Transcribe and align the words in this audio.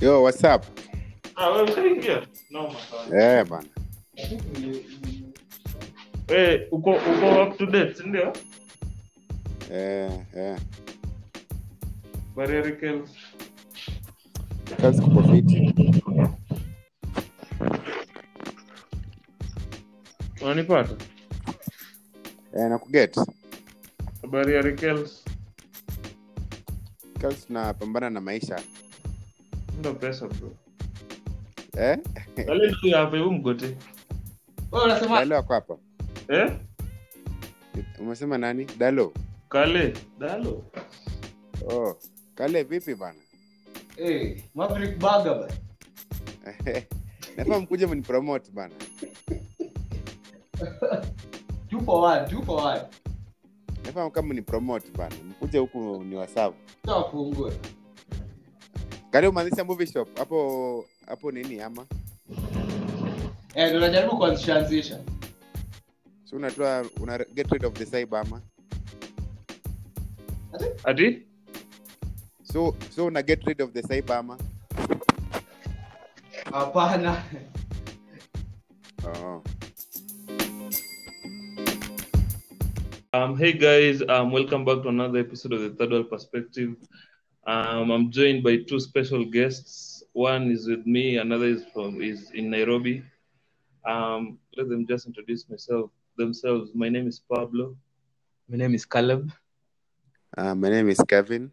Yo, 0.00 0.22
what's 0.22 0.42
up? 0.44 0.64
Ah, 1.36 1.48
wewe 1.50 1.62
ushaingia? 1.70 2.26
Eh, 3.20 3.44
bana. 3.44 3.68
Eh, 6.28 6.68
uko 6.70 6.90
uko 6.90 7.42
up 7.42 7.58
to 7.58 7.66
date, 7.66 7.94
si 7.94 8.08
ndio? 8.08 8.32
Eh, 9.72 10.10
eh. 10.36 10.58
Barrier 12.36 12.80
Kills. 12.80 13.10
Kazi 14.80 15.02
kuko 15.02 15.22
fiti. 15.22 15.74
Unanipata? 20.42 20.96
Eh, 22.56 22.68
na 22.68 22.78
kuget. 22.78 23.16
Barrier 24.30 24.76
Kills. 24.76 25.24
Kazi 27.20 27.46
tunapambana 27.46 28.10
na 28.10 28.20
maisha. 28.20 28.60
Ndio 29.80 29.94
pesa 29.94 30.28
bro. 30.28 30.50
Eh? 31.78 31.98
Wale 32.48 32.74
ndio 32.82 32.96
hapa 32.96 33.10
huyu 33.18 33.32
mgote. 33.32 33.76
Wewe 34.72 34.84
unasema 34.84 35.18
Dalo 35.18 35.34
wako 35.36 35.52
hapa. 35.54 35.76
Eh? 36.28 36.52
Umesema 38.00 38.38
nani? 38.38 38.64
Dalo. 38.78 39.12
Kale, 39.48 39.94
dalo. 40.18 40.64
Oh. 41.70 41.96
Kale 42.34 42.62
vipi 42.62 42.94
bana? 42.94 43.18
hey, 43.96 44.36
Maverick 44.54 44.98
Burger 44.98 45.34
bana. 45.34 45.52
Nafaa 47.36 47.60
mkuje 47.60 47.86
mnipromote 47.86 48.50
bana. 48.52 48.74
Two 51.70 51.80
for 51.80 52.02
one, 52.04 52.28
two 52.30 52.42
for 52.42 52.64
one. 52.66 52.80
Nafaa 53.84 54.10
kama 54.10 54.28
mnipromote 54.28 54.90
bana. 54.98 55.16
Mkuje 55.28 55.58
huku 55.58 56.04
ni 56.04 56.16
wasabu. 56.16 56.56
Tuwafungue. 56.82 57.52
Movie 59.12 59.86
shop 59.86 60.08
hapo 60.18 60.86
hapo 61.06 61.30
nini 61.32 61.60
ama? 61.60 61.86
Eh, 63.54 63.68
ndio 63.68 63.80
najaribu 63.80 64.18
kuanzisha. 64.18 65.00
So 66.24 66.36
unatoa 66.36 66.84
una 67.00 67.18
get 67.18 67.50
rid 67.50 67.64
of 67.64 67.74
the 67.74 67.84
cyber 67.84 68.20
ama? 68.20 68.40
Ati? 70.84 71.26
So 72.42 72.76
so 72.94 73.06
una 73.06 73.22
get 73.22 73.44
rid 73.44 73.60
of 73.60 73.72
the 73.72 73.82
cyber 73.82 74.16
ama? 74.16 74.38
Hapana. 76.52 77.22
Oh. 79.04 79.42
Um, 83.12 83.36
hey 83.36 83.52
guys, 83.52 84.02
um, 84.02 84.30
welcome 84.30 84.64
back 84.64 84.82
to 84.82 84.88
another 84.88 85.18
episode 85.18 85.52
of 85.52 85.60
the 85.62 85.70
Third 85.70 85.90
World 85.90 86.10
Perspective. 86.10 86.76
Um, 87.50 87.90
I'm 87.90 88.12
joined 88.12 88.44
by 88.44 88.58
two 88.62 88.78
special 88.78 89.24
guests. 89.24 90.04
One 90.12 90.52
is 90.52 90.68
with 90.68 90.86
me, 90.86 91.16
another 91.16 91.46
is 91.46 91.64
from 91.74 92.00
is 92.00 92.30
in 92.30 92.48
Nairobi. 92.48 93.02
Um, 93.84 94.38
let 94.56 94.68
them 94.68 94.86
just 94.86 95.06
introduce 95.06 95.50
myself 95.50 95.90
themselves. 96.16 96.70
My 96.74 96.88
name 96.88 97.08
is 97.08 97.18
Pablo. 97.18 97.74
My 98.48 98.56
name 98.56 98.76
is 98.76 98.86
Caleb. 98.86 99.32
Uh, 100.38 100.54
my 100.54 100.68
name 100.68 100.90
is 100.90 101.02
Kevin. 101.08 101.50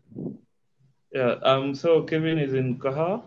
Yeah. 1.11 1.41
Um. 1.41 1.73
So 1.73 2.03
Kevin 2.03 2.37
is 2.37 2.53
in 2.53 2.77
Kaha. 2.77 3.23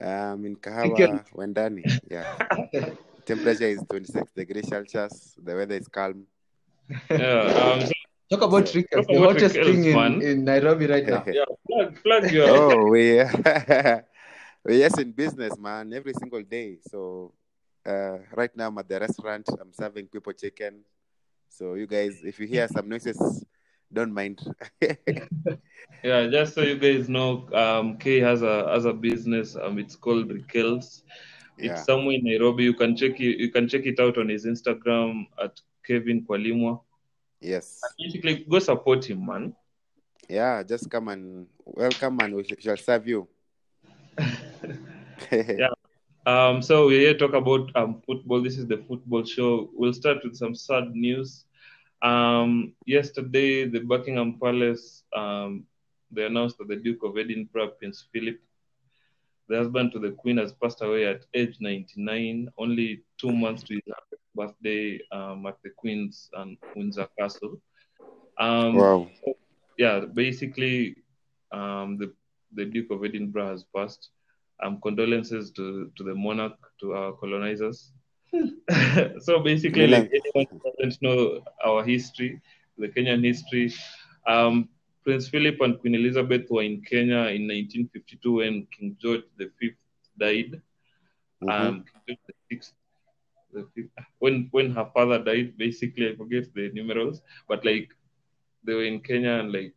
Um, 0.00 0.46
in 0.46 0.54
Kahawa, 0.54 1.26
Wendani. 1.34 1.82
Yeah. 2.08 2.38
Temperature 3.26 3.66
is 3.66 3.82
26 3.90 4.30
degrees 4.30 4.68
Celsius. 4.68 5.34
The 5.42 5.56
weather 5.56 5.74
is 5.74 5.88
calm. 5.88 6.22
Yeah. 7.10 7.82
Um. 7.82 7.91
So, 8.32 8.38
Talk 8.38 8.48
about 8.48 8.64
Rickles, 8.64 9.04
Talk 9.04 9.06
the 9.08 9.16
about 9.18 9.32
hottest 9.32 9.56
Rickles, 9.56 9.64
thing 9.66 9.84
in, 9.84 10.22
in 10.22 10.44
Nairobi 10.44 10.86
right 10.86 11.06
now. 11.06 11.22
yeah. 11.26 11.44
Plug, 11.68 12.02
plug 12.02 12.30
your. 12.32 12.48
oh, 12.48 12.84
we 12.88 13.20
we 14.64 14.78
yes 14.78 14.98
in 14.98 15.12
business, 15.12 15.58
man. 15.58 15.92
Every 15.92 16.14
single 16.14 16.42
day. 16.42 16.78
So 16.80 17.34
uh, 17.84 18.18
right 18.34 18.50
now 18.56 18.68
I'm 18.68 18.78
at 18.78 18.88
the 18.88 19.00
restaurant. 19.00 19.48
I'm 19.60 19.72
serving 19.74 20.06
people 20.06 20.32
chicken. 20.32 20.80
So 21.50 21.74
you 21.74 21.86
guys, 21.86 22.20
if 22.24 22.40
you 22.40 22.46
hear 22.46 22.66
some 22.68 22.88
noises, 22.88 23.44
don't 23.92 24.12
mind. 24.14 24.40
Yeah, 26.02 26.26
just 26.28 26.54
so 26.54 26.62
you 26.62 26.78
guys 26.78 27.08
know, 27.08 27.46
um, 27.52 27.96
K 27.98 28.18
has 28.18 28.42
a 28.42 28.66
has 28.72 28.86
a 28.86 28.92
business. 28.92 29.54
Um, 29.54 29.78
it's 29.78 29.94
called 29.94 30.30
Rikels. 30.30 31.02
yeah. 31.58 31.72
It's 31.72 31.84
somewhere 31.84 32.16
in 32.16 32.24
Nairobi. 32.24 32.64
You 32.64 32.74
can 32.74 32.96
check 32.96 33.20
it. 33.20 33.38
You 33.38 33.50
can 33.52 33.68
check 33.68 33.84
it 33.84 34.00
out 34.00 34.16
on 34.16 34.28
his 34.30 34.46
Instagram 34.46 35.26
at 35.40 35.60
Kevin 35.86 36.24
Kwalimwa. 36.24 36.80
Yes. 37.42 37.80
Basically, 37.98 38.44
go 38.48 38.58
support 38.58 39.04
him, 39.04 39.26
man. 39.26 39.54
Yeah. 40.28 40.62
Just 40.62 40.90
come 40.90 41.08
and 41.08 41.46
welcome, 41.64 42.18
and 42.20 42.34
we 42.36 42.44
shall 42.58 42.76
serve 42.76 43.06
you. 43.06 43.28
Yeah. 45.30 45.68
Um, 46.26 46.60
so 46.60 46.86
we're 46.86 47.00
here 47.00 47.12
to 47.14 47.18
talk 47.18 47.32
about 47.32 47.70
um, 47.76 48.02
football. 48.04 48.42
This 48.42 48.58
is 48.58 48.66
the 48.66 48.84
football 48.88 49.24
show. 49.24 49.70
We'll 49.72 49.92
start 49.92 50.18
with 50.24 50.36
some 50.36 50.54
sad 50.54 50.90
news. 50.94 51.44
Um, 52.02 52.74
yesterday, 52.86 53.68
the 53.68 53.80
Buckingham 53.80 54.38
Palace 54.40 55.04
um, 55.16 55.64
they 56.12 56.26
announced 56.26 56.58
that 56.58 56.68
the 56.68 56.76
Duke 56.76 57.02
of 57.02 57.16
Edinburgh, 57.16 57.72
Prince 57.78 58.06
Philip, 58.12 58.38
the 59.48 59.56
husband 59.56 59.92
to 59.92 59.98
the 59.98 60.10
Queen, 60.10 60.36
has 60.36 60.52
passed 60.52 60.82
away 60.82 61.06
at 61.06 61.24
age 61.34 61.56
99, 61.58 62.48
only 62.58 63.02
two 63.18 63.32
months 63.32 63.62
to 63.64 63.74
his 63.74 63.82
birthday 64.34 65.00
um, 65.12 65.46
at 65.46 65.56
the 65.62 65.70
Queen's 65.70 66.30
and 66.34 66.56
Windsor 66.74 67.08
Castle. 67.18 67.60
Um, 68.38 68.76
wow. 68.76 69.08
yeah, 69.78 70.00
basically, 70.00 70.96
um, 71.52 71.98
the 71.98 72.12
the 72.54 72.64
Duke 72.64 72.90
of 72.90 73.04
Edinburgh 73.04 73.50
has 73.50 73.64
passed. 73.74 74.10
Um, 74.62 74.80
condolences 74.80 75.50
to 75.52 75.90
to 75.96 76.04
the 76.04 76.14
monarch, 76.14 76.58
to 76.80 76.94
our 76.94 77.12
colonizers. 77.12 77.92
so 79.20 79.40
basically, 79.40 79.86
like 79.86 80.10
anyone 80.10 80.46
who 80.50 80.60
doesn't 80.64 81.02
know 81.02 81.40
our 81.64 81.84
history, 81.84 82.40
the 82.78 82.88
Kenyan 82.88 83.24
history, 83.24 83.72
um, 84.26 84.68
Prince 85.04 85.28
Philip 85.28 85.60
and 85.60 85.78
Queen 85.80 85.94
Elizabeth 85.94 86.46
were 86.48 86.62
in 86.62 86.80
Kenya 86.82 87.26
in 87.34 87.48
1952 87.48 88.32
when 88.32 88.66
King 88.70 88.96
George 89.00 89.24
V 89.36 89.72
died. 90.18 90.62
Mhm. 91.42 91.50
Um, 91.50 91.84
King 91.84 92.00
George 92.06 92.18
the 92.26 92.34
sixth, 92.48 92.74
the 92.74 92.74
fifth, 92.74 92.81
when 94.18 94.48
when 94.50 94.72
her 94.72 94.88
father 94.94 95.18
died, 95.22 95.56
basically 95.56 96.10
I 96.10 96.16
forget 96.16 96.52
the 96.54 96.70
numerals, 96.72 97.20
but 97.48 97.64
like 97.64 97.90
they 98.64 98.74
were 98.74 98.84
in 98.84 99.00
Kenya 99.00 99.32
and 99.32 99.52
like 99.52 99.74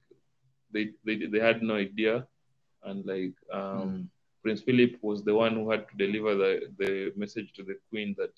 they 0.72 0.90
they, 1.06 1.26
they 1.26 1.40
had 1.40 1.62
no 1.62 1.76
idea, 1.76 2.28
and 2.84 3.06
like 3.06 3.34
um, 3.52 4.10
Prince 4.44 4.62
Philip 4.62 4.98
was 5.02 5.24
the 5.24 5.34
one 5.34 5.56
who 5.56 5.70
had 5.72 5.88
to 5.90 5.98
deliver 5.98 6.36
the, 6.36 6.62
the 6.78 7.12
message 7.16 7.52
to 7.54 7.64
the 7.64 7.78
Queen 7.90 8.16
that 8.18 8.34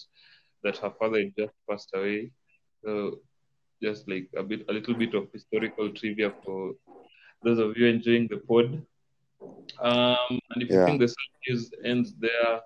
that 0.63 0.77
her 0.77 0.91
father 0.99 1.19
had 1.19 1.35
just 1.37 1.53
passed 1.69 1.91
away. 1.93 2.31
So 2.83 3.19
just 3.81 4.07
like 4.07 4.29
a 4.37 4.43
bit 4.43 4.65
a 4.69 4.73
little 4.73 4.95
bit 4.95 5.13
of 5.13 5.27
historical 5.31 5.91
trivia 5.91 6.33
for 6.43 6.73
those 7.43 7.59
of 7.59 7.77
you 7.77 7.87
enjoying 7.87 8.27
the 8.27 8.37
pod. 8.37 8.81
Um, 9.79 10.39
and 10.49 10.63
if 10.63 10.71
you 10.71 10.79
think 10.79 10.99
the 10.99 11.07
sad 11.07 11.31
news 11.47 11.71
ends 11.85 12.13
there, 12.19 12.61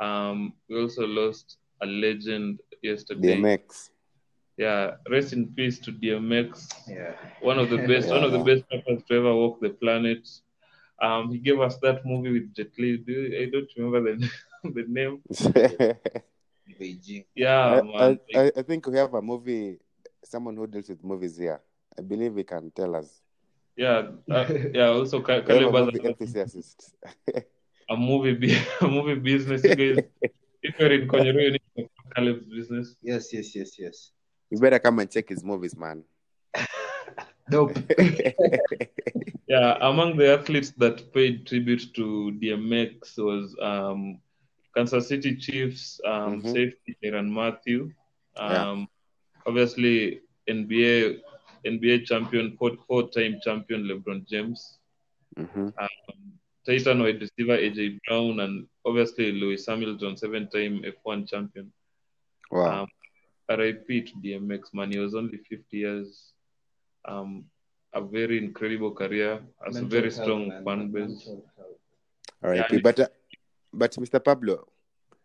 um, 0.00 0.52
we 0.68 0.80
also 0.80 1.06
lost 1.06 1.56
a 1.82 1.86
legend 1.86 2.60
yesterday. 2.82 3.36
DMX. 3.40 3.90
Yeah, 4.58 4.96
rest 5.10 5.32
in 5.32 5.48
peace 5.54 5.78
to 5.80 5.92
DMX 5.92 6.68
Yeah. 6.88 7.14
one 7.40 7.58
of 7.58 7.70
the 7.70 7.78
best, 7.90 8.08
one 8.10 8.22
of 8.22 8.32
the 8.32 8.38
best 8.44 8.64
rappers 8.70 9.02
to 9.08 9.14
ever 9.16 9.34
walk 9.34 9.60
the 9.60 9.70
planet. 9.70 10.28
Um, 11.00 11.32
he 11.32 11.38
gave 11.38 11.58
us 11.60 11.78
that 11.78 12.04
movie 12.06 12.32
with 12.32 12.54
Jet 12.54 12.70
Li. 12.78 12.98
Do 12.98 13.12
you- 13.12 13.42
I 13.42 13.50
don't 13.50 13.68
remember 13.76 14.00
the 14.16 14.30
the 14.76 14.84
name. 14.88 15.22
Beijing. 16.80 17.24
Yeah, 17.34 17.80
I. 17.94 18.04
I, 18.06 18.18
I, 18.40 18.52
I 18.56 18.62
think 18.62 18.86
we 18.86 18.96
have 18.98 19.12
a 19.14 19.22
movie, 19.22 19.78
someone 20.24 20.56
who 20.56 20.66
deals 20.66 20.88
with 20.88 21.02
movies 21.02 21.36
here. 21.36 21.60
I 21.98 22.02
believe 22.02 22.36
he 22.36 22.44
can 22.44 22.70
tell 22.70 22.94
us. 22.96 23.20
yeah, 23.76 24.08
uh, 24.30 24.46
yeah. 24.72 24.88
Also, 24.88 25.20
Ka- 25.20 25.40
We 25.46 25.54
have 25.54 25.72
Caleb 25.72 25.74
a 25.74 25.84
movie 25.84 26.00
a, 26.04 26.08
enthusiast. 26.08 26.94
a 27.90 27.96
movie, 27.96 28.54
a 28.80 28.86
movie 28.88 29.16
business. 29.16 29.64
You 29.64 29.74
guys, 29.76 30.04
if 30.62 30.78
you're 30.78 30.92
in 30.92 31.08
Konyero, 31.08 31.42
you 31.42 31.50
need 31.52 31.62
to 31.76 31.82
know 31.82 31.88
Caleb's 32.14 32.44
business. 32.46 32.96
Yes, 33.02 33.32
yes, 33.32 33.54
yes, 33.54 33.78
yes. 33.78 34.10
you 34.50 34.58
better 34.58 34.78
come 34.78 34.98
and 35.00 35.10
check 35.10 35.28
his 35.28 35.42
movies, 35.44 35.76
man. 35.76 36.04
Dope. 37.50 37.76
Yeah, 39.48 39.76
among 39.82 40.16
the 40.16 40.32
athletes 40.32 40.70
that 40.78 41.12
paid 41.12 41.46
tribute 41.46 41.92
to 41.94 42.32
DMX 42.40 43.18
was 43.18 43.54
um, 43.60 44.18
Kansas 44.74 45.08
City 45.08 45.36
Chiefs 45.36 46.00
um, 46.06 46.40
Mhm. 46.40 46.52
safety 46.54 46.96
Tyrann 47.04 47.28
Mathieu. 47.30 47.92
Yeah. 48.36 48.70
Um, 48.70 48.88
Obviously, 49.44 50.20
NBA 50.48 51.20
NBA 51.66 52.06
champion, 52.06 52.56
four, 52.56 52.70
four-time 52.88 53.40
champion 53.44 53.84
LeBron 53.84 54.26
James. 54.26 54.78
Mhm. 55.36 55.74
Titan 56.66 57.02
wide 57.02 57.20
receiver 57.20 57.56
AJ 57.58 57.98
Brown, 58.06 58.40
and 58.40 58.66
obviously 58.86 59.32
Lewis 59.32 59.66
Hamilton, 59.66 60.16
seven-time 60.16 60.82
F1 61.04 61.28
champion. 61.28 61.72
Wow. 62.50 62.82
Um, 62.82 62.88
RIP 63.48 63.86
to 63.88 64.12
DMX, 64.24 64.72
man. 64.72 64.92
He 64.92 64.98
was 64.98 65.14
only 65.14 65.38
50 65.38 65.76
years. 65.76 66.32
Um, 67.04 67.44
a 67.94 68.00
very 68.00 68.38
incredible 68.38 68.92
career, 68.92 69.40
has 69.66 69.76
a 69.76 69.82
very 69.82 70.10
health, 70.10 70.22
strong 70.24 70.48
man. 70.48 70.64
fan 70.64 70.90
base. 70.92 71.08
Mental 71.26 71.44
health. 71.56 71.68
All 72.44 72.50
right. 72.50 72.64
yeah, 72.72 72.78
but 72.82 73.00
uh, 73.00 73.08
but 73.72 73.92
Mr. 73.92 74.22
Pablo, 74.24 74.68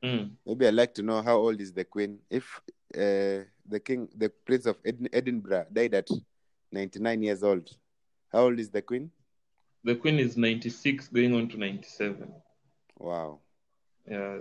Mm. 0.04 0.30
maybe 0.46 0.68
I'd 0.68 0.76
like 0.76 0.94
to 0.94 1.02
know 1.02 1.24
how 1.24 1.38
old 1.38 1.60
is 1.60 1.74
the 1.74 1.84
queen? 1.84 2.20
If 2.30 2.62
uh, 2.94 3.46
the 3.68 3.80
king, 3.84 4.08
the 4.16 4.30
prince 4.46 4.68
of 4.68 4.78
Ed- 4.86 5.10
Edinburgh, 5.12 5.66
died 5.74 5.96
at 5.96 6.08
99 6.72 7.24
years 7.24 7.42
old, 7.44 7.68
how 8.32 8.42
old 8.42 8.60
is 8.60 8.70
the 8.70 8.82
queen? 8.84 9.10
The 9.84 9.96
Queen 9.96 10.20
is 10.20 10.38
96, 10.38 11.08
going 11.10 11.34
on 11.36 11.48
to 11.50 11.58
97. 11.58 12.32
Wow. 13.00 13.40
Yeah, 14.10 14.40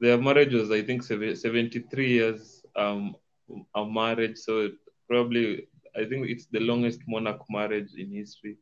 their 0.00 0.18
marriage 0.18 0.52
was, 0.52 0.70
I 0.70 0.82
think, 0.82 1.02
73 1.02 2.08
years 2.08 2.64
um, 2.76 3.16
of 3.74 3.90
marriage. 3.90 4.38
So 4.38 4.70
probably, 5.08 5.68
I 5.96 6.04
think 6.04 6.28
it's 6.28 6.46
the 6.46 6.60
longest 6.60 7.00
monarch 7.06 7.42
marriage 7.48 7.94
in 7.96 8.10
history. 8.10 8.56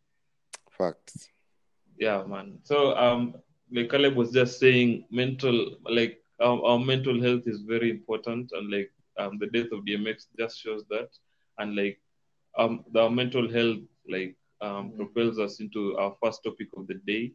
Facts. 0.70 1.28
Yeah, 1.98 2.24
man. 2.24 2.58
So, 2.64 2.96
um, 2.96 3.34
like 3.72 3.90
Caleb 3.90 4.16
was 4.16 4.30
just 4.30 4.60
saying, 4.60 5.06
mental, 5.10 5.76
like 5.88 6.22
our, 6.40 6.62
our 6.64 6.78
mental 6.78 7.20
health 7.22 7.42
is 7.46 7.62
very 7.62 7.90
important, 7.90 8.50
and 8.52 8.70
like 8.70 8.90
um, 9.18 9.38
the 9.38 9.46
death 9.46 9.72
of 9.72 9.84
DMX 9.84 10.26
just 10.38 10.60
shows 10.60 10.84
that, 10.90 11.08
and 11.58 11.76
like 11.76 12.00
um, 12.58 12.84
our 12.96 13.10
mental 13.10 13.50
health, 13.50 13.78
like 14.08 14.36
um, 14.62 14.92
propels 14.96 15.38
us 15.38 15.60
into 15.60 15.96
our 15.98 16.14
first 16.22 16.42
topic 16.44 16.68
of 16.76 16.86
the 16.86 16.94
day. 17.06 17.32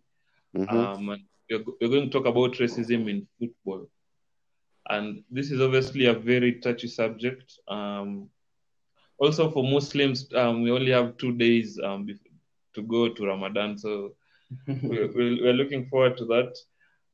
Mhm. 0.56 0.72
Um, 0.72 1.10
and 1.10 1.22
we're, 1.50 1.64
we're 1.80 1.90
going 1.90 2.10
to 2.10 2.10
talk 2.10 2.26
about 2.26 2.54
racism 2.54 3.10
in 3.10 3.28
football. 3.40 3.88
And 4.90 5.24
this 5.30 5.52
is 5.52 5.62
obviously 5.62 6.06
a 6.06 6.14
very 6.14 6.60
touchy 6.60 6.88
subject. 6.88 7.54
Um, 7.68 8.30
also, 9.20 9.52
for 9.52 9.64
Muslims, 9.64 10.34
um, 10.34 10.62
we 10.62 10.72
only 10.72 10.92
have 10.92 11.18
two 11.18 11.34
days 11.34 11.80
um, 11.84 12.08
to 12.74 12.82
go 12.82 13.10
to 13.10 13.26
Ramadan. 13.26 13.78
So 13.78 14.16
we're, 14.68 15.12
we're 15.14 15.54
looking 15.54 15.88
forward 15.90 16.18
to 16.18 16.26
that. 16.26 16.56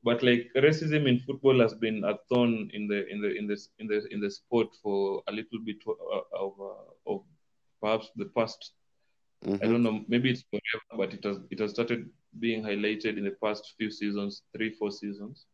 But 0.04 0.22
like 0.22 0.52
racism 0.56 1.08
in 1.08 1.22
football 1.22 1.60
has 1.62 1.74
been 1.74 2.04
a 2.04 2.18
thorn 2.28 2.70
in 2.74 2.88
the 2.90 3.08
in 3.08 3.22
the 3.22 3.34
in 3.34 3.48
this 3.48 3.70
in 3.80 3.88
the 3.88 4.06
in 4.12 4.20
the 4.20 4.30
sport 4.30 4.68
for 4.84 5.24
a 5.30 5.32
little 5.32 5.60
bit 5.64 5.78
uh, 5.88 6.38
of 6.38 6.54
uh, 6.60 7.14
of 7.14 7.24
perhaps 7.82 8.10
the 8.18 8.26
past 8.36 8.74
I 9.62 9.68
Mhm. 9.68 9.68
don't 9.68 9.84
know, 9.84 10.04
maybe 10.08 10.32
it's 10.32 10.44
forever, 10.50 10.84
but 10.98 11.14
it 11.14 11.24
has 11.24 11.38
it 11.50 11.60
has 11.60 11.72
started 11.72 12.10
being 12.40 12.64
highlighted 12.64 13.18
in 13.18 13.24
the 13.26 13.36
past 13.44 13.74
few 13.78 13.90
seasons, 13.92 14.44
three, 14.56 14.72
four 14.72 14.92
seasons. 14.92 15.46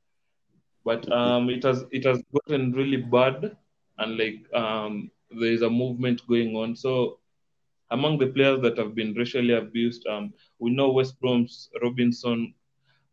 But 0.83 1.09
um, 1.11 1.49
it 1.49 1.63
has 1.63 1.85
it 1.91 2.05
has 2.05 2.21
gotten 2.33 2.71
really 2.73 2.97
bad, 2.97 3.55
and 3.97 4.17
like 4.17 4.41
um, 4.53 5.09
there 5.31 5.51
is 5.51 5.61
a 5.61 5.69
movement 5.69 6.21
going 6.27 6.55
on. 6.55 6.75
So 6.75 7.19
among 7.91 8.17
the 8.19 8.27
players 8.27 8.61
that 8.61 8.77
have 8.77 8.95
been 8.95 9.13
racially 9.13 9.53
abused, 9.53 10.05
um, 10.07 10.33
we 10.59 10.71
know 10.71 10.91
West 10.91 11.19
Brom's 11.19 11.69
Robinson 11.81 12.53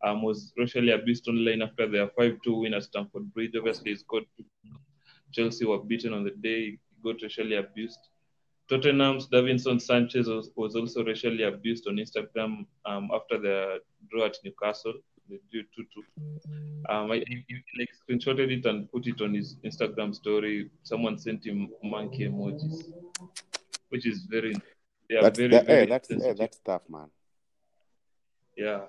um, 0.03 0.21
was 0.23 0.53
racially 0.57 0.91
abused 0.91 1.27
online 1.27 1.61
after 1.61 1.87
their 1.87 2.07
five-two 2.17 2.61
win 2.61 2.73
at 2.73 2.83
Stamford 2.83 3.33
Bridge. 3.33 3.55
Obviously, 3.57 3.91
he 3.91 3.97
scored. 3.97 4.25
Chelsea 5.31 5.65
were 5.65 5.79
beaten 5.79 6.13
on 6.13 6.23
the 6.23 6.31
day. 6.31 6.71
He 6.71 6.79
got 7.03 7.21
racially 7.21 7.55
abused. 7.55 7.99
Tottenham's 8.69 9.27
Davinson 9.27 9.81
Sanchez 9.81 10.27
was, 10.27 10.49
was 10.55 10.75
also 10.75 11.03
racially 11.03 11.43
abused 11.43 11.87
on 11.87 11.95
Instagram 11.95 12.65
um, 12.85 13.09
after 13.13 13.39
the 13.39 13.79
draw 14.11 14.25
at 14.25 14.37
Newcastle. 14.43 14.93
They 15.29 15.39
drew 15.51 15.63
2 15.75 15.85
2. 15.93 16.89
Um, 16.89 17.11
I, 17.11 17.23
he, 17.27 17.43
he, 17.47 17.55
like 17.79 17.89
screenshotted 17.99 18.51
it 18.51 18.65
and 18.65 18.89
put 18.91 19.07
it 19.07 19.21
on 19.21 19.33
his 19.33 19.57
Instagram 19.65 20.15
story. 20.15 20.69
Someone 20.83 21.17
sent 21.17 21.45
him 21.45 21.69
monkey 21.83 22.25
emojis, 22.25 22.83
which 23.89 24.05
is 24.05 24.25
very, 24.29 24.53
they 25.09 25.15
are 25.15 25.23
That's 25.23 25.37
very, 25.37 25.51
that, 25.51 25.65
very 25.65 25.79
hey, 25.81 25.85
that's 25.85 26.09
hey, 26.09 26.33
that's 26.33 26.59
tough, 26.59 26.83
man. 26.89 27.09
Yeah. 28.55 28.85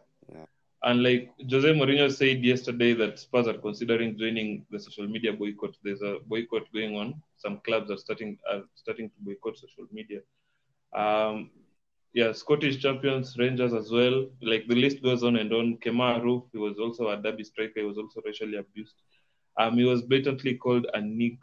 And 0.83 1.03
like 1.03 1.33
Jose 1.51 1.69
Mourinho 1.69 2.11
said 2.11 2.45
yesterday 2.45 2.95
that 2.95 3.19
Spurs 3.19 3.49
are 3.49 3.59
considering 3.59 4.17
joining 4.17 4.65
the 4.71 4.79
social 4.79 5.09
media 5.09 5.33
boycott. 5.33 5.77
There's 5.83 6.03
a 6.03 6.19
boycott 6.27 6.73
going 6.73 6.97
on. 6.97 7.21
Some 7.37 7.61
clubs 7.65 7.91
are 7.91 7.97
starting 7.97 8.39
are 8.51 8.63
starting 8.75 9.09
to 9.11 9.17
boycott 9.21 9.59
social 9.59 9.87
media. 9.93 10.21
Um, 10.95 11.51
yeah, 12.13 12.33
Scottish 12.33 12.81
champions, 12.81 13.37
Rangers 13.39 13.75
as 13.75 13.91
well. 13.91 14.27
Like 14.41 14.69
the 14.69 14.77
list 14.77 15.03
goes 15.03 15.25
on 15.25 15.37
and 15.37 15.53
on. 15.53 15.79
Kemar 15.79 16.23
Roofe, 16.23 16.47
he 16.53 16.59
was 16.59 16.79
also 16.79 17.09
a 17.09 17.17
derby 17.17 17.45
striker. 17.45 17.81
He 17.81 17.83
was 17.83 17.99
also 17.99 18.21
racially 18.25 18.57
abused. 18.57 18.95
Um, 19.59 19.77
he 19.79 19.85
was 19.85 20.03
blatantly 20.03 20.55
called 20.55 20.87
a 20.95 21.01
nick. 21.01 21.39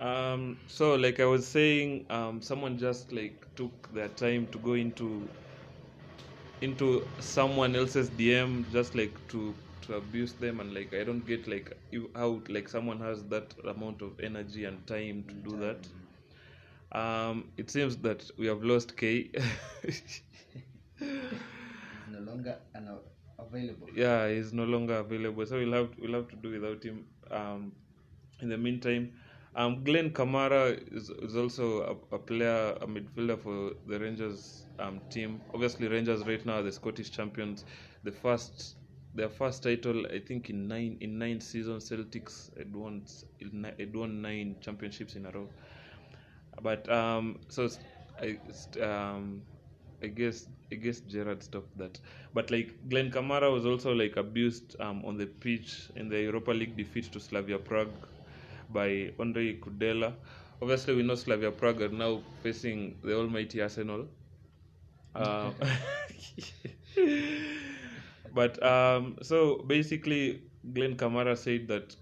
Um, 0.00 0.58
so 0.66 0.96
like 0.96 1.20
I 1.20 1.26
was 1.26 1.46
saying, 1.46 2.06
um, 2.10 2.42
someone 2.42 2.78
just 2.78 3.12
like 3.12 3.54
took 3.54 3.92
their 3.94 4.08
time 4.08 4.48
to 4.48 4.58
go 4.58 4.72
into 4.72 5.28
into 6.60 7.10
someone 7.20 7.74
else's 7.76 8.10
DM 8.10 8.66
just 8.70 8.94
like 8.94 9.18
to 9.28 9.56
to 9.82 9.94
abuse 9.94 10.34
them 10.34 10.60
and 10.60 10.74
like 10.74 10.92
I 10.94 11.04
don't 11.04 11.24
get 11.24 11.46
like 11.48 11.72
you- 11.90 12.10
how 12.14 12.42
like 12.48 12.68
someone 12.68 13.00
has 13.00 13.24
that 13.28 13.54
amount 13.64 14.02
of 14.02 14.20
energy 14.20 14.64
and 14.64 14.86
time 14.86 15.24
to 15.28 15.34
do 15.34 15.56
that. 15.58 15.88
Um, 16.92 17.52
it 17.56 17.70
seems 17.70 17.96
that 17.98 18.28
we 18.36 18.46
have 18.46 18.62
lost 18.64 18.96
K. 18.96 19.30
no 22.06 22.18
longer 22.20 22.58
available. 23.38 23.88
yeah, 23.94 24.28
he's 24.28 24.52
no 24.52 24.64
longer 24.64 24.94
available, 24.96 25.46
so 25.46 25.58
we'll 25.58 25.72
have 25.72 25.90
we'll 25.98 26.14
have 26.14 26.28
to 26.28 26.36
do 26.36 26.50
without 26.50 26.82
him. 26.82 27.06
Um, 27.30 27.72
in 28.40 28.48
the 28.48 28.58
meantime, 28.58 29.12
um, 29.54 29.84
Glenn 29.84 30.10
Kamara 30.10 30.78
is, 30.94 31.10
is 31.10 31.36
also 31.36 31.98
a, 32.12 32.16
a 32.16 32.18
player, 32.18 32.72
a 32.80 32.86
midfielder 32.86 33.38
for 33.38 33.72
the 33.86 33.98
Rangers 33.98 34.66
um, 34.78 35.02
team. 35.10 35.42
Obviously, 35.54 35.88
Rangers 35.88 36.26
right 36.26 36.44
now 36.46 36.54
are 36.58 36.62
the 36.62 36.72
Scottish 36.72 37.10
champions. 37.10 37.64
The 38.04 38.12
first, 38.12 38.76
their 39.14 39.28
first 39.28 39.62
title, 39.62 40.06
I 40.06 40.20
think, 40.20 40.50
in 40.50 40.68
nine 40.68 40.98
in 41.00 41.18
nine 41.18 41.40
seasons, 41.40 41.90
Celtics 41.90 42.56
had 42.56 42.74
won 42.74 43.04
had 43.78 43.94
won 43.96 44.22
nine 44.22 44.56
championships 44.60 45.16
in 45.16 45.26
a 45.26 45.30
row. 45.32 45.50
But 46.62 46.88
um, 46.90 47.40
so 47.48 47.68
I 48.20 48.38
um, 48.80 49.42
I 50.02 50.08
guess 50.08 50.48
I 50.72 50.76
guess 50.76 51.00
Gerrard 51.00 51.42
stopped 51.42 51.76
that. 51.78 52.00
But 52.34 52.50
like 52.50 52.78
Glenn 52.88 53.10
Kamara 53.10 53.52
was 53.52 53.66
also 53.66 53.92
like 53.94 54.16
abused 54.16 54.76
um, 54.80 55.04
on 55.04 55.16
the 55.16 55.26
pitch 55.26 55.90
in 55.96 56.08
the 56.08 56.20
Europa 56.22 56.52
League 56.52 56.76
defeat 56.76 57.12
to 57.12 57.20
Slavia 57.20 57.58
Prague 57.58 58.06
by 58.72 59.12
Andre 59.18 59.58
Kudela. 59.58 60.14
Obviously, 60.62 60.94
we 60.94 61.02
know 61.02 61.14
Slavia 61.14 61.50
Prague 61.50 61.82
are 61.82 61.88
now 61.88 62.20
facing 62.42 62.98
the 63.02 63.16
almighty 63.16 63.62
Arsenal. 63.62 64.06
Uh, 65.14 65.50
but 68.34 68.62
um, 68.62 69.16
so 69.22 69.58
basically, 69.66 70.42
Glenn 70.74 70.96
Kamara 70.96 71.36
said 71.36 71.68
that 71.68 71.96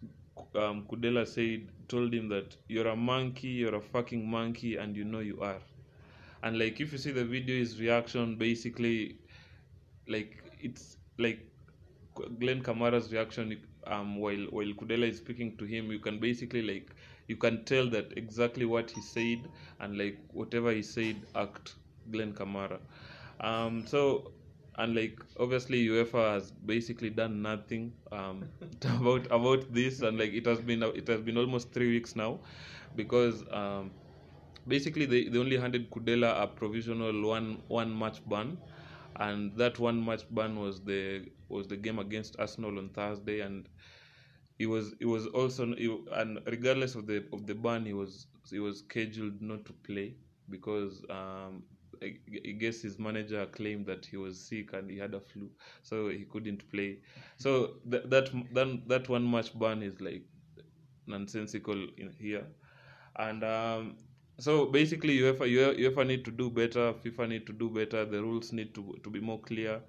um, 0.55 0.87
Kudela 0.91 1.27
said 1.27 1.69
told 1.89 2.13
him 2.13 2.29
that 2.29 2.57
you're 2.69 2.89
a 2.89 2.97
monkey, 2.97 3.49
you're 3.49 3.77
a 3.77 3.81
fucking 3.81 4.29
monkey, 4.29 4.77
and 4.77 4.97
you 4.97 5.05
know 5.05 5.21
you 5.21 5.41
are. 5.41 5.59
And 6.43 6.59
like 6.59 6.81
if 6.81 6.93
you 6.93 6.99
see 6.99 7.11
the 7.13 7.25
video, 7.25 7.57
his 7.57 7.81
reaction 7.81 8.37
basically, 8.37 9.19
like 10.09 10.43
it's 10.61 10.97
like 11.19 11.41
Glenn 12.39 12.63
Kamara's 12.63 13.13
reaction 13.13 13.59
um 13.89 14.17
while 14.17 14.45
while 14.57 14.73
Kudela 14.83 15.09
is 15.09 15.19
speaking 15.19 15.57
to 15.59 15.65
him, 15.65 15.91
you 15.93 15.99
can 15.99 16.19
basically 16.19 16.63
like 16.63 16.95
you 17.29 17.37
can 17.37 17.65
tell 17.65 17.89
that 17.91 18.13
exactly 18.17 18.65
what 18.65 18.91
he 18.91 19.01
said 19.01 19.49
and 19.81 19.99
like 19.99 20.19
whatever 20.33 20.73
he 20.73 20.83
said 20.83 21.27
act 21.35 21.75
Glenn 22.11 22.33
Kamara. 22.33 22.81
Um 23.41 23.87
so 23.87 24.33
and 24.77 24.95
like 24.95 25.21
obviously 25.39 25.87
UEFA 25.87 26.35
has 26.35 26.51
basically 26.53 27.11
done 27.11 27.43
nothing 27.43 27.93
um 28.13 28.49
about 28.97 29.27
about 29.31 29.73
this 29.73 30.03
and 30.03 30.19
like 30.19 30.33
it 30.33 30.47
has 30.47 30.61
been 30.61 30.83
it 30.83 31.07
has 31.09 31.21
been 31.21 31.37
almost 31.37 31.73
three 31.73 31.91
weeks 31.91 32.15
now 32.17 32.41
because 32.95 33.45
um 33.51 33.91
basically 34.67 35.07
they, 35.07 35.25
they 35.29 35.39
only 35.39 35.57
handed 35.57 35.91
Kudela 35.91 36.43
a 36.43 36.47
provisional 36.47 37.27
one 37.27 37.63
one 37.69 37.97
match 37.99 38.21
ban 38.29 38.59
and 39.19 39.57
that 39.57 39.79
one 39.79 40.05
match 40.05 40.23
ban 40.31 40.59
was 40.59 40.83
the 40.85 41.27
was 41.49 41.69
the 41.69 41.77
game 41.77 41.99
against 41.99 42.37
Arsenal 42.39 42.79
on 42.79 42.91
Thursday 42.91 43.41
and 43.41 43.69
he 44.59 44.67
was 44.67 44.95
he 44.99 45.05
was 45.05 45.27
also 45.29 45.67
he, 45.75 45.97
and 46.13 46.41
regardless 46.47 46.95
of 46.95 47.07
the 47.07 47.25
of 47.33 47.47
the 47.47 47.55
ban 47.55 47.85
he 47.87 47.93
was 47.93 48.27
he 48.51 48.59
was 48.61 48.81
scheduled 48.81 49.41
not 49.43 49.65
to 49.67 49.73
play 49.73 50.15
because 50.51 51.05
um, 51.11 51.63
I, 52.03 52.17
I 52.47 52.51
guess 52.53 52.81
his 52.83 52.99
manager 52.99 53.47
claimed 53.47 53.87
that 53.87 54.07
he 54.07 54.17
was 54.17 54.41
sick 54.41 54.73
and 54.73 54.91
he 54.91 54.99
had 54.99 55.15
a 55.15 55.21
flu, 55.21 55.51
so 55.83 56.09
he 56.09 56.25
couldn't 56.25 56.69
play. 56.71 56.99
So 57.37 57.75
that 57.87 58.11
that 58.11 58.31
that, 58.87 59.09
one 59.09 59.31
match 59.31 59.59
ban 59.59 59.83
is 59.83 60.01
like 60.01 60.25
nonsensical 61.07 61.89
in 61.99 62.13
here, 62.19 62.47
and 63.17 63.45
um, 63.45 63.97
so 64.39 64.67
basically 64.67 65.19
UEFA 65.19 65.47
UEFA 65.79 66.07
need 66.07 66.25
to 66.25 66.31
do 66.31 66.51
better. 66.51 66.93
FIFA 66.95 67.29
need 67.29 67.47
to 67.47 67.53
do 67.53 67.69
better. 67.71 68.05
The 68.05 68.23
rules 68.23 68.53
need 68.53 68.75
to 68.75 68.97
to 69.03 69.11
be 69.11 69.21
more 69.21 69.41
clear. 69.41 69.81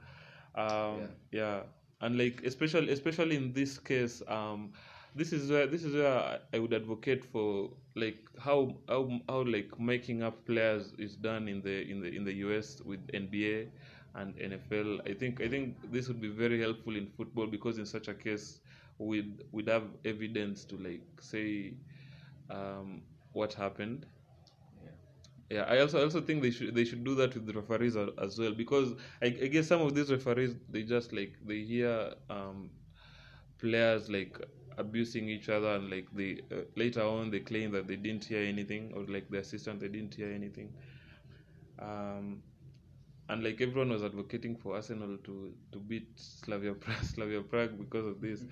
Um, 0.56 1.10
yeah. 1.32 1.64
and 2.02 2.18
like 2.18 2.42
especially 2.44 2.92
especially 2.92 3.36
in 3.36 3.54
this 3.54 3.78
case, 3.78 4.22
um, 4.28 4.74
this 5.16 5.34
is 5.34 5.50
where 5.52 5.68
this 5.68 5.84
is 5.84 5.94
where 5.94 6.18
I- 6.18 6.40
I 6.54 6.60
would 6.60 6.74
advocate 6.74 7.24
for 7.26 7.72
like 7.96 8.18
how 8.40 8.76
how 8.88 9.20
how 9.28 9.44
like 9.44 9.80
making 9.80 10.24
up 10.24 10.46
players 10.46 10.94
is 10.98 11.16
done 11.16 11.48
in 11.48 11.62
the 11.62 11.82
in 11.90 12.02
the 12.02 12.10
in 12.16 12.24
the 12.24 12.34
US 12.46 12.82
with 12.82 13.06
NBA 13.14 13.68
and 14.16 14.36
NFL. 14.40 15.02
I 15.08 15.14
think 15.14 15.42
I 15.42 15.48
think 15.50 15.92
this 15.92 16.08
would 16.08 16.22
be 16.22 16.30
very 16.30 16.60
helpful 16.60 16.96
in 16.96 17.08
football 17.08 17.48
because 17.48 17.78
in 17.78 17.86
such 17.86 18.08
a 18.08 18.14
case 18.14 18.62
we'd 18.98 19.44
we'd 19.52 19.68
have 19.70 19.88
evidence 20.06 20.66
to 20.66 20.78
like 20.78 21.04
say 21.22 21.74
um, 22.50 23.02
what 23.34 23.54
happened. 23.54 24.06
Yeah, 25.50 25.64
I 25.64 25.80
also 25.80 26.00
I 26.00 26.04
also 26.04 26.22
think 26.22 26.44
they 26.44 26.52
should 26.52 26.76
they 26.76 26.86
should 26.86 27.04
do 27.04 27.16
that 27.16 27.34
with 27.34 27.48
the 27.48 27.54
referees 27.54 27.96
as 27.98 28.38
well 28.38 28.54
because 28.54 28.94
I, 29.22 29.28
I 29.28 29.48
guess 29.48 29.68
some 29.68 29.82
of 29.82 29.96
these 29.96 30.12
referees 30.12 30.56
they 30.70 30.84
just 30.84 31.12
like 31.12 31.34
they 31.44 31.62
hear 31.64 32.14
um, 32.30 32.70
players 33.60 34.10
like 34.10 34.40
abusing 34.78 35.28
each 35.30 35.50
other 35.50 35.76
and 35.76 35.90
like 35.90 36.08
they 36.14 36.42
uh, 36.52 36.62
later 36.76 37.02
on 37.02 37.32
they 37.32 37.40
claim 37.42 37.72
that 37.72 37.88
they 37.88 37.96
didn't 37.96 38.26
hear 38.26 38.44
anything 38.44 38.94
or 38.96 39.06
like 39.06 39.30
the 39.30 39.40
assistant 39.40 39.80
they 39.80 39.88
didn't 39.88 40.14
hear 40.14 40.32
anything. 40.32 40.72
Um, 41.80 42.44
and 43.30 43.44
like 43.44 43.62
everyone 43.62 43.90
was 43.92 44.04
advocating 44.04 44.56
for 44.58 44.76
Arsenal 44.76 45.18
to 45.24 45.54
to 45.72 45.80
beat 45.80 46.10
Slavia 46.20 46.74
Prague, 46.74 47.04
Slavia 47.14 47.42
Prague 47.42 47.78
because 47.78 48.08
of 48.08 48.22
this. 48.22 48.44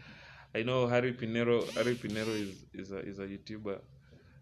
I 0.55 0.63
know 0.63 0.87
Harry 0.87 1.13
Pinero 1.13 1.65
Harry 1.75 1.95
Pinero 1.95 2.31
is 2.33 2.65
is 2.73 2.91
a 2.91 2.99
is 2.99 3.19
a 3.19 3.27
YouTuber. 3.27 3.79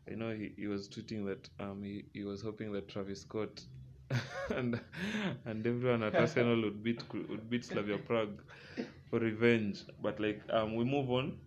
I 0.09 0.15
know 0.15 0.33
he, 0.33 0.53
he 0.57 0.67
was 0.67 0.87
tweeting 0.89 1.25
that 1.25 1.49
um 1.59 1.83
he, 1.83 2.05
he 2.13 2.23
was 2.23 2.41
hoping 2.41 2.71
that 2.73 2.87
Travis 2.89 3.21
Scott 3.21 3.61
and 4.49 4.79
and 5.45 5.65
everyone 5.65 6.03
at 6.03 6.17
Arsenal 6.19 6.61
would 6.63 6.83
beat 6.83 7.03
would 7.29 7.49
beat 7.49 7.65
Slavia 7.65 7.97
Prague 7.97 8.41
for 9.09 9.19
revenge. 9.19 9.83
But 10.01 10.19
like 10.19 10.41
um 10.49 10.75
we 10.75 10.85
move 10.85 11.09
on. 11.11 11.37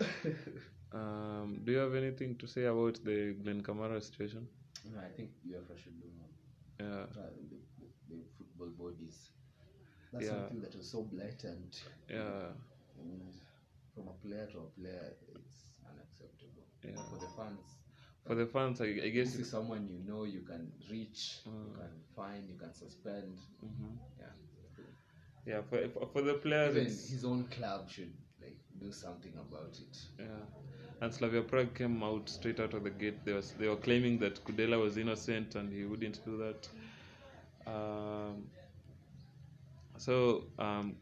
Um, 0.92 1.60
do 1.64 1.72
you 1.72 1.78
have 1.78 1.94
anything 1.94 2.36
to 2.36 2.46
say 2.46 2.64
about 2.64 2.98
the 3.04 3.34
Glenn 3.42 3.62
Kamara 3.62 4.02
situation? 4.02 4.48
No, 4.84 4.98
I 5.00 5.08
think 5.08 5.30
UEFA 5.46 5.76
should 5.78 5.98
do 6.00 6.08
more. 6.18 6.28
Yeah, 6.80 7.06
the, 7.14 7.56
the, 7.80 7.86
the 8.08 8.22
football 8.36 8.68
bodies. 8.78 9.30
That's 10.12 10.26
Yeah. 10.26 10.30
something 10.32 10.60
that 10.60 10.76
was 10.76 10.90
so 10.90 11.02
blatant. 11.02 11.82
yeah, 12.08 12.52
And 12.98 13.32
from 13.94 14.08
a 14.08 14.12
player 14.26 14.46
to 14.52 14.58
a 14.58 14.66
player, 14.80 15.12
it's 15.12 15.28
unacceptable. 15.28 15.31
Yeah. 16.84 16.96
For 17.10 17.18
the 17.18 17.28
fans, 17.36 17.60
for 18.26 18.34
the 18.34 18.46
fans, 18.46 18.80
I, 18.80 18.86
I 18.86 19.08
guess 19.10 19.32
this 19.32 19.40
is 19.40 19.50
someone 19.50 19.88
you 19.88 19.98
know 20.12 20.24
you 20.24 20.40
can 20.40 20.70
reach, 20.90 21.38
you 21.46 21.52
Mm. 21.52 21.74
can 21.76 21.90
find 22.16 22.48
you 22.48 22.56
can 22.58 22.72
suspend. 22.74 23.38
Mhm. 23.64 23.98
Yeah. 24.18 24.26
yeah 25.46 25.62
for 25.62 25.88
for- 25.88 26.06
for 26.12 26.22
the 26.22 26.34
players. 26.34 26.76
Even 26.76 26.86
his 26.86 27.24
own 27.24 27.44
club 27.48 27.88
should 27.90 28.12
like 28.40 28.58
do 28.80 28.92
something 28.92 29.32
about 29.34 29.78
it. 29.80 29.98
Yeah. 30.18 30.26
And 31.00 31.12
Slavia 31.12 31.42
Prague 31.42 31.74
came 31.74 32.02
out 32.04 32.28
straight 32.28 32.60
out 32.60 32.74
of 32.74 32.84
the 32.84 32.90
gate. 32.90 33.24
They 33.24 33.32
was 33.32 33.52
they 33.52 33.68
were 33.68 33.76
claiming 33.76 34.18
that 34.20 34.44
Kudela 34.44 34.80
was 34.80 34.96
innocent 34.96 35.54
and 35.56 35.72
he 35.72 35.84
wouldn't 35.84 36.24
do 36.24 36.36
that. 36.38 36.68
Um, 37.66 38.46
so 39.96 40.44
um, 40.58 40.96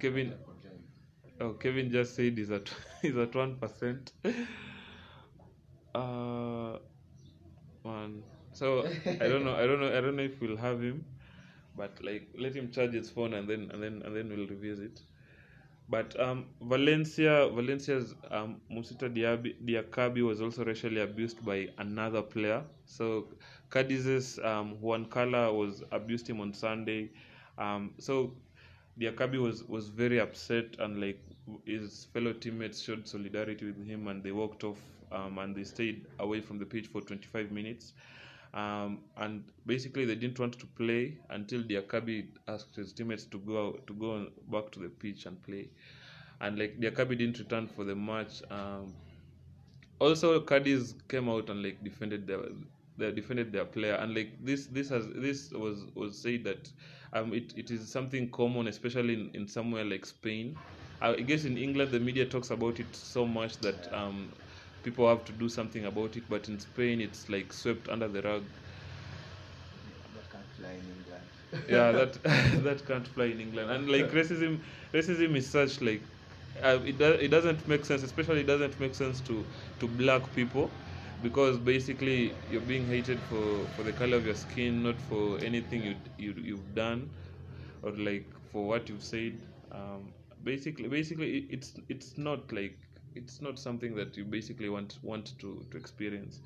Kevin, 0.00 0.34
oh 1.40 1.52
Kevin 1.54 1.90
just 1.90 2.14
said 2.16 2.36
he's 2.38 2.50
at 2.50 2.70
he's 3.02 3.16
at 3.16 3.34
one 3.34 3.56
percent. 3.56 4.12
Uh, 5.94 6.78
man. 7.84 8.22
So 8.52 8.86
I 9.20 9.28
don't 9.28 9.44
know. 9.44 9.54
I 9.54 9.66
don't 9.66 9.80
know. 9.80 9.96
I 9.96 10.00
don't 10.00 10.16
know 10.16 10.22
if 10.22 10.40
we'll 10.40 10.56
have 10.56 10.80
him, 10.82 11.04
but 11.76 11.98
like 12.04 12.28
let 12.38 12.54
him 12.54 12.70
charge 12.70 12.92
his 12.94 13.10
phone 13.10 13.34
and 13.34 13.48
then 13.48 13.70
and 13.72 13.82
then 13.82 14.02
and 14.04 14.16
then 14.16 14.28
we'll 14.30 14.46
revisit. 14.48 15.00
But 15.88 16.18
um, 16.20 16.46
Valencia, 16.62 17.48
Valencia's 17.50 18.14
um, 18.30 18.60
Musita 18.70 19.08
Diaby, 19.14 19.56
Diakhaby 19.66 20.22
was 20.26 20.40
also 20.40 20.64
racially 20.64 21.00
abused 21.02 21.44
by 21.44 21.68
another 21.78 22.22
player. 22.22 22.64
So 22.86 23.28
Cadiz's 23.70 24.38
um, 24.44 24.80
Juan 24.80 25.06
Cala 25.06 25.52
was 25.52 25.82
abused 25.92 26.28
him 26.28 26.40
on 26.40 26.54
Sunday. 26.54 27.10
Um, 27.58 27.94
so 27.98 28.34
Diakhaby 29.00 29.38
was 29.40 29.64
was 29.64 29.88
very 29.88 30.20
upset 30.20 30.76
and 30.78 31.00
like 31.00 31.20
his 31.66 32.06
fellow 32.14 32.32
teammates 32.32 32.80
showed 32.82 33.06
solidarity 33.08 33.66
with 33.66 33.84
him 33.86 34.08
and 34.08 34.22
they 34.22 34.32
walked 34.32 34.64
off 34.64 34.78
um, 35.14 35.38
and 35.38 35.56
they 35.56 35.64
stayed 35.64 36.06
away 36.20 36.40
from 36.40 36.58
the 36.58 36.66
pitch 36.66 36.88
for 36.88 37.00
25 37.00 37.52
minutes. 37.52 37.94
Um, 38.54 39.00
and 39.16 39.44
basically 39.66 40.04
they 40.04 40.14
didn't 40.14 40.38
want 40.38 40.58
to 40.60 40.66
play 40.66 41.18
until 41.30 41.62
Diakhaby 41.62 42.28
asked 42.48 42.76
his 42.76 42.92
teammates 42.92 43.24
to 43.26 43.38
go 43.38 43.72
to 43.86 43.94
go 43.94 44.28
back 44.50 44.70
to 44.72 44.80
the 44.80 44.88
pitch 44.88 45.26
and 45.26 45.42
play, 45.42 45.70
and 46.40 46.58
like 46.58 46.78
Diakhaby 46.80 47.18
didn't 47.18 47.38
return 47.38 47.66
for 47.68 47.84
the 47.84 47.96
match. 47.96 48.42
Um, 48.50 48.94
also, 50.00 50.40
Cadiz 50.40 50.94
came 51.08 51.28
out 51.28 51.50
and 51.50 51.62
like 51.62 51.82
defended 51.84 52.26
their 52.26 52.40
they 52.96 53.10
defended 53.12 53.52
their 53.52 53.64
player, 53.64 53.94
and 53.94 54.14
like 54.14 54.44
this 54.44 54.66
this 54.66 54.88
has 54.90 55.06
this 55.14 55.50
was 55.52 55.86
was 55.94 56.20
said 56.20 56.44
that 56.44 56.70
um 57.12 57.32
it, 57.32 57.52
it 57.56 57.70
is 57.70 57.90
something 57.90 58.30
common, 58.30 58.68
especially 58.68 59.14
in, 59.14 59.30
in 59.34 59.48
somewhere 59.48 59.84
like 59.84 60.04
Spain. 60.06 60.60
I 61.00 61.16
guess 61.16 61.44
in 61.44 61.56
England 61.58 61.92
the 61.92 62.00
media 62.00 62.26
talks 62.26 62.50
about 62.50 62.80
it 62.80 62.94
so 62.96 63.26
much 63.26 63.58
that 63.60 63.92
um 63.92 64.34
people 64.84 65.08
have 65.08 65.24
to 65.26 65.32
do 65.32 65.48
something 65.48 65.86
about 65.86 66.16
it, 66.16 66.28
but 66.28 66.48
in 66.48 66.60
Spain 66.60 67.00
it's 67.00 67.28
like 67.30 67.52
swept 67.52 67.88
under 67.88 68.08
the 68.08 68.22
rug. 68.22 68.46
That 70.14 70.30
can't 70.30 70.50
fly 70.50 70.72
in 70.72 70.88
England. 70.88 71.30
yeah 71.68 71.92
that 71.92 72.22
that 72.64 72.84
can't 72.86 73.06
fly 73.08 73.26
in 73.26 73.40
england 73.40 73.70
and 73.70 73.90
like 73.90 74.10
racism 74.10 74.62
racism 74.92 75.36
is 75.36 75.50
such 75.50 75.80
like 75.80 76.08
uh, 76.62 76.78
it, 76.84 76.98
do, 76.98 77.12
it 77.12 77.28
doesn't 77.28 77.66
make 77.68 77.84
sense 77.84 78.02
especially 78.02 78.40
it 78.40 78.46
doesn't 78.46 78.78
make 78.80 78.94
sense 78.94 79.20
to 79.20 79.48
to 79.78 79.88
black 79.88 80.32
people 80.32 80.78
because 81.20 81.58
basically 81.58 82.40
you're 82.46 82.60
being 82.60 82.86
hated 82.86 83.20
for 83.22 83.68
for 83.68 83.84
the 83.84 83.92
color 83.92 84.16
of 84.16 84.24
your 84.26 84.34
skin 84.34 84.82
not 84.82 85.00
for 85.00 85.38
anything 85.40 85.82
you, 85.82 85.96
you 86.18 86.34
you've 86.36 86.74
done 86.74 87.10
or 87.82 87.92
like 87.92 88.32
for 88.50 88.66
what 88.66 88.88
you've 88.88 89.02
said 89.02 89.40
um 89.72 90.12
basically 90.42 90.88
basically 90.88 91.38
it, 91.38 91.44
it's 91.50 91.80
it's 91.88 92.18
not 92.18 92.52
like 92.52 92.78
it's 93.14 93.40
not 93.40 93.58
something 93.58 93.94
that 93.94 94.16
you 94.16 94.24
basically 94.24 94.68
want 94.68 94.98
want 95.02 95.38
to 95.38 95.64
to 95.70 95.76
experience 95.76 96.40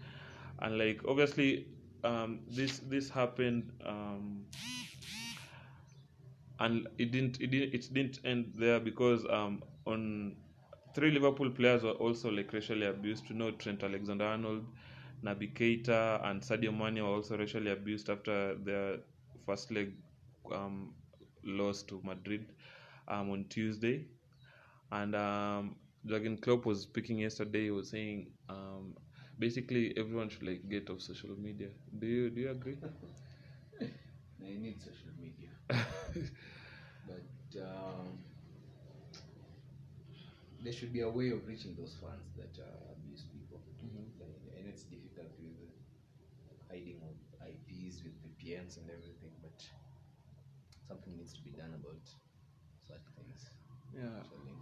and 0.60 0.78
like 0.78 1.00
obviously 1.06 1.66
um 2.04 2.40
this 2.48 2.78
this 2.80 3.08
happened 3.10 3.70
um 3.87 4.44
and 6.60 6.88
it 6.98 7.10
didn't 7.12 7.40
it 7.40 7.50
didn't 7.50 7.75
it 7.75 7.92
didn't 7.94 8.18
end 8.25 8.52
there 8.56 8.80
because 8.80 9.25
um 9.30 9.62
on 9.87 10.34
three 10.94 11.10
Liverpool 11.10 11.50
players 11.50 11.82
were 11.82 11.92
also 11.92 12.30
like 12.30 12.52
racially 12.52 12.87
abused. 12.87 13.28
You 13.30 13.37
know 13.37 13.50
Trent 13.52 13.82
Alexander-Arnold, 13.84 14.66
Naby 15.25 15.52
Keita, 15.54 16.25
and 16.28 16.42
Sadio 16.42 16.76
Mane 16.76 17.02
were 17.02 17.10
also 17.16 17.38
racially 17.38 17.70
abused 17.70 18.10
after 18.10 18.54
their 18.56 18.98
first 19.46 19.70
leg 19.70 19.92
um, 20.52 20.92
loss 21.44 21.82
to 21.84 22.00
Madrid 22.04 22.46
um, 23.06 23.30
on 23.30 23.44
Tuesday. 23.48 24.06
And 24.90 25.14
um, 25.14 25.76
Jurgen 26.08 26.36
Klopp 26.38 26.64
was 26.66 26.82
speaking 26.82 27.18
yesterday. 27.18 27.64
He 27.64 27.70
was 27.70 27.90
saying 27.90 28.28
um, 28.48 28.94
basically 29.38 29.94
everyone 29.96 30.28
should 30.28 30.42
like 30.42 30.68
get 30.68 30.90
off 30.90 31.00
social 31.00 31.36
media. 31.38 31.68
Do 31.98 32.06
you 32.06 32.30
do 32.30 32.40
you 32.40 32.50
agree? 32.50 32.78
They 34.40 34.56
need 34.56 34.80
social 34.80 35.12
media. 35.20 35.50
but 35.68 37.60
um, 37.60 38.18
there 40.62 40.72
should 40.72 40.92
be 40.92 41.00
a 41.00 41.08
way 41.08 41.30
of 41.30 41.46
reaching 41.46 41.74
those 41.76 41.94
fans 42.00 42.30
that 42.36 42.54
uh, 42.62 42.92
abuse 42.94 43.24
people. 43.32 43.60
Like, 44.20 44.38
and 44.58 44.68
it's 44.68 44.82
difficult 44.84 45.30
with 45.38 45.70
hiding 46.70 47.00
of 47.02 47.16
IPs 47.46 48.02
with 48.04 48.14
VPNs 48.22 48.76
and 48.78 48.90
everything, 48.90 49.32
but 49.42 49.56
something 50.86 51.16
needs 51.16 51.32
to 51.34 51.42
be 51.42 51.50
done 51.50 51.72
about 51.74 52.02
such 52.86 53.04
things, 53.16 53.50
yeah. 53.94 54.22
football. 54.28 54.57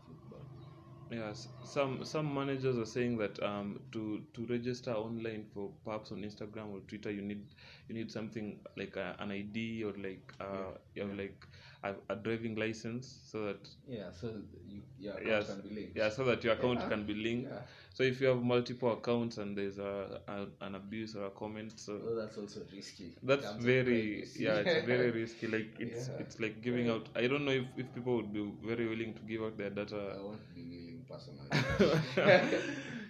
Yes, 1.11 1.49
some 1.63 2.05
some 2.05 2.35
managers 2.35 2.77
are 2.79 2.85
saying 2.87 3.17
that 3.19 3.41
um 3.43 3.81
to 3.93 4.25
to 4.35 4.45
register 4.47 4.91
online 4.93 5.45
for 5.55 5.71
perhaps 5.85 6.11
on 6.11 6.19
Instagram 6.23 6.73
or 6.73 6.81
Twitter 6.81 7.13
you 7.13 7.23
need 7.23 7.47
you 7.89 7.95
need 7.95 8.11
something 8.11 8.59
like 8.77 8.97
a, 8.97 9.15
an 9.21 9.31
ID 9.31 9.85
or 9.85 9.93
like 9.99 10.33
uh 10.41 10.73
you 10.95 11.03
have 11.07 11.17
like 11.17 11.47
a, 11.83 11.95
a 12.11 12.17
driving 12.17 12.55
license 12.57 13.21
so 13.31 13.45
that 13.47 13.69
Yeah, 13.89 14.11
so 14.13 14.29
you, 14.67 14.83
your 14.99 15.13
account 15.15 15.27
yes 15.29 15.47
can 15.47 15.61
be 15.69 15.75
linked. 15.75 15.97
yeah 15.97 16.09
so 16.11 16.25
that 16.25 16.43
your 16.45 16.55
account 16.55 16.81
Yeah. 16.81 16.89
can 16.89 17.07
be 17.07 17.15
linked 17.15 17.51
Yeah. 17.51 17.59
so 17.95 18.03
if 18.03 18.21
you 18.21 18.27
have 18.29 18.43
multiple 18.43 18.93
accounts 18.93 19.39
and 19.39 19.57
there's 19.57 19.79
a, 19.79 20.21
a 20.29 20.47
an 20.67 20.75
abuse 20.75 21.15
or 21.17 21.27
a 21.27 21.31
comment 21.31 21.73
so 21.79 22.01
Oh, 22.05 22.15
that's 22.17 22.37
also 22.39 22.61
risky. 22.73 23.15
that's 23.23 23.51
very 23.57 24.27
yeah 24.39 24.57
it's 24.65 24.87
very 24.95 25.11
risky 25.11 25.47
like 25.47 25.71
it's 25.79 26.09
Yeah. 26.09 26.15
it's 26.21 26.41
like 26.41 26.63
giving 26.63 26.89
out 26.89 27.09
i 27.15 27.27
don't 27.27 27.45
know 27.45 27.53
if, 27.53 27.65
if 27.77 27.95
people 27.95 28.17
would 28.17 28.33
be 28.33 28.51
very 28.65 28.89
willing 28.89 29.15
to 29.15 29.21
give 29.23 29.43
out 29.43 29.57
their 29.57 29.71
data. 29.71 30.15
I 30.19 30.23
won't 30.23 30.55
be 30.55 30.65
willing 30.65 31.05
personally. 31.09 32.61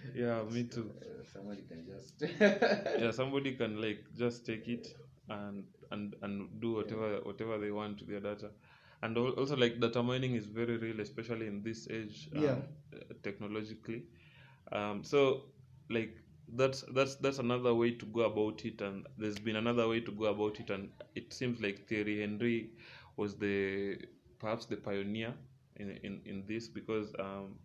yeah 0.15 0.43
me 0.51 0.63
too 0.63 0.91
Uh, 1.07 1.23
somebody 1.33 1.61
can 1.67 1.85
just. 1.85 2.23
yeah 3.01 3.11
somebody 3.11 3.55
can 3.55 3.79
like 3.81 4.03
just 4.17 4.45
take 4.45 4.67
it 4.67 4.87
and 5.29 5.63
and 5.91 6.15
and 6.21 6.59
do 6.61 6.73
whatever 6.73 7.19
whatever 7.23 7.57
they 7.57 7.71
want 7.71 7.97
to 7.97 8.05
their 8.05 8.19
data 8.19 8.49
and 9.01 9.17
also 9.17 9.55
like 9.55 9.79
data 9.79 10.01
mining 10.01 10.35
is 10.35 10.45
very 10.47 10.77
real 10.77 10.99
especially 10.99 11.47
in 11.47 11.61
this 11.63 11.87
age 11.89 12.29
um, 12.35 12.43
Yeah. 12.43 12.61
technologically 13.23 14.03
um 14.71 15.03
so 15.03 15.43
like 15.89 16.17
that's 16.55 16.83
that's 16.93 17.15
that's 17.15 17.39
another 17.39 17.73
way 17.73 17.91
to 17.91 18.05
go 18.05 18.21
about 18.21 18.63
it 18.65 18.81
and 18.81 19.05
there's 19.17 19.39
been 19.39 19.55
another 19.55 19.87
way 19.87 19.99
to 19.99 20.11
go 20.11 20.25
about 20.25 20.59
it 20.59 20.69
and 20.69 20.89
it 21.15 21.33
seems 21.33 21.61
like 21.61 21.87
Thierry 21.87 22.21
Henry 22.21 22.71
was 23.17 23.35
the 23.37 23.97
perhaps 24.39 24.65
the 24.65 24.77
pioneer 24.77 25.33
in 25.77 25.91
in, 26.03 26.21
in 26.25 26.45
this 26.47 26.67
because 26.67 27.13
um 27.19 27.55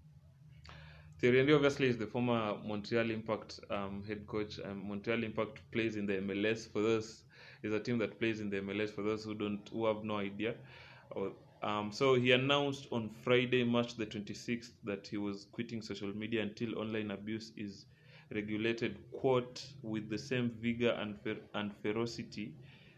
Thierry 1.18 1.38
Henry 1.38 1.54
obviously 1.54 1.88
is 1.88 1.96
the 1.98 2.06
former 2.06 2.56
Montreal 2.64 3.10
Impact 3.10 3.60
um, 3.70 4.02
head 4.06 4.26
coach. 4.26 4.58
Um, 4.64 4.88
Montreal 4.88 5.22
Impact 5.24 5.70
plays 5.70 5.96
in 5.96 6.06
the 6.06 6.14
MLS. 6.18 6.66
For 6.68 6.82
those, 6.82 7.24
is 7.62 7.72
a 7.72 7.80
team 7.80 7.98
that 7.98 8.18
plays 8.18 8.40
in 8.40 8.50
the 8.50 8.58
MLS. 8.60 8.90
For 8.90 9.02
those 9.02 9.24
who 9.24 9.34
don't, 9.34 9.68
who 9.72 9.86
have 9.86 10.04
no 10.04 10.18
idea, 10.18 10.54
um, 11.62 11.92
so 11.92 12.14
he 12.14 12.32
announced 12.32 12.88
on 12.90 13.08
Friday, 13.08 13.64
March 13.64 13.96
the 13.96 14.06
twenty 14.06 14.34
sixth, 14.34 14.72
that 14.84 15.06
he 15.06 15.16
was 15.18 15.46
quitting 15.52 15.80
social 15.82 16.14
media 16.16 16.42
until 16.42 16.78
online 16.78 17.10
abuse 17.10 17.52
is 17.56 17.86
regulated. 18.34 18.98
Quote 19.12 19.64
with 19.82 20.08
the 20.10 20.18
same 20.18 20.50
vigor 20.50 20.90
and 20.90 21.18
fer- 21.20 21.40
and 21.54 21.72
ferocity, 21.82 22.54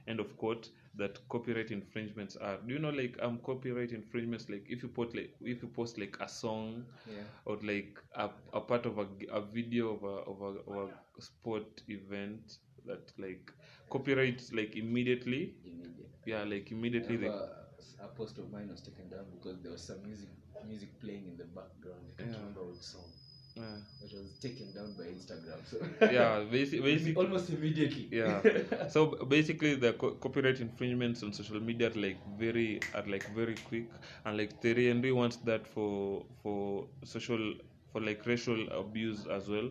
end 0.08 0.20
of 0.20 0.36
quote. 0.36 0.70
That 0.96 1.18
copyright 1.28 1.72
infringements 1.72 2.36
are. 2.36 2.58
Do 2.58 2.72
you 2.72 2.78
know 2.78 2.90
like 2.90 3.16
um 3.20 3.38
copyright 3.44 3.90
infringements? 3.92 4.48
Like 4.48 4.64
if 4.68 4.82
you 4.82 4.88
put 4.88 5.14
like 5.14 5.34
if 5.40 5.60
you 5.62 5.68
post 5.68 5.98
like 5.98 6.16
a 6.20 6.28
song 6.28 6.84
yeah. 7.04 7.24
or 7.44 7.58
like 7.62 7.98
a, 8.14 8.30
a 8.52 8.60
part 8.60 8.86
of 8.86 8.98
a 8.98 9.40
video 9.40 9.94
of 9.94 10.04
a, 10.04 10.30
of 10.30 10.40
a 10.40 10.70
of 10.70 10.90
a 11.18 11.20
sport 11.22 11.82
event 11.88 12.58
that 12.86 13.12
like 13.18 13.52
copyright 13.90 14.42
like 14.52 14.76
immediately 14.76 15.54
Immediate. 15.64 16.10
yeah 16.26 16.42
like 16.44 16.70
immediately 16.70 17.16
they, 17.16 17.26
a 17.28 18.08
post 18.16 18.38
of 18.38 18.50
mine 18.50 18.68
was 18.70 18.80
taken 18.80 19.08
down 19.08 19.24
because 19.34 19.60
there 19.62 19.72
was 19.72 19.82
some 19.82 20.02
music 20.06 20.28
music 20.66 20.98
playing 21.00 21.26
in 21.26 21.36
the 21.36 21.44
background. 21.44 22.00
I 22.08 22.22
can't 22.22 22.32
Yeah. 22.32 22.38
remember 22.40 22.64
which 22.70 22.82
song. 22.82 23.10
yeah 23.56 23.76
It 24.04 24.12
was 24.16 24.30
taken 24.44 24.72
down 24.76 24.94
by 24.98 25.04
Instagram. 25.16 25.60
So 25.70 25.76
yeah 26.00 26.40
basi- 26.52 26.82
basically 26.88 27.14
almost 27.24 27.50
immediately. 27.50 28.08
yeah 28.12 28.40
so 28.94 29.06
basically 29.34 29.74
the 29.74 29.92
co- 29.94 30.14
copyright 30.24 30.60
infringements 30.60 31.22
on 31.22 31.32
social 31.32 31.60
media 31.60 31.90
are 31.90 32.00
like 32.06 32.20
very 32.44 32.86
are 32.94 33.06
like 33.14 33.28
very 33.40 33.56
quick 33.70 33.88
and 34.24 34.36
like 34.38 34.60
Thierry 34.60 34.86
Henry 34.88 35.12
wants 35.12 35.36
that 35.50 35.66
for 35.66 36.24
for 36.42 36.86
social 37.04 37.54
for 37.92 38.00
like 38.00 38.26
racial 38.26 38.68
abuse 38.82 39.26
as 39.26 39.48
well 39.48 39.70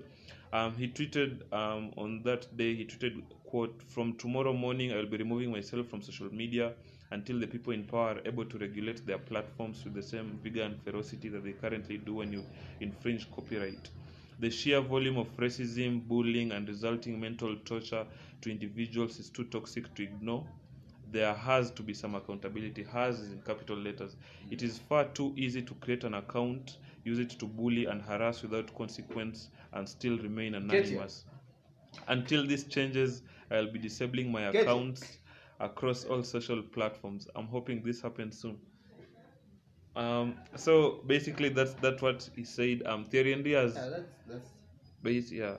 um 0.58 0.74
he 0.80 0.88
tweeted 0.98 1.32
um 1.62 1.86
on 2.04 2.12
that 2.28 2.44
day 2.62 2.68
he 2.80 2.86
tweeted 2.92 3.16
quote 3.52 3.82
from 3.94 4.14
tomorrow 4.24 4.54
morning 4.54 4.92
i 4.94 4.96
will 4.98 5.12
be 5.14 5.18
removing 5.24 5.52
myself 5.52 5.88
from 5.90 6.02
social 6.02 6.30
media 6.42 6.74
until 7.12 7.40
the 7.40 7.48
people 7.48 7.74
in 7.74 7.84
power 7.94 8.12
are 8.16 8.22
able 8.32 8.46
to 8.46 8.58
regulate 8.60 9.06
their 9.06 9.18
platforms 9.32 9.84
with 9.84 9.94
the 9.94 10.04
same 10.12 10.40
vigor 10.44 10.64
and 10.64 10.82
ferocity 10.84 11.30
that 11.30 11.44
they 11.44 11.54
currently 11.54 11.98
do 11.98 12.16
when 12.16 12.32
you 12.32 12.44
infringe 12.80 13.30
copyright 13.32 13.90
the 14.40 14.50
sheer 14.50 14.82
volume 14.82 15.18
of 15.20 15.28
racism, 15.38 16.02
bullying, 16.08 16.52
and 16.52 16.68
resulting 16.68 17.20
mental 17.20 17.56
torture 17.66 18.06
to 18.42 18.50
individuals 18.52 19.20
is 19.20 19.30
too 19.30 19.44
toxic 19.46 19.94
to 19.94 20.04
ignore. 20.04 20.44
There 21.14 21.32
has 21.34 21.70
to 21.72 21.84
be 21.84 21.94
some 21.94 22.16
accountability. 22.16 22.84
Has 22.84 23.20
is 23.20 23.32
in 23.32 23.42
capital 23.44 23.78
letters. 23.78 24.16
It 24.50 24.64
is 24.64 24.80
far 24.80 25.06
too 25.06 25.32
easy 25.38 25.62
to 25.62 25.74
create 25.76 26.04
an 26.04 26.16
account, 26.16 26.78
use 27.06 27.20
it 27.20 27.30
to 27.40 27.46
bully 27.46 27.86
and 27.86 28.02
harass 28.02 28.42
without 28.42 28.74
consequence, 28.76 29.50
and 29.74 29.88
still 29.88 30.18
remain 30.18 30.56
anonymous. 30.56 31.26
Until 32.08 32.48
this 32.48 32.64
changes, 32.64 33.22
I'll 33.52 33.72
be 33.72 33.78
disabling 33.78 34.32
my 34.32 34.42
Get 34.52 34.56
it. 34.56 34.62
accounts 34.64 35.20
across 35.60 36.04
all 36.06 36.24
social 36.24 36.64
platforms. 36.64 37.28
I'm 37.36 37.46
hoping 37.48 37.84
this 37.84 38.02
happens 38.02 38.40
soon. 38.40 38.58
Um, 39.96 40.34
so 40.56 41.04
basically, 41.06 41.50
that's 41.50 41.74
that's 41.76 42.02
what 42.02 42.28
he 42.36 42.44
said. 42.44 42.82
Um, 42.88 43.06
Thierry 43.06 43.34
Yeah, 43.34 43.62
that's 43.66 44.10
that's 44.28 44.50
base, 45.04 45.32
yeah. 45.32 45.58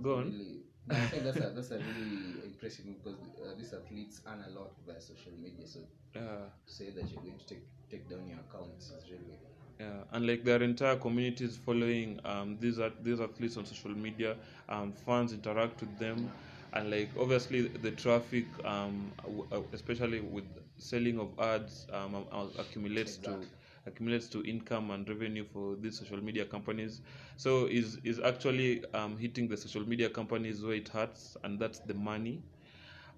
Go 0.00 0.18
on. 0.18 0.30
really. 0.30 0.63
I 0.90 1.06
think 1.06 1.24
that's 1.24 1.38
a 1.40 1.50
that's 1.54 1.70
a 1.70 1.78
really 1.80 2.42
impressive 2.44 2.86
move 2.86 3.02
because 3.02 3.18
uh, 3.40 3.54
these 3.56 3.72
athletes 3.72 4.20
earn 4.26 4.44
a 4.46 4.50
lot 4.58 4.72
via 4.86 5.00
social 5.00 5.32
media. 5.40 5.66
So 5.66 5.80
Yeah, 6.14 6.20
to 6.66 6.72
say 6.72 6.90
that 6.90 7.10
you're 7.10 7.22
going 7.22 7.38
to 7.38 7.46
take 7.46 7.64
take 7.90 8.08
down 8.08 8.28
your 8.28 8.38
accounts 8.40 8.90
is 8.90 9.04
really 9.10 9.38
yeah, 9.80 10.04
and 10.12 10.26
like 10.26 10.44
their 10.44 10.62
entire 10.62 10.96
community 10.96 11.44
is 11.44 11.56
following 11.56 12.20
um 12.24 12.56
these 12.60 12.78
are 12.78 12.92
these 13.02 13.20
athletes 13.20 13.56
on 13.56 13.66
social 13.66 13.90
media. 13.90 14.36
Um, 14.68 14.92
fans 14.92 15.32
interact 15.32 15.80
with 15.80 15.98
them, 15.98 16.30
and 16.72 16.90
like 16.90 17.10
obviously 17.18 17.62
the 17.68 17.90
traffic 17.90 18.46
um 18.64 19.12
w- 19.22 19.46
uh, 19.52 19.60
especially 19.72 20.20
with 20.20 20.44
selling 20.78 21.18
of 21.18 21.38
ads 21.38 21.86
um 21.92 22.14
um, 22.14 22.24
uh, 22.32 22.46
accumulates 22.58 23.16
to 23.18 23.30
Exactly. 23.30 23.48
Accumulates 23.86 24.28
to 24.28 24.42
income 24.44 24.90
and 24.90 25.08
revenue 25.08 25.44
for 25.52 25.76
these 25.76 25.98
social 25.98 26.22
media 26.22 26.44
companies. 26.44 27.02
So 27.36 27.66
is 27.66 27.98
is 28.04 28.20
actually 28.20 28.84
um 28.94 29.16
hitting 29.18 29.48
the 29.48 29.56
social 29.56 29.86
media 29.88 30.08
companies 30.10 30.62
where 30.62 30.74
it 30.74 30.88
hurts, 30.88 31.36
and 31.44 31.58
that's 31.58 31.80
the 31.80 31.94
money. 31.94 32.42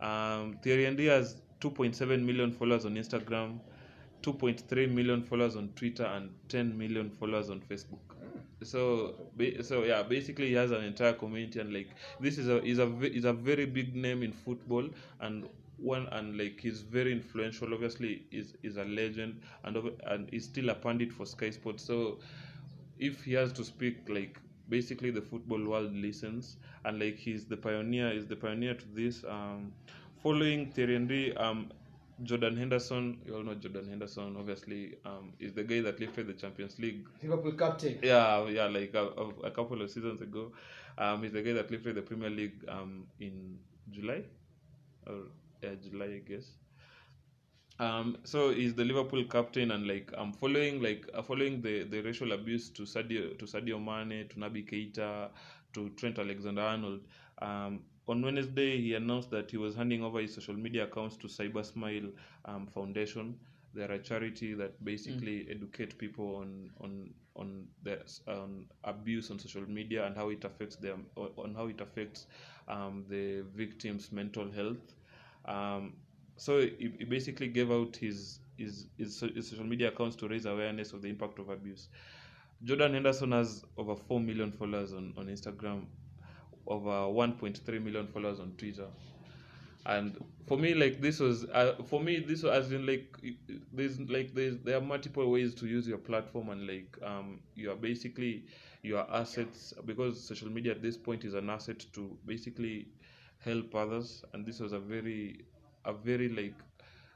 Um, 0.01 0.59
Thierry 0.63 0.85
Henry 0.85 1.07
has 1.07 1.41
2.7 1.61 2.25
million 2.25 2.53
followers 2.53 2.85
on 2.85 2.95
Instagram, 2.97 3.61
2.3 4.23 4.87
million 4.87 5.23
followers 5.23 5.57
on 5.57 5.69
Twitter, 5.71 6.05
and 6.05 6.31
10 6.49 6.77
million 6.77 7.11
followers 7.11 7.51
on 7.51 7.61
Facebook. 7.61 7.99
So, 8.63 9.15
so 9.63 9.85
yeah, 9.85 10.03
basically 10.03 10.49
he 10.49 10.55
has 10.55 10.71
an 10.71 10.83
entire 10.85 11.13
community, 11.13 11.61
and 11.61 11.73
like 11.73 11.89
this 12.21 12.39
is 12.39 12.49
a 12.49 12.63
is 12.65 12.79
a 12.79 12.87
is 13.03 13.25
a 13.25 13.33
very 13.33 13.67
big 13.67 13.95
name 13.95 14.23
in 14.23 14.33
football, 14.33 14.89
and 15.21 15.49
one 15.79 16.07
and 16.13 16.37
like 16.39 16.61
he's 16.61 16.81
very 16.83 17.13
influential. 17.13 17.73
Obviously, 17.75 18.25
is 18.31 18.55
is 18.63 18.77
a 18.77 18.85
legend, 18.85 19.41
and 19.65 19.77
and 20.07 20.29
he's 20.31 20.45
still 20.45 20.71
a 20.71 20.75
pundit 20.75 21.13
for 21.13 21.27
Sky 21.27 21.51
Sports. 21.51 21.85
So, 21.85 22.19
if 22.99 23.25
he 23.25 23.33
has 23.35 23.53
to 23.53 23.65
speak 23.65 24.09
like 24.09 24.39
basically 24.69 25.11
the 25.11 25.21
football 25.21 25.63
world 25.65 25.93
listens 25.95 26.57
and 26.85 26.99
like 26.99 27.17
he's 27.17 27.47
the 27.47 27.57
pioneer 27.57 28.11
is 28.11 28.27
the 28.27 28.37
pioneer 28.37 28.75
to 28.75 28.85
this 28.95 29.25
um 29.25 29.73
following 30.23 30.71
Thierry 30.73 30.95
Henry 30.95 31.37
um 31.37 31.71
Jordan 32.23 32.57
Henderson 32.57 33.21
you 33.27 33.35
all 33.37 33.43
know 33.45 33.55
Jordan 33.55 33.89
Henderson 33.89 34.37
obviously 34.39 34.95
um 35.05 35.33
is 35.39 35.53
the 35.53 35.63
guy 35.63 35.81
that 35.83 36.01
lifted 36.01 36.27
the 36.27 36.33
Champions 36.33 36.79
League 36.79 37.07
Liverpool 37.23 37.53
captain. 37.53 37.99
yeah 38.03 38.45
yeah 38.49 38.67
like 38.67 38.95
a, 38.95 39.05
a, 39.05 39.29
a 39.45 39.51
couple 39.51 39.81
of 39.83 39.91
seasons 39.91 40.21
ago 40.21 40.53
um 40.99 41.23
he's 41.23 41.33
the 41.33 41.43
guy 41.43 41.53
that 41.53 41.71
lifted 41.71 41.95
the 41.95 42.03
Premier 42.03 42.31
League 42.31 42.65
um 42.69 43.07
in 43.21 43.59
July 43.91 44.23
or 45.07 45.15
yeah, 45.63 45.75
July 45.83 46.07
I 46.17 46.19
guess. 46.29 46.57
Um 47.79 48.19
so 48.25 48.51
he's 48.55 48.75
the 48.75 48.85
liverpool 48.85 49.25
captain 49.25 49.71
and 49.73 49.87
like 49.87 50.11
i'm 50.17 50.33
following 50.33 50.81
like 50.83 51.09
uh, 51.15 51.23
following 51.23 51.61
the 51.63 51.85
the 51.85 52.01
racial 52.01 52.33
abuse 52.33 52.71
to 52.71 52.83
sadio 52.83 53.39
to 53.39 53.45
sadio 53.47 53.79
mane 53.89 54.29
to 54.31 54.37
nabi 54.41 54.63
keita 54.71 55.31
to 55.75 55.91
trent 55.91 56.19
alexander 56.19 56.63
arnold 56.63 57.03
um 57.43 57.85
on 58.09 58.23
wednesday 58.23 58.81
he 58.81 58.95
announced 58.95 59.31
that 59.31 59.51
he 59.51 59.59
was 59.59 59.75
handing 59.75 60.03
over 60.03 60.21
his 60.21 60.35
social 60.35 60.55
media 60.55 60.85
accounts 60.85 61.17
to 61.19 61.29
cybersmile 61.29 62.13
um, 62.47 62.67
foundation. 62.67 63.39
They're 63.75 63.93
a 63.93 63.99
charity 63.99 64.55
that 64.55 64.83
basically 64.85 65.47
educate 65.51 65.99
people 65.99 66.37
on 66.37 66.71
on 66.81 67.15
on 67.37 67.69
the 67.83 68.01
on 68.27 68.67
abuse 68.85 69.31
on 69.31 69.39
social 69.39 69.69
media 69.71 70.07
and 70.07 70.17
how 70.17 70.31
it 70.31 70.45
affects 70.45 70.77
them 70.77 71.07
on 71.17 71.55
how 71.55 71.67
it 71.69 71.81
affects 71.81 72.27
um, 72.69 73.05
the 73.09 73.43
victims 73.55 74.13
mental 74.13 74.51
health 74.51 74.96
um, 75.47 75.95
so 76.37 76.61
he, 76.61 76.93
he 76.99 77.05
basically 77.05 77.49
gave 77.49 77.71
out 77.71 77.97
his, 77.97 78.41
his 78.57 78.87
his 78.99 79.21
his 79.35 79.49
social 79.49 79.65
media 79.65 79.89
accounts 79.89 80.17
to 80.17 80.29
raise 80.29 80.47
awareness 80.47 80.93
of 80.93 81.03
the 81.03 81.09
impact 81.09 81.39
of 81.39 81.49
abuse. 81.49 81.89
Jordan 82.65 82.95
Henderson 82.95 83.33
has 83.33 83.65
over 83.77 83.97
four 83.97 84.21
million 84.21 84.53
followers 84.53 84.93
on, 84.93 85.13
on 85.17 85.27
Instagram, 85.27 85.87
over 86.67 86.91
1.3 86.91 87.83
million 87.83 88.07
followers 88.09 88.41
on 88.41 88.53
Twitter, 88.57 88.89
and 89.87 90.17
for 90.47 90.59
me, 90.59 90.75
like 90.75 91.01
this 91.01 91.21
was 91.21 91.45
uh, 91.47 91.77
for 91.87 92.01
me 92.01 92.19
this 92.21 92.43
was 92.43 92.53
as 92.67 92.73
in 92.73 92.87
like 92.87 93.17
there's 93.73 94.01
like 94.01 94.35
there's 94.35 94.59
there 94.59 94.77
are 94.77 94.81
multiple 94.81 95.31
ways 95.31 95.55
to 95.55 95.67
use 95.67 95.87
your 95.87 95.99
platform 95.99 96.49
and 96.51 96.67
like 96.67 96.99
um 97.05 97.41
you 97.55 97.71
are 97.71 97.77
basically 97.77 98.45
your 98.83 99.07
assets 99.15 99.73
because 99.85 100.23
social 100.27 100.49
media 100.49 100.73
at 100.73 100.83
this 100.83 100.97
point 100.97 101.25
is 101.25 101.35
an 101.35 101.51
asset 101.51 101.85
to 101.93 102.17
basically 102.27 102.89
help 103.47 103.75
others 103.75 104.25
and 104.33 104.45
this 104.47 104.61
was 104.61 104.73
a 104.73 104.79
very 104.81 105.45
a 105.85 105.93
very 105.93 106.29
like 106.29 106.55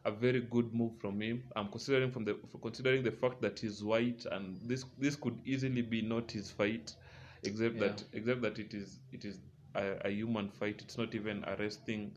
a 0.04 0.10
very 0.10 0.40
good 0.40 0.72
move 0.74 0.92
from 0.98 1.20
him. 1.20 1.42
I'm 1.56 1.68
considering 1.68 2.10
from 2.10 2.24
the 2.24 2.34
considering 2.62 3.02
the 3.02 3.10
fact 3.12 3.42
that 3.42 3.58
he's 3.58 3.82
white 3.84 4.24
and 4.30 4.58
this 4.64 4.84
this 4.98 5.16
could 5.16 5.38
easily 5.44 5.82
be 5.82 6.02
not 6.02 6.30
his 6.30 6.50
fight, 6.50 6.94
except 7.42 7.78
that 7.80 8.04
except 8.12 8.42
that 8.42 8.58
it 8.58 8.74
is 8.74 9.00
it 9.12 9.24
is 9.24 9.38
a, 9.74 10.06
a 10.06 10.10
human 10.10 10.48
fight. 10.48 10.80
It's 10.82 10.96
not 10.98 11.14
even 11.14 11.44
arresting, 11.44 12.12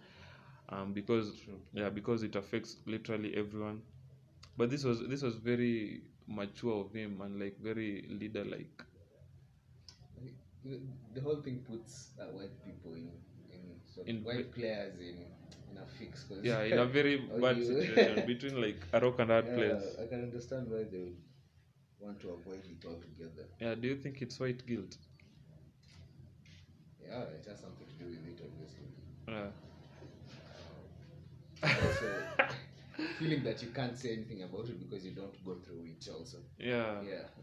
um, 0.70 0.94
because 0.94 1.34
yeah 1.74 1.90
because 1.90 2.24
it 2.24 2.36
affects 2.36 2.78
literally 2.86 3.36
everyone. 3.36 3.82
But 4.58 4.70
this 4.70 4.84
was 4.84 5.02
this 5.10 5.22
was 5.24 5.36
very 5.36 6.04
mature 6.28 6.82
of 6.86 6.94
him 6.94 7.22
and 7.22 7.40
like 7.40 7.58
very 7.60 8.06
leader 8.10 8.46
like. 8.46 8.84
the, 10.64 10.80
the 11.14 11.22
whole 11.22 11.42
thing 11.42 11.60
puts 11.70 12.12
uh, 12.20 12.26
white 12.38 12.56
people 12.66 12.94
in 12.94 13.10
in, 14.08 14.24
white 14.24 14.52
players 14.52 15.00
in 15.00 15.18
in 15.72 15.78
a 15.78 15.86
fix. 15.86 16.24
'cause- 16.24 16.44
Yeah, 16.44 16.64
in 16.64 16.78
a 16.78 16.86
very 16.86 17.18
bad 17.42 17.64
situation 17.64 18.26
between 18.26 18.62
like 18.62 18.82
a 18.94 19.00
rock 19.00 19.20
and 19.20 19.30
hard 19.32 19.46
yeah, 19.48 19.54
players. 19.56 19.96
I 20.04 20.08
can 20.08 20.24
understand 20.24 20.70
why 20.70 20.84
they 20.84 20.98
would 21.00 21.18
want 22.00 22.20
to 22.22 22.30
avoid 22.32 22.64
it 22.66 22.86
altogether. 22.86 23.48
Yeah, 23.60 23.76
do 23.76 23.88
you 23.88 23.96
think 23.96 24.22
it's 24.22 24.40
white 24.40 24.66
guilt? 24.66 24.98
Yeah, 27.02 27.22
it 27.24 27.46
has 27.48 27.60
something 27.60 27.86
to 27.88 28.04
do 28.04 28.10
with 28.10 28.26
it, 28.26 28.42
obviously. 28.44 28.88
Uh, 29.28 29.52
Also, 31.64 32.08
feeling 33.20 33.44
that 33.44 33.62
you 33.62 33.70
can't 33.70 33.98
say 33.98 34.14
anything 34.14 34.44
about 34.44 34.66
it 34.68 34.78
because 34.80 35.06
you 35.06 35.12
don't 35.12 35.44
go 35.46 35.56
through 35.56 35.86
it, 35.86 36.08
also. 36.14 36.38
yeah, 36.60 36.96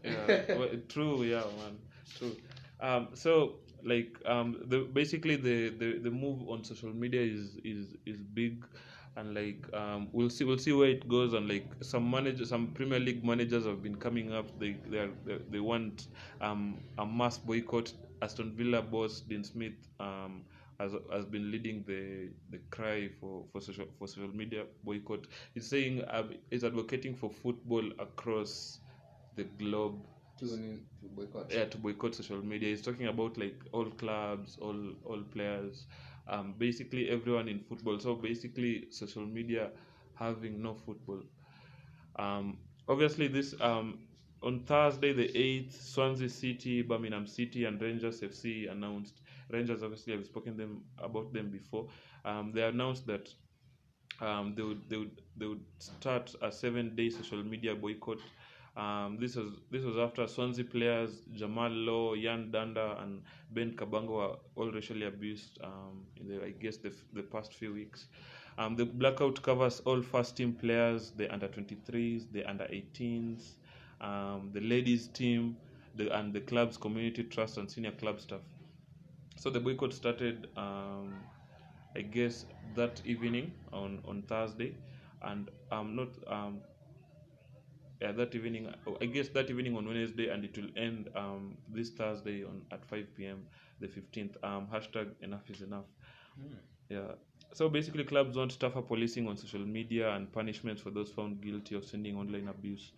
Yeah. 0.03 0.11
yeah. 0.27 0.57
well, 0.57 0.69
true, 0.89 1.23
yeah, 1.23 1.43
man, 1.57 1.77
true. 2.17 2.35
Um, 2.79 3.07
so 3.13 3.55
like 3.83 4.17
um, 4.25 4.61
the 4.67 4.79
basically 4.93 5.35
the, 5.35 5.69
the 5.69 5.99
the 5.99 6.11
move 6.11 6.47
on 6.49 6.63
social 6.63 6.93
media 6.93 7.21
is 7.21 7.57
is 7.63 7.95
is 8.05 8.21
big. 8.21 8.65
And 9.17 9.33
like 9.35 9.67
um, 9.73 10.07
we'll 10.13 10.29
see, 10.29 10.45
we'll 10.45 10.57
see 10.57 10.71
where 10.71 10.87
it 10.89 11.07
goes. 11.09 11.33
And 11.33 11.47
like 11.49 11.69
some 11.81 12.09
managers, 12.09 12.47
some 12.49 12.67
Premier 12.73 12.99
League 12.99 13.25
managers 13.25 13.65
have 13.65 13.81
been 13.83 13.95
coming 13.97 14.31
up. 14.33 14.57
They 14.57 14.77
they 14.87 14.99
are, 14.99 15.11
they, 15.25 15.39
they 15.49 15.59
want 15.59 16.07
um, 16.39 16.79
a 16.97 17.05
mass 17.05 17.37
boycott. 17.37 17.91
Aston 18.21 18.53
Villa 18.55 18.81
boss 18.81 19.21
Dean 19.21 19.43
Smith 19.43 19.73
um, 19.99 20.45
has 20.79 20.93
has 21.11 21.25
been 21.25 21.51
leading 21.51 21.83
the 21.85 22.29
the 22.51 22.59
cry 22.69 23.09
for 23.19 23.45
for 23.51 23.59
social 23.59 23.85
for 23.97 24.07
social 24.07 24.29
media 24.33 24.65
boycott. 24.83 25.27
He's 25.53 25.67
saying 25.67 26.03
uh, 26.03 26.23
he's 26.49 26.63
advocating 26.63 27.15
for 27.15 27.29
football 27.29 27.83
across 27.99 28.79
the 29.35 29.43
globe 29.43 30.05
To, 30.41 30.47
to 30.47 31.07
boycott. 31.15 31.51
yeah 31.53 31.65
to 31.65 31.77
boycott 31.77 32.15
social 32.15 32.43
media 32.43 32.69
he's 32.69 32.81
talking 32.81 33.07
about 33.07 33.37
like 33.37 33.61
all 33.71 33.85
clubs 33.85 34.57
all 34.59 34.75
all 35.05 35.21
players 35.33 35.85
um 36.27 36.55
basically 36.57 37.09
everyone 37.09 37.47
in 37.47 37.59
football 37.59 37.99
so 37.99 38.15
basically 38.15 38.87
social 38.89 39.25
media 39.25 39.69
having 40.15 40.61
no 40.61 40.73
football 40.73 41.21
um 42.17 42.57
obviously 42.89 43.27
this 43.27 43.53
um 43.61 43.99
on 44.41 44.61
thursday 44.61 45.13
the 45.13 45.27
8th 45.35 45.73
swansea 45.79 46.29
city 46.29 46.81
birmingham 46.81 47.27
city 47.27 47.65
and 47.65 47.79
rangers 47.81 48.21
fc 48.21 48.71
announced 48.71 49.21
rangers 49.49 49.83
obviously 49.83 50.13
i've 50.13 50.25
spoken 50.25 50.57
them 50.57 50.81
about 50.97 51.31
them 51.33 51.49
before 51.51 51.87
um 52.25 52.51
they 52.51 52.63
announced 52.63 53.05
that 53.05 53.29
um, 54.21 54.53
they 54.55 54.61
would 54.63 54.87
they 54.89 54.97
would 54.97 55.21
they 55.37 55.45
would 55.47 55.63
start 55.79 56.33
a 56.41 56.51
seven 56.51 56.95
day 56.95 57.09
social 57.09 57.43
media 57.43 57.75
boycott. 57.75 58.19
Um, 58.77 59.17
this 59.19 59.35
was 59.35 59.51
this 59.69 59.83
was 59.83 59.97
after 59.97 60.25
Swansea 60.27 60.63
players 60.63 61.23
Jamal 61.33 61.69
Lowe, 61.69 62.13
Yan 62.13 62.51
Dhanda, 62.51 63.01
and 63.03 63.21
Ben 63.51 63.73
Cabango 63.75 64.09
were 64.09 64.35
all 64.55 64.71
racially 64.71 65.05
abused 65.05 65.59
um, 65.63 66.05
in 66.17 66.27
the 66.27 66.43
I 66.43 66.51
guess 66.51 66.77
the, 66.77 66.93
the 67.13 67.23
past 67.23 67.53
few 67.53 67.73
weeks. 67.73 68.07
Um, 68.57 68.75
the 68.75 68.85
blackout 68.85 69.41
covers 69.41 69.81
all 69.81 70.01
first 70.01 70.37
team 70.37 70.53
players, 70.53 71.11
the 71.11 71.31
under 71.33 71.47
23s, 71.47 72.31
the 72.31 72.45
under 72.45 72.65
18s, 72.65 73.55
um, 74.01 74.51
the 74.53 74.61
ladies 74.61 75.07
team, 75.07 75.57
the 75.95 76.15
and 76.17 76.33
the 76.33 76.41
club's 76.41 76.77
community 76.77 77.23
trust 77.23 77.57
and 77.57 77.69
senior 77.69 77.91
club 77.91 78.21
staff. 78.21 78.41
So 79.37 79.49
the 79.49 79.59
boycott 79.59 79.93
started, 79.93 80.47
um, 80.55 81.15
I 81.95 82.01
guess, 82.01 82.45
that 82.75 83.01
evening 83.05 83.51
on, 83.73 83.99
on 84.07 84.21
Thursday, 84.23 84.75
and 85.23 85.49
um, 85.71 85.95
not 85.95 86.09
um, 86.27 86.61
yeah, 88.01 88.11
that 88.13 88.33
evening. 88.35 88.73
I 88.99 89.05
guess 89.05 89.29
that 89.29 89.49
evening 89.49 89.77
on 89.77 89.87
Wednesday, 89.87 90.29
and 90.29 90.43
it 90.43 90.57
will 90.57 90.69
end 90.75 91.09
um, 91.15 91.57
this 91.69 91.89
Thursday 91.91 92.43
on 92.43 92.61
at 92.71 92.83
5 92.85 93.15
p.m. 93.15 93.43
the 93.79 93.87
15th. 93.87 94.43
Um, 94.43 94.67
hashtag 94.73 95.09
enough 95.21 95.49
is 95.49 95.61
enough. 95.61 95.85
Yeah. 96.89 97.11
So 97.53 97.69
basically, 97.69 98.03
clubs 98.03 98.37
want 98.37 98.59
tougher 98.59 98.81
policing 98.81 99.27
on 99.27 99.37
social 99.37 99.59
media 99.65 100.13
and 100.15 100.31
punishments 100.31 100.81
for 100.81 100.89
those 100.89 101.11
found 101.11 101.41
guilty 101.41 101.75
of 101.75 101.85
sending 101.85 102.17
online 102.17 102.47
abuse. 102.47 102.91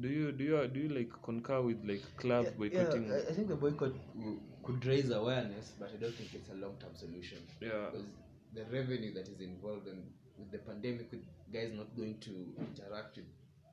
Do 0.00 0.08
you 0.08 0.32
do 0.32 0.44
you 0.44 0.68
do 0.68 0.80
you 0.80 0.88
like 0.88 1.10
concur 1.22 1.60
with 1.62 1.82
like 1.84 2.02
clubs 2.16 2.50
boycotting? 2.50 3.08
Yeah, 3.08 3.14
I, 3.14 3.30
I 3.30 3.34
think 3.34 3.48
the 3.48 3.56
boycott 3.56 3.94
w- 4.16 4.40
could 4.62 4.84
raise 4.86 5.10
awareness, 5.10 5.72
but 5.78 5.90
I 5.92 5.96
don't 5.96 6.14
think 6.14 6.34
it's 6.34 6.50
a 6.50 6.54
long-term 6.54 6.94
solution. 6.94 7.38
Yeah. 7.60 7.90
Because 7.90 8.06
the 8.54 8.64
revenue 8.64 9.12
that 9.14 9.28
is 9.28 9.40
involved 9.40 9.88
and 9.88 10.02
with 10.38 10.50
the 10.50 10.58
pandemic, 10.58 11.10
with 11.10 11.22
guys 11.52 11.72
not 11.74 11.94
going 11.96 12.18
to 12.20 12.54
interact 12.58 13.16
with 13.16 13.26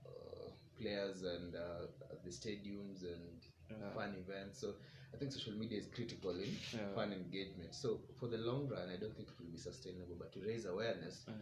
uh, 0.06 0.50
players 0.80 1.24
and 1.24 1.56
uh, 1.56 1.86
at 2.12 2.24
the 2.24 2.30
stadiums 2.32 3.04
and 3.04 3.40
Yeah. 3.70 3.94
fun 3.94 4.16
events. 4.18 4.60
So 4.60 4.74
I 5.14 5.18
think 5.18 5.32
social 5.32 5.54
media 5.54 5.78
is 5.78 5.88
critical 5.94 6.32
in 6.32 6.52
Yeah. 6.74 6.90
fun 6.96 7.14
engagement. 7.14 7.74
So 7.76 8.02
for 8.20 8.28
the 8.28 8.38
long 8.40 8.68
run, 8.68 8.90
I 8.90 8.98
don't 8.98 9.16
think 9.16 9.30
it 9.30 9.40
will 9.40 9.52
be 9.52 9.58
sustainable. 9.60 10.16
But 10.18 10.32
to 10.34 10.40
raise 10.40 10.66
awareness, 10.66 11.26
Yeah. 11.28 11.34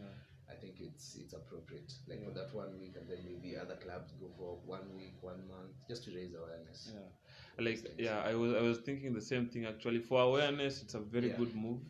I 0.50 0.54
think 0.60 0.80
it's 0.80 1.16
it's 1.16 1.32
appropriate. 1.34 1.90
Like 2.06 2.22
for 2.24 2.30
that 2.32 2.54
one 2.54 2.78
week, 2.80 2.96
and 2.96 3.08
then 3.08 3.18
maybe 3.24 3.56
other 3.56 3.76
clubs 3.76 4.12
go 4.20 4.28
for 4.36 4.50
one 4.66 4.94
week, 4.96 5.16
one 5.22 5.46
month, 5.48 5.74
just 5.88 6.04
to 6.04 6.10
raise 6.14 6.34
awareness. 6.34 6.92
Yeah. 6.94 7.64
Like 7.64 7.80
yeah, 7.98 8.20
I 8.30 8.34
was 8.34 8.52
I 8.54 8.62
was 8.62 8.78
thinking 8.78 9.12
the 9.14 9.20
same 9.32 9.46
thing 9.48 9.64
actually. 9.66 10.00
For 10.00 10.20
awareness, 10.22 10.82
it's 10.82 10.94
a 10.94 11.00
very 11.00 11.28
Yeah. 11.30 11.36
good 11.36 11.54
move, 11.54 11.80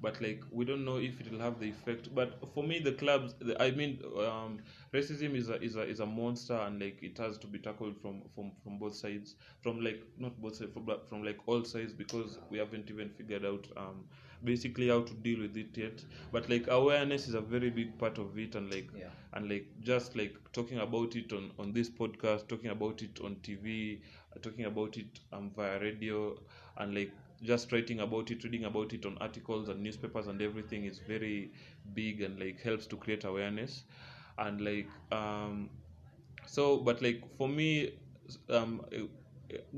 but 0.00 0.20
like 0.20 0.42
we 0.50 0.64
don't 0.64 0.84
know 0.84 0.98
if 0.98 1.20
it 1.20 1.30
will 1.30 1.40
have 1.40 1.58
the 1.58 1.68
effect. 1.68 2.14
But 2.14 2.38
for 2.54 2.62
me, 2.62 2.78
the 2.80 2.92
clubs, 2.92 3.34
the, 3.40 3.60
I 3.62 3.70
mean, 3.70 4.00
um, 4.18 4.58
racism 4.92 5.34
is 5.34 5.48
a 5.48 5.60
is 5.62 5.76
a 5.76 5.82
is 5.82 6.00
a 6.00 6.06
monster, 6.06 6.54
and 6.54 6.80
like 6.80 6.98
it 7.02 7.16
has 7.18 7.38
to 7.38 7.46
be 7.46 7.58
tackled 7.58 8.00
from 8.00 8.22
from 8.34 8.52
from 8.62 8.78
both 8.78 8.94
sides, 8.94 9.34
from 9.62 9.80
like 9.82 10.02
not 10.18 10.40
both 10.40 10.56
sides, 10.56 10.72
from, 10.72 10.84
but 10.84 11.08
from 11.08 11.22
like 11.24 11.38
all 11.46 11.64
sides, 11.64 11.92
because 11.92 12.38
we 12.50 12.58
haven't 12.58 12.90
even 12.90 13.08
figured 13.10 13.44
out 13.44 13.66
um 13.76 14.04
basically 14.44 14.88
how 14.88 15.00
to 15.02 15.14
deal 15.14 15.40
with 15.40 15.56
it 15.56 15.76
yet. 15.76 16.04
But 16.32 16.48
like 16.48 16.66
awareness 16.68 17.28
is 17.28 17.34
a 17.34 17.40
very 17.40 17.70
big 17.70 17.98
part 17.98 18.18
of 18.18 18.38
it, 18.38 18.54
and 18.54 18.70
like 18.70 18.90
Yeah. 18.94 19.10
and 19.32 19.48
like 19.48 19.66
just 19.80 20.16
like 20.16 20.36
talking 20.52 20.78
about 20.78 21.16
it 21.16 21.32
on 21.32 21.52
on 21.58 21.72
this 21.72 21.88
podcast 21.90 22.48
talking 22.48 22.70
about 22.70 23.02
it 23.02 23.20
on 23.24 23.36
tv 23.36 24.00
uh, 24.34 24.38
talking 24.40 24.64
about 24.66 24.96
it 24.96 25.20
um, 25.32 25.50
via 25.56 25.78
radio 25.80 26.38
and 26.78 26.94
like 26.94 27.12
just 27.42 27.72
writing 27.72 28.00
about 28.00 28.30
it 28.30 28.42
reading 28.44 28.64
about 28.64 28.92
it 28.92 29.04
on 29.06 29.16
articles 29.20 29.68
and 29.68 29.82
newspapers 29.82 30.26
and 30.26 30.40
everything 30.42 30.84
is 30.84 30.98
very 31.00 31.52
big 31.94 32.22
and 32.22 32.38
like 32.40 32.60
helps 32.60 32.86
to 32.86 32.96
create 32.96 33.24
awareness. 33.24 33.84
And 34.38 34.60
like 34.60 34.90
um 35.12 35.70
so 36.46 36.78
but 36.78 37.02
like 37.02 37.22
for 37.36 37.48
me 37.48 37.92
um 38.50 38.82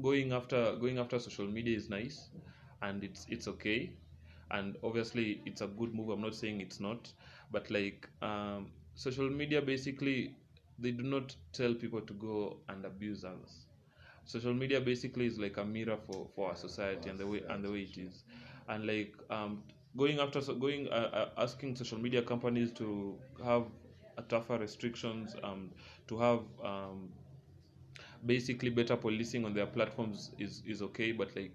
going 0.02 0.32
after 0.32 0.60
going 0.76 0.98
after 0.98 1.18
social 1.18 1.46
media 1.46 1.76
is 1.76 1.88
nice 1.90 2.28
and 2.82 3.04
it's 3.04 3.26
it's 3.28 3.48
okay. 3.48 3.92
And 4.50 4.76
obviously 4.82 5.42
it's 5.46 5.60
a 5.60 5.66
good 5.66 5.94
move. 5.94 6.10
I'm 6.10 6.22
not 6.22 6.34
saying 6.34 6.60
it's 6.60 6.80
not. 6.80 7.12
But 7.50 7.70
like 7.70 8.08
um 8.22 8.70
social 8.94 9.28
media 9.30 9.62
basically 9.62 10.36
they 10.78 10.90
do 10.92 11.02
not 11.04 11.34
tell 11.52 11.74
people 11.74 12.00
to 12.02 12.14
go 12.14 12.58
and 12.68 12.84
abuse 12.84 13.24
others 13.24 13.67
social 14.28 14.54
media 14.54 14.80
basically 14.80 15.26
is 15.26 15.38
like 15.40 15.58
a 15.58 15.64
mirror 15.64 15.98
for 16.06 16.28
for 16.36 16.50
our 16.50 16.56
society 16.56 17.10
and 17.10 17.18
the 17.20 17.26
way 17.26 17.42
and 17.50 17.64
the 17.64 17.72
way 17.72 17.82
it 17.82 17.98
is. 17.98 18.24
And 18.68 18.86
like 18.86 19.14
um 19.30 19.64
going 19.96 20.20
after 20.20 20.42
so 20.42 20.54
going 20.54 20.88
uh, 20.88 21.10
uh, 21.36 21.42
asking 21.42 21.76
social 21.76 21.98
media 21.98 22.22
companies 22.22 22.72
to 22.74 23.18
have 23.44 23.66
tougher 24.28 24.58
restrictions 24.58 25.36
um 25.44 25.70
to 26.08 26.18
have 26.18 26.40
um 26.64 27.10
basically 28.26 28.70
better 28.70 28.96
policing 28.96 29.44
on 29.44 29.54
their 29.54 29.66
platforms 29.66 30.30
is 30.38 30.62
is 30.66 30.82
okay. 30.82 31.12
But 31.12 31.34
like 31.36 31.54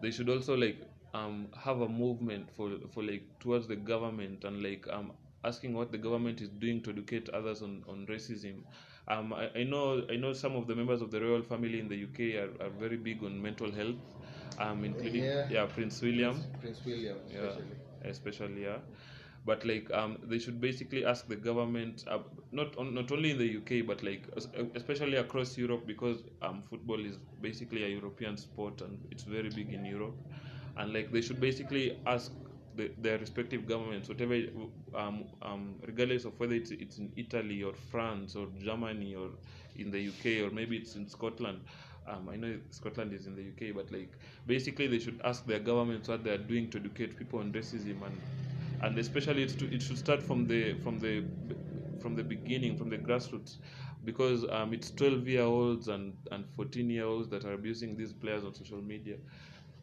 they 0.00 0.10
should 0.10 0.28
also 0.28 0.56
like 0.56 0.80
um 1.14 1.48
have 1.56 1.80
a 1.80 1.88
movement 1.88 2.50
for 2.56 2.70
for 2.92 3.02
like 3.02 3.24
towards 3.40 3.68
the 3.68 3.76
government 3.76 4.44
and 4.44 4.62
like 4.62 4.86
um 4.90 5.12
asking 5.44 5.74
what 5.74 5.92
the 5.92 5.98
government 5.98 6.40
is 6.40 6.48
doing 6.48 6.82
to 6.82 6.90
educate 6.90 7.28
others 7.30 7.62
on 7.62 7.84
on 7.88 8.06
racism 8.06 8.62
um 9.08 9.32
i, 9.32 9.50
I 9.60 9.64
know 9.64 10.02
i 10.10 10.16
know 10.16 10.32
some 10.32 10.56
of 10.56 10.66
the 10.66 10.74
members 10.74 11.00
of 11.02 11.10
the 11.10 11.20
royal 11.20 11.42
family 11.42 11.80
in 11.80 11.88
the 11.88 12.02
uk 12.04 12.18
are, 12.42 12.66
are 12.66 12.70
very 12.70 12.96
big 12.96 13.22
on 13.22 13.40
mental 13.40 13.70
health 13.72 13.96
um 14.58 14.84
including 14.84 15.24
Yeah. 15.24 15.46
yeah 15.48 15.66
prince 15.66 16.00
william 16.02 16.46
Prince 16.60 16.84
William, 16.84 17.18
yeah 17.28 17.52
especially. 17.52 17.76
especially 18.04 18.62
yeah 18.64 18.78
but 19.44 19.64
like 19.64 19.90
um 19.92 20.18
they 20.24 20.38
should 20.38 20.60
basically 20.60 21.04
ask 21.04 21.26
the 21.28 21.36
government 21.36 22.04
uh, 22.08 22.18
not 22.52 22.76
on, 22.78 22.94
not 22.94 23.10
only 23.12 23.30
in 23.30 23.38
the 23.38 23.46
UK 23.46 23.82
but 23.82 24.02
like 24.02 24.28
especially 24.74 25.16
across 25.16 25.56
Europe 25.56 25.86
because 25.86 26.22
um 26.42 26.62
football 26.62 27.04
is 27.04 27.16
basically 27.40 27.84
a 27.84 27.88
European 27.88 28.36
sport 28.36 28.80
and 28.80 29.06
it's 29.10 29.24
very 29.24 29.50
big 29.50 29.72
in 29.72 29.84
Europe 29.84 30.16
and 30.76 30.92
like 30.92 31.10
they 31.12 31.20
should 31.20 31.40
basically 31.40 32.00
ask 32.06 32.32
the, 32.76 32.90
their 32.98 33.18
respective 33.18 33.66
governments, 33.66 34.08
whatever, 34.08 34.34
um, 34.94 35.24
um, 35.42 35.74
regardless 35.86 36.24
of 36.24 36.38
whether 36.38 36.54
it's 36.54 36.70
it's 36.70 36.98
in 36.98 37.12
Italy 37.16 37.62
or 37.62 37.74
France 37.74 38.34
or 38.36 38.48
Germany 38.58 39.14
or 39.14 39.30
in 39.76 39.90
the 39.90 40.00
UK 40.08 40.42
or 40.46 40.50
maybe 40.54 40.76
it's 40.76 40.94
in 40.96 41.08
Scotland. 41.08 41.60
Um, 42.06 42.28
I 42.28 42.36
know 42.36 42.58
Scotland 42.70 43.12
is 43.14 43.26
in 43.26 43.34
the 43.34 43.42
UK, 43.48 43.74
but 43.74 43.90
like 43.90 44.12
basically 44.46 44.86
they 44.88 44.98
should 44.98 45.20
ask 45.24 45.46
their 45.46 45.60
governments 45.60 46.08
what 46.08 46.22
they 46.24 46.30
are 46.30 46.38
doing 46.38 46.70
to 46.70 46.78
educate 46.78 47.16
people 47.16 47.40
on 47.40 47.52
racism 47.52 48.02
and 48.06 48.22
and 48.80 48.98
especially 48.98 49.42
it's 49.42 49.54
to, 49.56 49.72
it 49.74 49.80
should 49.82 49.98
start 49.98 50.22
from 50.22 50.46
the 50.46 50.74
from 50.82 50.98
the 50.98 51.24
from 52.00 52.14
the 52.14 52.22
beginning 52.22 52.76
from 52.76 52.90
the 52.90 52.98
grassroots 52.98 53.56
because 54.04 54.44
um, 54.50 54.74
it's 54.74 54.90
12 54.90 55.26
year 55.26 55.42
olds 55.42 55.88
and 55.88 56.14
and 56.32 56.44
14 56.56 56.90
year 56.90 57.04
olds 57.04 57.28
that 57.30 57.44
are 57.44 57.54
abusing 57.54 57.96
these 57.96 58.12
players 58.12 58.44
on 58.44 58.54
social 58.54 58.82
media 58.82 59.16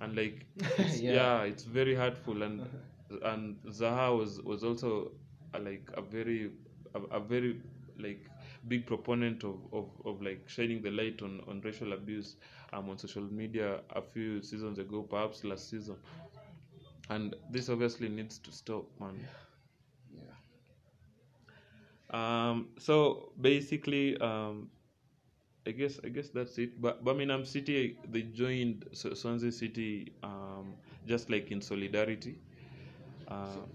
and 0.02 0.16
like 0.18 0.46
it's, 0.78 1.02
Yeah. 1.02 1.14
yeah. 1.14 1.44
it's 1.44 1.64
very 1.64 1.96
hurtful 1.96 2.44
and 2.44 2.68
and 3.24 3.58
Zaha 3.68 4.18
was 4.18 4.42
was 4.42 4.64
also 4.64 5.14
uh, 5.56 5.60
like 5.60 5.90
a 5.96 6.02
very 6.02 6.52
a, 6.96 7.02
a 7.18 7.20
very 7.22 7.62
like 8.00 8.30
big 8.68 8.86
proponent 8.88 9.44
of, 9.44 9.60
of, 9.74 9.90
of 10.06 10.22
like 10.22 10.48
shining 10.48 10.82
the 10.82 10.92
light 10.92 11.22
on, 11.24 11.42
on 11.48 11.62
racial 11.62 11.94
abuse 11.94 12.38
um, 12.74 12.90
on 12.90 12.98
social 12.98 13.24
media 13.24 13.82
a 13.92 14.02
few 14.02 14.42
seasons 14.42 14.80
ago 14.80 15.04
perhaps 15.04 15.44
last 15.44 15.70
season 15.70 15.98
and 17.10 17.36
this 17.50 17.70
obviously 17.70 18.10
needs 18.10 18.38
to 18.40 18.52
stop 18.52 18.86
man 19.00 19.20
Yeah. 20.14 20.34
um, 22.12 22.70
so 22.78 23.32
basically, 23.40 24.18
um, 24.20 24.70
I 25.68 25.72
guess 25.72 26.00
I 26.04 26.10
guess 26.10 26.30
that's 26.30 26.58
it. 26.58 26.82
But 26.82 27.04
Birmingham 27.04 27.46
City 27.46 27.98
they 28.10 28.24
joined 28.24 28.86
Swansea 28.94 29.52
City 29.52 30.14
um, 30.24 30.76
just 31.06 31.30
like 31.30 31.52
in 31.52 31.62
solidarity. 31.62 32.40
Uh, 33.28 33.66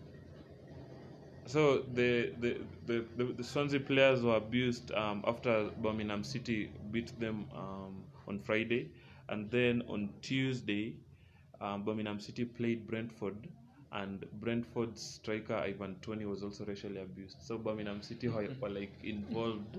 so 1.46 1.84
the 1.92 2.32
the, 2.38 2.60
the, 2.86 3.06
the 3.16 3.24
the 3.24 3.44
Swansea 3.44 3.80
players 3.80 4.22
were 4.22 4.36
abused 4.36 4.92
um, 4.92 5.22
after 5.26 5.70
Birmingham 5.76 6.24
City 6.24 6.72
beat 6.90 7.18
them 7.20 7.46
um, 7.54 8.04
on 8.26 8.40
Friday, 8.40 8.90
and 9.28 9.50
then 9.50 9.82
on 9.88 10.10
Tuesday, 10.22 10.96
um, 11.60 11.84
Birmingham 11.84 12.18
City 12.18 12.44
played 12.44 12.86
Brentford, 12.86 13.48
and 13.92 14.26
Brentford's 14.40 15.00
striker 15.02 15.54
Ivan 15.54 15.96
Toney 16.02 16.24
was 16.26 16.42
also 16.42 16.64
racially 16.64 17.00
abused. 17.00 17.42
So 17.42 17.58
Birmingham 17.58 18.02
City 18.02 18.28
were, 18.28 18.48
were 18.60 18.68
like 18.70 18.98
involved, 19.04 19.78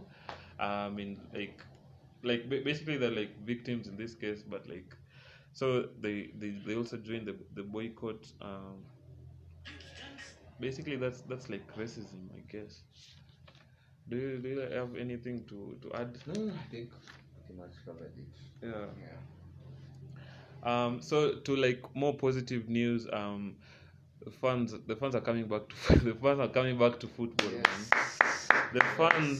um, 0.60 1.00
in 1.00 1.20
like 1.34 1.64
like 2.24 2.50
basically 2.50 2.98
they're 2.98 3.12
like 3.12 3.40
victims 3.46 3.88
in 3.88 3.98
this 3.98 4.16
case, 4.16 4.44
but 4.44 4.68
like 4.68 4.96
so 5.54 5.90
they 6.02 6.32
they, 6.38 6.50
they 6.66 6.76
also 6.76 6.98
join 6.98 7.26
the 7.26 7.36
the 7.54 7.64
boycott. 7.64 8.26
Um, 8.42 8.84
basically 10.60 10.96
that's 10.96 11.22
that's 11.22 11.50
like 11.50 11.66
racism, 11.76 12.30
I 12.36 12.42
guess. 12.52 12.82
Do 14.10 14.16
you, 14.18 14.38
do 14.38 14.50
you 14.50 14.60
have 14.60 14.96
anything 14.96 15.44
to, 15.50 15.78
to 15.82 15.94
add? 16.00 16.18
No, 16.28 16.48
I 16.48 16.72
think 16.72 16.90
pretty 17.46 17.60
much 17.60 17.74
covered 17.86 18.14
it. 18.18 18.66
Yeah. 18.66 18.86
Yeah. 20.64 20.86
Um, 20.86 21.02
so 21.02 21.36
to 21.36 21.56
like 21.56 21.84
more 21.94 22.14
positive 22.14 22.70
news, 22.70 23.08
um, 23.12 23.56
the 24.24 24.32
fans 24.32 24.74
the 24.88 24.96
fans 24.96 25.16
are 25.16 25.22
coming 25.22 25.48
back 25.48 25.64
to 25.70 26.00
the 26.06 26.14
fans 26.16 26.40
are 26.40 26.48
coming 26.48 26.78
back 26.78 27.00
to 27.00 27.08
football, 27.08 27.50
man. 27.52 27.64
The 28.74 28.82
fans, 28.98 29.40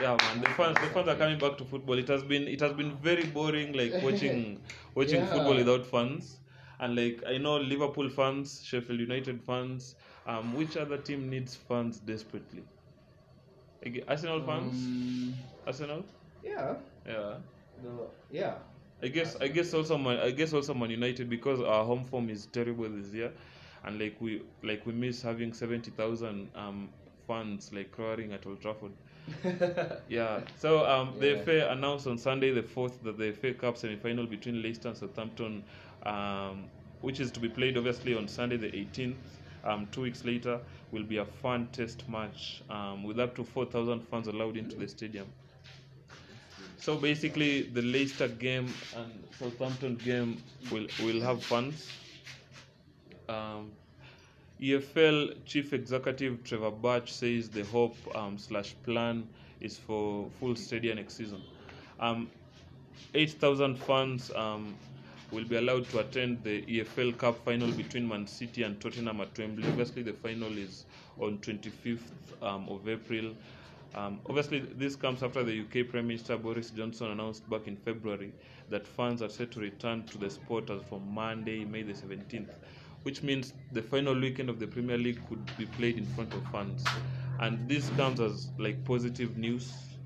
yeah, 0.00 0.16
man. 0.16 0.40
The 0.40 0.48
fans 0.54 0.80
the 0.80 0.90
fans 0.90 1.08
are 1.08 1.16
coming 1.16 1.40
back 1.40 1.58
to 1.58 1.64
football. 1.64 1.98
It 1.98 2.08
has 2.08 2.24
been 2.24 2.48
it 2.48 2.60
has 2.60 2.72
been 2.74 2.96
very 2.98 3.24
boring, 3.24 3.72
like 3.74 3.98
watching 4.02 4.64
watching 4.94 5.26
Yeah. 5.26 5.26
football 5.26 5.56
without 5.56 5.86
fans. 5.86 6.40
And 6.80 6.96
like 6.96 7.22
I 7.26 7.38
know 7.38 7.58
Liverpool 7.58 8.10
fans, 8.10 8.62
Sheffield 8.64 9.00
United 9.00 9.42
fans. 9.42 9.96
Um, 10.26 10.52
which 10.54 10.76
other 10.76 10.98
team 10.98 11.28
needs 11.30 11.56
fans 11.56 12.00
desperately? 12.00 12.66
Like, 13.84 14.04
Arsenal 14.08 14.42
fans. 14.42 14.92
Um, 14.92 15.34
Arsenal. 15.66 16.04
yeah. 16.42 16.76
Yeah. 17.06 17.40
No, 17.82 18.10
yeah. 18.30 18.58
I 19.02 19.08
guess 19.08 19.36
I 19.40 19.48
guess 19.48 19.72
also 19.74 19.98
Man 19.98 20.18
I 20.18 20.30
guess 20.32 20.52
also 20.52 20.74
Man 20.74 20.90
United 20.90 21.28
because 21.28 21.60
our 21.60 21.84
home 21.84 22.04
form 22.04 22.30
is 22.30 22.46
terrible 22.46 22.88
this 22.90 23.12
year, 23.14 23.34
and 23.84 23.98
like 23.98 24.20
we 24.20 24.42
like 24.62 24.86
we 24.86 24.92
miss 24.92 25.22
having 25.22 25.52
seventy 25.52 25.90
thousand 25.90 26.50
um 26.54 26.94
fans 27.26 27.72
like 27.72 27.96
roaring 27.98 28.32
at 28.32 28.46
Old 28.46 28.60
Trafford. 28.60 28.94
Yeah. 30.08 30.40
So 30.56 30.84
um 30.86 31.18
the 31.18 31.36
FA 31.36 31.70
announced 31.70 32.06
on 32.06 32.18
Sunday 32.18 32.52
the 32.52 32.62
fourth 32.62 33.02
that 33.02 33.18
the 33.18 33.32
FA 33.32 33.54
Cup 33.54 33.76
semi 33.76 33.96
final 33.96 34.26
between 34.26 34.62
Leicester 34.62 34.88
and 34.88 34.96
Southampton, 34.96 35.64
um, 36.04 36.70
which 37.00 37.20
is 37.20 37.30
to 37.32 37.40
be 37.40 37.48
played 37.48 37.76
obviously 37.76 38.14
on 38.14 38.28
Sunday 38.28 38.56
the 38.56 38.74
eighteenth. 38.74 39.38
Um, 39.64 39.86
two 39.88 40.02
weeks 40.02 40.24
later 40.24 40.60
will 40.90 41.04
be 41.04 41.18
a 41.18 41.24
fun 41.26 41.68
test 41.72 42.08
match 42.08 42.62
um, 42.70 43.04
with 43.04 43.20
up 43.20 43.34
to 43.36 43.44
4,000 43.44 44.00
fans 44.00 44.26
allowed 44.26 44.56
into 44.56 44.78
the 44.78 44.88
stadium. 44.88 45.34
So 46.76 46.96
basically, 46.96 47.62
the 47.62 47.82
Leicester 47.82 48.28
game 48.28 48.80
and 48.92 49.28
Southampton 49.38 49.96
game 49.96 50.42
will 50.70 50.86
will 50.98 51.20
have 51.20 51.42
fans. 51.44 52.00
Um, 53.28 53.72
EFL 54.60 55.34
chief 55.46 55.72
executive 55.72 56.44
Trevor 56.44 56.70
Birch 56.70 57.10
says 57.12 57.48
the 57.48 57.64
hope 57.64 57.96
um, 58.14 58.36
slash 58.36 58.74
plan 58.84 59.26
is 59.60 59.78
for 59.78 60.28
full 60.38 60.54
stadium 60.54 60.96
next 60.96 61.14
season. 61.14 61.42
Um, 61.98 62.30
8,000 63.14 63.76
fans 63.76 64.30
um, 64.36 64.74
will 65.30 65.44
be 65.44 65.56
allowed 65.56 65.88
to 65.90 66.00
attend 66.00 66.42
the 66.44 66.60
EFL 66.62 67.16
Cup 67.16 67.42
final 67.42 67.70
between 67.72 68.06
Man 68.06 68.26
City 68.26 68.62
and 68.62 68.78
Tottenham 68.80 69.22
at 69.22 69.38
Wembley. 69.38 69.66
Obviously, 69.66 70.02
the 70.02 70.12
final 70.12 70.52
is 70.58 70.84
on 71.18 71.38
25th 71.38 72.00
um, 72.42 72.68
of 72.68 72.86
April. 72.86 73.34
Um, 73.94 74.20
obviously, 74.28 74.60
this 74.60 74.94
comes 74.94 75.22
after 75.22 75.42
the 75.42 75.60
UK 75.62 75.88
Prime 75.88 76.06
Minister 76.06 76.36
Boris 76.36 76.70
Johnson 76.70 77.10
announced 77.10 77.48
back 77.48 77.66
in 77.66 77.76
February 77.76 78.32
that 78.68 78.86
fans 78.86 79.22
are 79.22 79.28
set 79.30 79.50
to 79.52 79.60
return 79.60 80.04
to 80.04 80.18
the 80.18 80.30
sport 80.30 80.70
as 80.70 80.82
from 80.82 81.12
Monday, 81.12 81.64
May 81.64 81.82
the 81.82 81.94
17th, 81.94 82.50
which 83.02 83.22
means 83.22 83.54
the 83.72 83.82
final 83.82 84.18
weekend 84.18 84.48
of 84.50 84.58
the 84.58 84.66
Premier 84.66 84.98
League 84.98 85.20
could 85.28 85.54
be 85.56 85.66
played 85.66 85.96
in 85.98 86.06
front 86.06 86.34
of 86.34 86.46
fans. 86.50 86.96
And 87.38 87.68
this 87.68 87.88
comes 87.90 88.20
as 88.20 88.50
like 88.58 88.84
positive 88.84 89.36
news, 89.36 89.98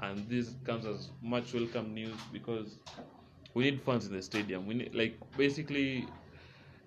and 0.00 0.28
this 0.28 0.56
comes 0.64 0.84
as 0.86 1.10
much 1.22 1.54
welcome 1.54 1.94
news 1.94 2.26
because 2.32 2.78
we 3.54 3.64
need 3.64 3.82
fans 3.82 4.06
in 4.06 4.12
the 4.12 4.22
stadium. 4.22 4.66
We 4.66 4.74
need 4.74 4.94
like 4.94 5.18
basically 5.36 6.08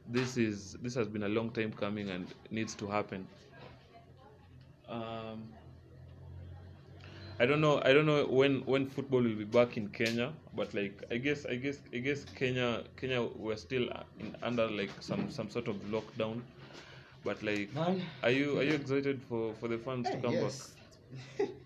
this 0.08 0.38
is 0.38 0.73
this 0.82 0.93
has 0.95 1.08
been 1.08 1.23
a 1.23 1.30
long 1.30 1.51
time 1.51 1.71
coming 1.73 2.10
and 2.10 2.34
needs 2.51 2.75
to 2.75 2.88
happen. 2.88 3.28
Um, 4.88 5.58
I 7.39 7.45
don't 7.45 7.62
know. 7.62 7.82
I 7.84 7.93
don't 7.93 8.06
know 8.06 8.26
when 8.28 8.62
when 8.65 8.88
football 8.88 9.21
will 9.21 9.36
be 9.36 9.43
back 9.45 9.78
in 9.78 9.89
Kenya, 9.89 10.34
but 10.54 10.74
like 10.74 11.04
I 11.12 11.17
guess 11.17 11.45
I 11.45 11.56
guess 11.56 11.80
I 11.93 11.98
guess 11.98 12.26
Kenya 12.26 12.84
Kenya 12.95 13.24
we're 13.24 13.58
still 13.58 13.89
in, 14.19 14.36
under 14.41 14.69
like 14.69 15.02
some 15.02 15.30
some 15.30 15.50
sort 15.50 15.67
of 15.67 15.76
lockdown. 15.95 16.41
But 17.24 17.41
like, 17.43 17.74
Man. 17.74 18.02
are 18.24 18.30
you 18.32 18.58
are 18.60 18.63
you 18.63 18.74
excited 18.76 19.21
for 19.24 19.54
for 19.56 19.67
the 19.67 19.78
fans 19.78 20.10
to 20.12 20.17
come 20.17 20.34
yes. 20.34 20.76
back? 21.39 21.50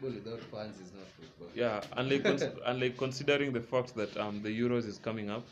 Well, 0.00 0.12
without 0.12 0.42
fans 0.44 0.78
is 0.78 0.92
not 0.92 1.08
football. 1.18 1.48
Yeah, 1.54 1.80
and 1.96 2.10
like 2.10 2.22
cons- 2.24 2.42
and 2.66 2.80
like 2.80 2.96
considering 2.98 3.52
the 3.52 3.60
fact 3.62 3.94
that 3.96 4.16
um 4.16 4.42
the 4.42 4.50
Euros 4.60 4.86
is 4.86 4.98
coming 4.98 5.30
up, 5.30 5.46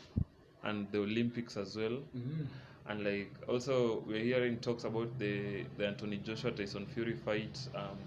and 0.63 0.91
the 0.91 0.99
Olympics 0.99 1.57
as 1.57 1.75
well, 1.75 1.97
Mhm. 2.15 2.47
and 2.87 3.03
like 3.03 3.33
also 3.47 4.03
we're 4.07 4.23
hearing 4.23 4.59
talks 4.59 4.83
about 4.83 5.17
the 5.19 5.65
the 5.77 5.87
Anthony 5.87 6.17
Joshua 6.17 6.51
Tyson 6.51 6.85
Fury 6.85 7.15
fight. 7.15 7.67
Um, 7.75 7.97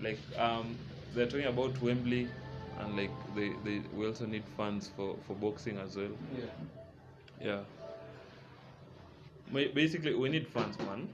like 0.00 0.20
um 0.38 0.78
they're 1.14 1.26
talking 1.26 1.46
about 1.46 1.80
Wembley, 1.80 2.28
and 2.78 2.96
like 2.96 3.10
they, 3.34 3.50
they 3.64 3.82
we 3.92 4.06
also 4.06 4.26
need 4.26 4.44
fans 4.56 4.88
for 4.96 5.18
for 5.26 5.34
boxing 5.36 5.78
as 5.78 5.96
well. 5.96 6.16
Yeah. 6.32 6.44
Yeah. 7.40 7.60
Basically, 9.74 10.14
we 10.14 10.28
need 10.28 10.46
fans, 10.48 10.78
man. 10.78 11.08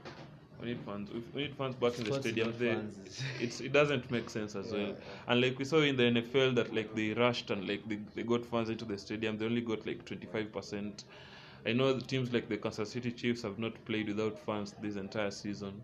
We 0.59 0.67
need 0.67 0.81
fans. 0.85 1.09
We- 1.11 1.23
We 1.33 1.41
need 1.43 1.55
fans 1.55 1.75
back 1.75 1.97
in 1.97 2.03
the 2.05 2.11
stadium. 2.13 2.53
They, 2.57 2.77
it's 3.39 3.59
it 3.61 3.71
doesn't 3.71 4.09
make 4.11 4.29
sense 4.29 4.55
as 4.55 4.71
well. 4.71 4.95
And 5.27 5.41
like 5.41 5.57
we 5.59 5.65
saw 5.65 5.79
in 5.81 5.95
the 5.97 6.03
NFL 6.03 6.51
that 6.55 6.73
like 6.73 6.93
they 6.95 7.13
rushed 7.13 7.49
and 7.51 7.67
like 7.67 7.87
they, 7.87 7.99
they 8.15 8.23
got 8.23 8.45
fans 8.45 8.69
into 8.69 8.85
the 8.85 8.97
stadium. 8.97 9.37
They 9.37 9.45
only 9.45 9.61
got 9.61 9.85
like 9.85 10.05
twenty 10.05 10.27
five 10.27 10.51
percent. 10.51 11.03
I 11.65 11.73
know 11.73 11.93
the 11.93 12.01
teams 12.05 12.31
like 12.31 12.47
the 12.49 12.57
Kansas 12.57 12.91
City 12.91 13.11
Chiefs 13.11 13.41
have 13.43 13.59
not 13.59 13.83
played 13.85 14.07
without 14.07 14.37
fans 14.39 14.73
this 14.81 14.95
entire 14.95 15.31
season. 15.31 15.81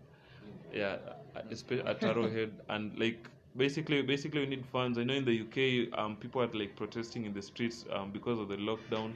Yeah, 0.72 0.96
at 1.34 2.04
Arrowhead 2.04 2.52
and 2.68 2.98
like 2.98 3.28
basically 3.56 4.02
basically 4.02 4.40
we 4.40 4.46
need 4.46 4.66
funds. 4.66 4.98
I 4.98 5.04
know 5.04 5.14
in 5.14 5.24
the 5.24 5.32
UK 5.32 5.88
um 5.92 6.16
people 6.16 6.42
are 6.42 6.46
like 6.48 6.76
protesting 6.76 7.24
in 7.24 7.32
the 7.32 7.42
streets 7.42 7.84
um 7.90 8.10
because 8.10 8.38
of 8.38 8.48
the 8.48 8.56
lockdown 8.56 9.14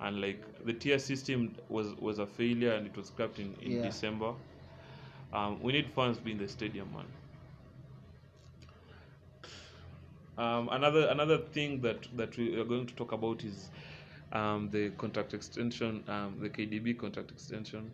and 0.00 0.20
like 0.20 0.44
the 0.64 0.72
tier 0.72 0.98
system 0.98 1.56
was 1.68 1.94
was 1.96 2.18
a 2.18 2.26
failure 2.26 2.72
and 2.72 2.86
it 2.86 2.96
was 2.96 3.06
scrapped 3.08 3.38
in, 3.38 3.54
in 3.60 3.78
Yeah. 3.78 3.80
December. 3.80 4.34
Um, 5.32 5.60
we 5.62 5.72
need 5.72 5.88
funds 5.90 6.18
being 6.18 6.38
the 6.38 6.48
stadium, 6.48 6.92
man. 6.92 7.06
Um, 10.36 10.68
another 10.70 11.06
another 11.08 11.38
thing 11.38 11.80
that 11.82 12.08
that 12.16 12.36
we 12.36 12.58
are 12.58 12.64
going 12.64 12.86
to 12.86 12.94
talk 12.94 13.12
about 13.12 13.44
is 13.44 13.70
um, 14.32 14.70
the 14.70 14.90
contract 14.90 15.34
extension, 15.34 16.04
um, 16.08 16.38
the 16.40 16.48
KDB 16.50 16.94
contract 16.94 17.30
extension. 17.30 17.92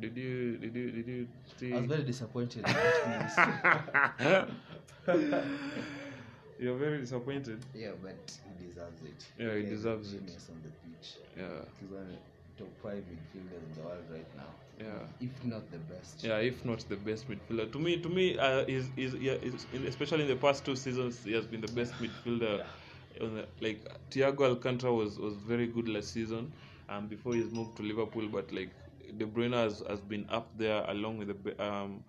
Did 0.00 0.16
you 0.16 0.56
did 0.58 0.74
you 0.74 0.90
did 0.92 1.06
you? 1.08 1.28
I 1.74 1.78
was 1.80 1.86
very 1.86 2.02
disappointed. 2.02 2.66
in 2.66 2.72
that 2.74 4.48
news. 5.06 5.34
You're 6.58 6.76
very 6.76 6.98
disappointed. 6.98 7.64
yeah, 7.74 7.90
but 8.02 8.38
he 8.58 8.66
deserves 8.66 9.02
it. 9.02 9.26
Yeah, 9.38 9.54
he 9.54 9.60
He's 9.60 9.68
a 9.70 9.74
deserves 9.76 10.12
it. 10.12 10.20
on 10.50 10.62
the 10.62 10.70
pitch. 10.82 11.14
Yeah, 11.36 11.44
He's 11.80 11.90
one 11.90 12.02
of 12.02 12.08
the 12.08 12.64
top 12.64 12.72
five 12.82 13.04
midfielders 13.10 13.62
in 13.68 13.74
the 13.74 13.82
world 13.82 14.04
right 14.10 14.26
now. 14.36 14.50
yeah. 14.78 15.06
If 15.20 15.44
not 15.44 15.70
the 15.70 15.78
best. 15.78 16.24
Yeah, 16.24 16.38
if 16.38 16.64
not 16.64 16.80
the 16.88 16.96
best 16.96 17.28
midfielder. 17.28 17.70
To 17.72 17.78
me, 17.78 18.00
to 18.02 18.08
me, 18.08 18.38
uh, 18.38 18.64
is 18.66 18.90
is 18.96 19.14
yeah, 19.14 19.34
is 19.34 19.66
in, 19.72 19.86
especially 19.86 20.22
in 20.22 20.28
the 20.28 20.36
past 20.36 20.64
two 20.64 20.76
seasons, 20.76 21.22
he 21.24 21.32
has 21.32 21.46
been 21.46 21.60
the 21.60 21.68
best 21.68 21.94
midfielder. 22.00 22.58
Yeah. 22.58 23.24
On 23.24 23.34
the, 23.34 23.46
like 23.60 23.86
Thiago 24.10 24.42
Alcantara 24.48 24.92
was 24.92 25.18
was 25.18 25.34
very 25.36 25.66
good 25.66 25.88
last 25.88 26.12
season, 26.12 26.52
um, 26.88 27.06
before 27.08 27.34
his 27.34 27.50
moved 27.50 27.76
to 27.76 27.82
Liverpool. 27.82 28.28
But 28.28 28.52
like 28.52 28.70
De 29.16 29.26
Bruyne 29.26 29.54
has, 29.54 29.82
has 29.88 30.00
been 30.00 30.26
up 30.30 30.56
there 30.56 30.84
along 30.88 31.18
with 31.18 31.42
the 31.42 31.64
um, 31.64 32.04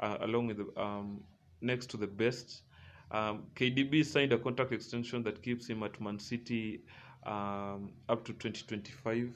uh, 0.00 0.18
along 0.20 0.48
with 0.48 0.58
the 0.58 0.80
um, 0.80 1.22
next 1.60 1.86
to 1.90 1.96
the 1.96 2.06
best. 2.06 2.62
Um, 3.10 3.44
KDB 3.54 4.04
signed 4.04 4.32
a 4.32 4.38
contract 4.38 4.72
extension 4.72 5.22
that 5.24 5.42
keeps 5.42 5.66
him 5.66 5.82
at 5.82 6.00
Man 6.00 6.18
City 6.18 6.82
um, 7.24 7.90
up 8.08 8.24
to 8.24 8.32
2025. 8.32 9.32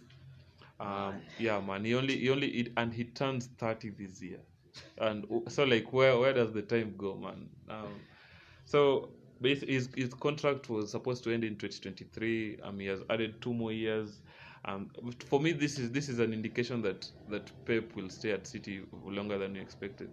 Um, 0.81 1.23
yeah, 1.39 1.61
man. 1.61 1.85
He 1.85 1.95
only 1.95 2.19
he 2.19 2.31
only 2.31 2.73
and 2.77 2.93
he 2.93 3.05
turns 3.05 3.47
30 3.59 3.91
this 3.91 4.23
year, 4.23 4.41
and 4.99 5.27
so 5.49 5.65
like 5.65 5.93
where 5.93 6.19
where 6.19 6.33
does 6.33 6.53
the 6.53 6.63
time 6.63 6.95
go, 6.97 7.15
man? 7.17 7.49
Um, 7.69 8.01
so 8.65 9.11
his 9.43 9.89
his 9.95 10.15
contract 10.15 10.69
was 10.69 10.91
supposed 10.91 11.25
to 11.25 11.33
end 11.33 11.45
in 11.45 11.57
2023. 11.57 12.61
Um, 12.63 12.79
he 12.79 12.87
has 12.87 13.01
added 13.11 13.41
two 13.41 13.55
more 13.55 13.73
years. 13.73 14.21
Um, 14.67 14.91
for 15.29 15.41
me, 15.41 15.53
this 15.53 15.79
is 15.79 15.91
this 15.93 16.09
is 16.09 16.19
an 16.19 16.33
indication 16.33 16.83
that 16.83 17.07
that 17.29 17.51
Pep 17.65 17.95
will 17.95 18.11
stay 18.11 18.33
at 18.33 18.47
City 18.47 18.83
longer 19.05 19.39
than 19.39 19.55
you 19.55 19.61
expected. 19.63 20.11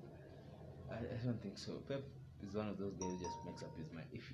I, 0.91 0.95
I 0.95 1.25
don't 1.25 1.41
think 1.41 1.57
so. 1.57 1.73
Pep 1.87 2.03
is 2.47 2.53
one 2.53 2.69
of 2.69 2.77
those 2.77 2.93
guys 2.93 3.09
who 3.09 3.17
just 3.17 3.37
makes 3.45 3.63
up 3.63 3.75
his 3.77 3.91
mind. 3.91 4.05
If, 4.13 4.31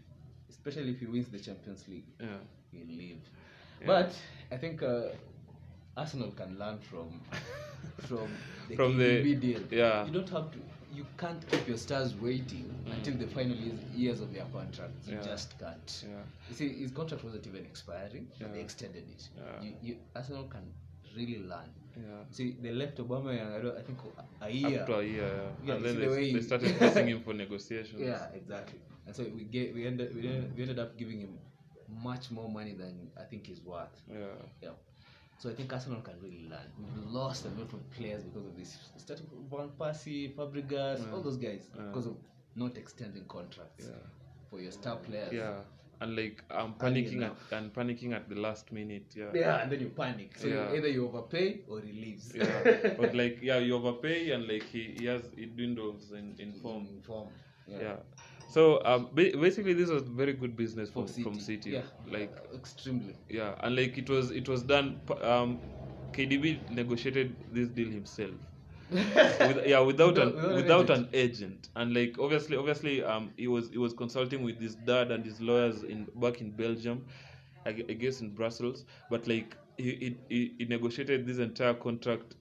especially 0.49 0.91
if 0.91 0.99
he 0.99 1.05
wins 1.05 1.29
the 1.29 1.39
Champions 1.39 1.88
League, 1.88 2.05
Yeah, 2.19 2.27
he'll 2.71 2.88
leave. 2.88 3.21
Yeah. 3.79 3.88
But 3.88 4.13
I 4.51 4.58
think 4.58 4.84
uh, 4.84 5.03
Arsenal 5.95 6.32
can 6.32 6.58
learn 6.60 6.79
from 6.79 7.21
from 8.08 8.27
the 8.67 8.75
From 8.75 8.97
the- 8.97 9.36
deal. 9.36 9.62
yeah. 9.71 10.05
You 10.05 10.12
don't 10.12 10.29
have 10.29 10.51
to. 10.51 10.60
You 10.91 11.06
can't 11.17 11.45
keep 11.49 11.67
your 11.67 11.78
stars 11.78 12.15
waiting 12.15 12.65
mm. 12.86 12.93
until 12.93 13.15
the 13.15 13.28
final 13.28 13.56
years, 13.56 13.80
years 13.95 14.21
of 14.21 14.34
their 14.34 14.45
contracts. 14.45 15.08
You 15.08 15.15
Yeah. 15.15 15.21
just 15.21 15.58
can't. 15.60 16.04
yeah, 16.08 16.23
You 16.49 16.56
see, 16.56 16.69
his 16.82 16.91
contract 16.91 17.23
wasn't 17.23 17.45
even 17.47 17.63
expiring, 17.65 18.28
but 18.39 18.54
they 18.54 18.62
extended 18.62 19.04
it. 19.08 19.30
Yeah. 19.38 19.62
You, 19.63 19.73
you, 19.82 19.97
Arsenal 20.15 20.45
can 20.45 20.63
really 21.15 21.39
learn. 21.39 21.69
yeah. 21.95 22.23
See, 22.32 22.58
they 22.62 22.71
left 22.71 22.97
Obama, 22.97 23.30
I, 23.34 23.62
don't, 23.62 23.78
I 23.78 23.82
think, 23.82 23.99
a 24.41 24.49
year. 24.49 24.86
To 24.86 24.95
a 24.99 25.04
year, 25.04 25.21
yeah. 25.21 25.67
Yeah, 25.67 25.75
and 25.75 25.86
then 25.86 25.99
the 25.99 26.08
they, 26.08 26.34
they 26.34 26.41
started 26.41 26.78
pressing 26.80 27.08
him 27.08 27.21
for 27.21 27.34
negotiations. 27.34 28.02
Yeah, 28.02 28.28
exactly. 28.34 28.80
And 29.06 29.15
so 29.15 29.23
we 29.36 29.43
get 29.43 29.73
we 29.73 29.88
ended 29.88 30.15
we 30.15 30.28
ended, 30.28 30.56
we 30.56 30.62
ended 30.63 30.80
up 30.80 30.97
giving 30.97 31.19
him 31.19 31.38
much 31.88 32.30
more 32.32 32.49
money 32.49 32.73
than 32.73 33.10
I 33.19 33.23
think 33.23 33.47
he's 33.47 33.62
worth. 33.62 34.02
yeah, 34.08 34.17
Yeah. 34.62 34.69
So 35.39 35.49
I 35.49 35.54
think 35.54 35.71
Arsenal 35.71 36.02
can 36.02 36.15
really 36.21 36.45
learn. 36.49 36.67
We've 36.78 37.12
lost 37.12 37.45
a 37.45 37.49
lot 37.60 37.71
of 37.71 37.89
players 37.91 38.23
because 38.23 38.45
of 38.45 38.58
this. 38.58 38.78
Starting 38.97 39.25
from 39.25 39.47
Van 39.49 39.69
Persie, 39.80 40.36
Fabregas, 40.36 41.12
all 41.13 41.21
those 41.21 41.38
guys 41.38 41.69
Yeah. 41.73 41.84
because 41.88 42.08
of 42.08 42.17
not 42.56 42.75
extending 42.75 43.23
contracts 43.25 43.88
yeah. 43.88 43.95
for 44.49 44.60
your 44.60 44.73
star 44.73 44.97
players. 44.97 45.32
Yeah, 45.32 45.62
and 46.02 46.17
like 46.17 46.43
I'm 46.52 46.73
panicking 46.73 47.23
at 47.23 47.38
and 47.58 47.73
panicking 47.73 48.13
at 48.13 48.28
the 48.28 48.36
last 48.36 48.73
minute. 48.73 49.15
Yeah. 49.15 49.32
Yeah, 49.34 49.62
and 49.62 49.71
then 49.71 49.80
you 49.80 49.89
panic. 49.89 50.38
So 50.38 50.47
Yeah. 50.47 50.73
either 50.75 50.89
you 50.89 51.08
overpay 51.08 51.62
or 51.69 51.80
he 51.80 51.93
leaves. 51.93 52.34
Yeah, 52.36 52.95
but 52.99 53.15
like 53.15 53.39
yeah, 53.41 53.60
you 53.60 53.75
overpay 53.75 54.32
and 54.32 54.45
like 54.45 54.63
he, 54.63 54.95
he 54.99 55.06
has 55.06 55.21
it 55.38 55.56
dwindles 55.56 56.12
in, 56.12 56.36
in 56.38 56.52
form. 56.54 56.86
In 56.88 57.02
form. 57.02 57.30
Yeah. 57.65 57.95
So 58.49 58.81
um, 58.83 59.09
basically 59.13 59.73
this 59.73 59.89
was 59.89 60.03
very 60.03 60.33
good 60.33 60.55
business 60.55 60.89
from 60.89 61.05
From 61.07 61.23
from 61.23 61.39
City. 61.39 61.71
City. 61.71 61.71
Yeah. 61.71 61.83
Like 62.19 62.35
Extremely. 62.55 63.15
yeah, 63.29 63.53
and 63.62 63.75
like 63.75 63.97
it 63.97 64.09
was 64.09 64.31
it 64.31 64.49
was 64.49 64.63
done. 64.63 65.01
Um, 65.21 65.62
KDB 66.13 66.69
negotiated 66.69 67.35
this 67.51 67.69
deal 67.69 67.89
himself. 67.91 68.33
with, 68.89 69.67
yeah, 69.67 69.79
without 69.81 70.15
Without- 70.15 70.33
an 70.49 70.55
without 70.55 70.89
an 70.89 71.07
agent. 71.13 71.13
an 71.13 71.19
agent, 71.19 71.69
and 71.75 71.93
like 71.93 72.17
obviously, 72.19 72.57
obviously, 72.57 73.03
um, 73.03 73.31
he 73.38 73.47
was 73.47 73.69
he 73.69 73.77
was 73.77 73.93
consulting 73.93 74.41
with 74.41 74.59
his 74.59 74.73
dad 74.75 75.12
and 75.12 75.23
his 75.23 75.39
lawyers 75.39 75.83
in 75.83 76.07
back 76.15 76.41
in 76.41 76.49
Belgium, 76.49 77.05
I, 77.67 77.69
I 77.69 77.93
guess 77.93 78.21
in 78.21 78.31
Brussels. 78.33 78.85
But 79.09 79.27
like 79.27 79.55
he, 79.77 79.91
he 79.91 80.17
he 80.35 80.55
he 80.57 80.65
negotiated 80.65 81.27
this 81.27 81.38
entire 81.38 81.75
contract 81.75 82.35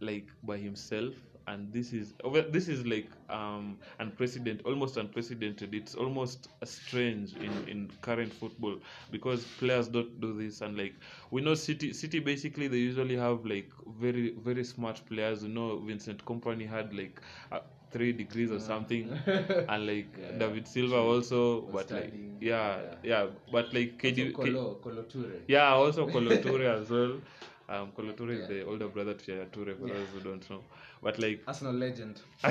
like 0.00 0.26
by 0.42 0.58
himself, 0.58 1.14
and 1.46 1.72
this 1.72 1.92
is 1.92 2.14
this 2.50 2.68
is 2.68 2.86
like 2.86 3.10
um 3.30 3.78
unprecedented, 3.98 4.64
almost 4.66 4.96
unprecedented. 4.96 5.74
It's 5.74 5.94
almost 5.94 6.48
strange 6.64 7.34
in 7.36 7.52
in 7.68 7.90
current 8.02 8.32
football 8.32 8.76
because 9.10 9.44
players 9.44 9.88
don't 9.88 10.20
do 10.20 10.32
this, 10.32 10.60
and 10.60 10.76
like 10.76 10.94
we 11.30 11.40
know 11.42 11.54
City 11.54 11.92
City 11.92 12.18
basically 12.20 12.68
they 12.68 12.78
usually 12.78 13.16
have 13.16 13.44
like 13.44 13.70
very 13.98 14.30
very 14.30 14.64
smart 14.64 15.00
players. 15.06 15.42
You 15.42 15.50
know, 15.50 15.78
Vincent 15.78 16.24
Company 16.24 16.64
had 16.64 16.92
like. 16.94 17.20
Uh, 17.52 17.60
three 17.92 18.12
degrees 18.12 18.50
or 18.50 18.58
something 18.58 19.08
and 19.68 19.86
like 19.86 20.18
Yeah. 20.18 20.38
david 20.38 20.66
silva 20.66 20.96
also 20.96 21.60
Was 21.60 21.86
but 21.86 21.90
like 21.92 22.12
yeah, 22.40 22.80
yeah 22.82 22.94
yeah 23.02 23.26
but 23.50 23.72
like 23.72 23.96
KD, 23.98 24.24
Also 24.24 24.36
Kolo, 24.36 24.74
Kolo 24.82 25.02
Toure. 25.02 25.40
yeah, 25.46 25.70
also 25.72 26.06
Colo 26.10 26.34
Toure 26.36 26.66
as 26.80 26.90
well. 26.96 27.20
Um, 27.68 27.90
Kolo 27.92 28.12
Toure 28.12 28.30
is 28.30 28.46
the 28.46 28.64
older 28.64 28.88
brother 28.88 29.14
to 29.14 29.32
Yaya 29.32 29.46
Toure, 29.46 29.76
for 29.78 29.88
those 29.88 30.08
who 30.14 30.20
don't 30.20 30.48
know. 30.50 30.62
But 31.02 31.18
like, 31.18 31.42
Arsenal 31.46 31.74
legend. 31.74 32.20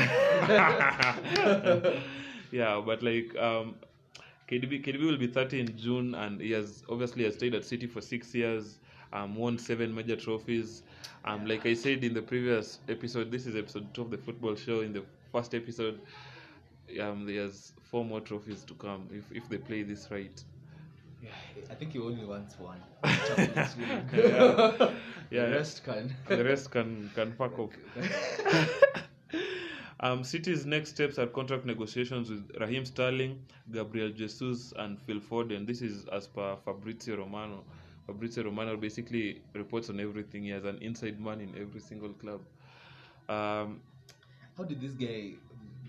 yeah, 2.51 2.81
but 2.85 3.01
like, 3.01 3.35
um, 3.37 3.75
KDB, 4.49 4.83
KDB 4.85 4.99
will 5.05 5.17
be 5.17 5.27
30 5.27 5.59
in 5.61 5.77
June, 5.77 6.15
and 6.15 6.39
he 6.41 6.51
has 6.51 6.83
obviously 6.89 7.23
has 7.23 7.35
stayed 7.35 7.55
at 7.55 7.65
City 7.65 7.87
for 7.87 8.01
six 8.01 8.33
years. 8.35 8.79
Um, 9.13 9.35
won 9.35 9.57
seven 9.57 9.95
major 9.95 10.15
trophies. 10.17 10.83
Um, 11.23 11.45
like 11.45 11.65
I 11.65 11.73
said 11.73 12.03
in 12.03 12.13
the 12.13 12.21
previous 12.21 12.79
episode, 12.89 13.31
this 13.31 13.45
is 13.47 13.55
episode 13.55 13.93
two 13.93 14.01
of 14.01 14.11
the 14.11 14.17
football 14.17 14.55
show. 14.55 14.81
In 14.81 14.91
the 14.91 15.03
first 15.31 15.55
episode, 15.55 16.01
um, 16.99 17.25
there's 17.25 17.73
four 17.81 18.03
more 18.03 18.19
trophies 18.19 18.63
to 18.65 18.73
come 18.75 19.07
if 19.11 19.31
if 19.31 19.47
they 19.49 19.57
play 19.57 19.83
this 19.83 20.11
right. 20.11 20.43
Yeah, 21.21 21.29
I 21.69 21.75
think 21.75 21.93
he 21.93 21.99
only 21.99 22.25
wants 22.25 22.57
one. 22.59 22.79
Yeah. 24.13 24.91
Yeah. 25.31 25.45
The 25.47 25.51
rest 25.55 25.83
can. 25.83 26.15
the 26.27 26.43
rest 26.43 26.71
can 26.71 27.09
can 27.15 27.31
fuck 27.33 27.57
off. 27.57 27.71
um, 29.99 30.23
City's 30.23 30.65
next 30.65 30.91
steps 30.91 31.17
are 31.17 31.25
contract 31.27 31.65
negotiations 31.65 32.29
with 32.29 32.51
Raheem 32.59 32.85
Sterling, 32.85 33.39
Gabriel 33.71 34.09
Jesus, 34.11 34.73
and 34.77 34.99
Phil 35.01 35.19
Foden. 35.19 35.65
This 35.65 35.81
is 35.81 36.05
as 36.11 36.27
per 36.27 36.57
Fabrizio 36.63 37.17
Romano. 37.17 37.63
Fabrizio 38.05 38.43
Romano 38.43 38.77
basically 38.77 39.41
reports 39.53 39.89
on 39.89 39.99
everything. 39.99 40.43
He 40.43 40.49
has 40.51 40.63
an 40.65 40.77
inside 40.79 41.19
man 41.19 41.41
in 41.41 41.55
every 41.59 41.81
single 41.81 42.13
club. 42.13 42.41
Um, 43.27 43.81
How 44.55 44.63
did 44.63 44.79
this 44.79 44.91
guy 44.91 45.31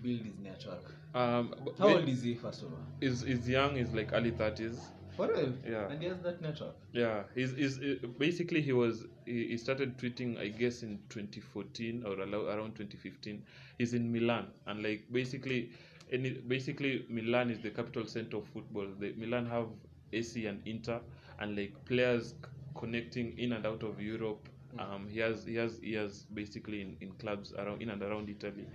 build 0.01 0.21
his 0.21 0.39
network? 0.39 0.95
um, 1.13 1.53
How 1.77 1.89
old 1.89 2.09
is 2.09 2.23
he, 2.23 2.33
first 2.33 2.63
of 2.63 2.71
all? 2.71 2.79
is 3.01 3.21
is 3.23 3.47
young? 3.47 3.77
Is 3.77 3.93
like 3.93 4.13
early 4.13 4.31
thirties. 4.31 4.79
For 5.17 5.27
real? 5.27 5.53
Yeah. 5.67 5.87
And 5.89 6.01
he 6.01 6.07
has 6.07 6.19
that 6.21 6.41
network. 6.41 6.75
Yeah, 6.93 7.23
he's, 7.35 7.53
he's 7.55 7.79
uh, 7.79 7.95
basically 8.19 8.61
he 8.61 8.71
was 8.71 9.05
he, 9.25 9.47
he 9.47 9.57
started 9.57 9.97
tweeting 9.97 10.39
I 10.39 10.49
guess 10.49 10.83
in 10.83 10.99
2014 11.09 12.03
or 12.05 12.13
around 12.19 12.75
2015. 12.75 13.43
He's 13.77 13.93
in 13.93 14.11
Milan 14.11 14.47
and 14.67 14.83
like 14.83 15.05
basically 15.11 15.71
any 16.11 16.29
basically 16.31 17.05
Milan 17.09 17.49
is 17.49 17.59
the 17.59 17.71
capital 17.71 18.05
center 18.05 18.37
of 18.37 18.47
football. 18.47 18.87
The 18.99 19.13
Milan 19.17 19.47
have 19.47 19.67
AC 20.13 20.45
and 20.45 20.61
Inter 20.65 21.01
and 21.39 21.57
like 21.57 21.73
players 21.85 22.29
c- 22.29 22.35
connecting 22.75 23.37
in 23.39 23.53
and 23.53 23.65
out 23.65 23.83
of 23.83 23.99
Europe. 23.99 24.47
Um, 24.79 25.07
he 25.09 25.19
has 25.19 25.45
he 25.45 25.55
has 25.55 25.79
he 25.81 25.93
has 25.93 26.25
basically 26.33 26.81
in, 26.81 26.95
in 27.01 27.11
clubs 27.13 27.53
around 27.53 27.81
in 27.81 27.89
and 27.89 28.03
around 28.03 28.29
Italy. 28.29 28.67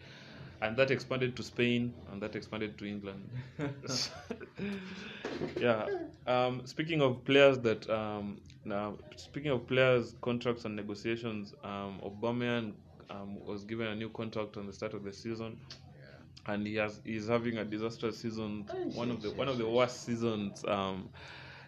And 0.62 0.76
that 0.76 0.92
expanded 0.92 1.34
to 1.36 1.42
Spain, 1.42 1.92
and 2.10 2.22
that 2.22 2.36
expanded 2.36 2.78
to 2.78 2.86
England. 2.86 3.28
yeah. 5.60 5.86
Um, 6.26 6.62
speaking 6.66 7.02
of 7.02 7.24
players 7.24 7.58
that 7.58 7.90
um, 7.90 8.40
now 8.64 8.96
speaking 9.16 9.50
of 9.50 9.66
players 9.66 10.14
contracts 10.20 10.64
and 10.64 10.76
negotiations, 10.76 11.52
um, 11.64 12.00
Aubameyang 12.04 12.74
um, 13.10 13.44
was 13.44 13.64
given 13.64 13.88
a 13.88 13.94
new 13.96 14.08
contract 14.10 14.56
on 14.56 14.66
the 14.68 14.72
start 14.72 14.94
of 14.94 15.02
the 15.02 15.12
season, 15.12 15.58
and 16.46 16.64
he 16.64 16.76
has 16.76 17.00
he's 17.04 17.26
having 17.26 17.58
a 17.58 17.64
disastrous 17.64 18.18
season, 18.18 18.64
one 18.94 19.10
of 19.10 19.20
the 19.20 19.32
one 19.32 19.48
of 19.48 19.58
the 19.58 19.68
worst 19.68 20.04
seasons. 20.04 20.64
Um, 20.66 21.08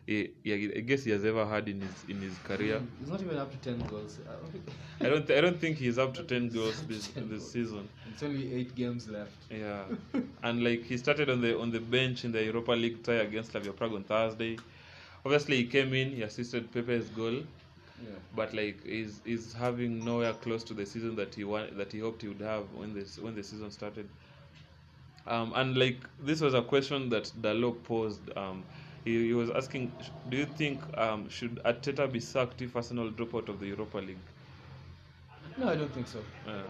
he, 0.06 0.30
he, 0.42 0.52
I 0.76 0.80
guess 0.80 1.02
he 1.04 1.10
has 1.12 1.24
ever 1.24 1.46
had 1.46 1.68
in 1.68 1.80
his 1.80 2.04
in 2.08 2.20
his 2.20 2.36
career. 2.38 2.80
He's 3.00 3.08
not 3.08 3.20
even 3.22 3.38
up 3.38 3.50
to 3.50 3.56
10 3.76 3.86
goals. 3.88 4.18
I 4.28 4.32
don't 4.32 4.52
think- 4.52 4.64
I 5.00 5.08
don't 5.08 5.30
I 5.30 5.40
don't 5.40 5.58
think 5.60 5.78
he's 5.78 5.98
up 5.98 6.14
to 6.14 6.22
ten 6.22 6.48
goals 6.48 6.82
this 6.82 7.08
10 7.08 7.28
this 7.28 7.38
goals. 7.40 7.50
season. 7.52 7.88
It's 8.12 8.22
only 8.22 8.54
eight 8.54 8.74
games 8.74 9.08
left. 9.08 9.36
Yeah, 9.50 9.84
and 10.42 10.62
like 10.62 10.84
he 10.84 10.96
started 10.98 11.30
on 11.30 11.40
the 11.40 11.58
on 11.58 11.70
the 11.70 11.80
bench 11.80 12.24
in 12.24 12.32
the 12.32 12.44
Europa 12.44 12.72
League 12.72 13.02
tie 13.02 13.14
against 13.28 13.52
Slavia 13.52 13.72
Prague 13.72 13.94
on 13.94 14.04
Thursday. 14.04 14.56
Obviously, 15.24 15.56
he 15.56 15.64
came 15.64 15.94
in, 15.94 16.10
he 16.10 16.22
assisted 16.22 16.70
Pepe's 16.70 17.08
goal, 17.08 17.36
Yeah. 18.02 18.10
but 18.36 18.52
like 18.54 18.84
is 18.84 19.20
is 19.24 19.52
having 19.54 20.04
nowhere 20.04 20.34
close 20.34 20.62
to 20.64 20.74
the 20.74 20.84
season 20.86 21.16
that 21.16 21.34
he 21.34 21.44
want 21.44 21.76
that 21.78 21.90
he 21.92 21.98
hoped 22.00 22.22
he 22.22 22.28
would 22.28 22.40
have 22.42 22.64
when 22.74 22.92
this 22.94 23.18
when 23.18 23.34
the 23.34 23.42
season 23.42 23.70
started. 23.70 24.08
Um, 25.26 25.52
and 25.56 25.76
like 25.76 25.96
this 26.20 26.40
was 26.42 26.52
a 26.54 26.62
question 26.62 27.08
that 27.08 27.32
Dalo 27.40 27.82
posed. 27.84 28.20
Um, 28.36 28.62
he, 29.04 29.26
he 29.28 29.34
was 29.34 29.50
asking, 29.50 29.92
do 30.28 30.36
you 30.36 30.46
think 30.46 30.82
um, 30.98 31.28
should 31.28 31.56
Arteta 31.64 32.10
be 32.10 32.20
sacked 32.20 32.62
if 32.62 32.76
Arsenal 32.76 33.10
drop 33.10 33.34
out 33.34 33.48
of 33.48 33.60
the 33.60 33.66
Europa 33.66 33.98
League? 33.98 34.26
No, 35.56 35.68
I 35.68 35.76
don't 35.76 35.92
think 35.92 36.08
so. 36.08 36.24
Uh, 36.46 36.62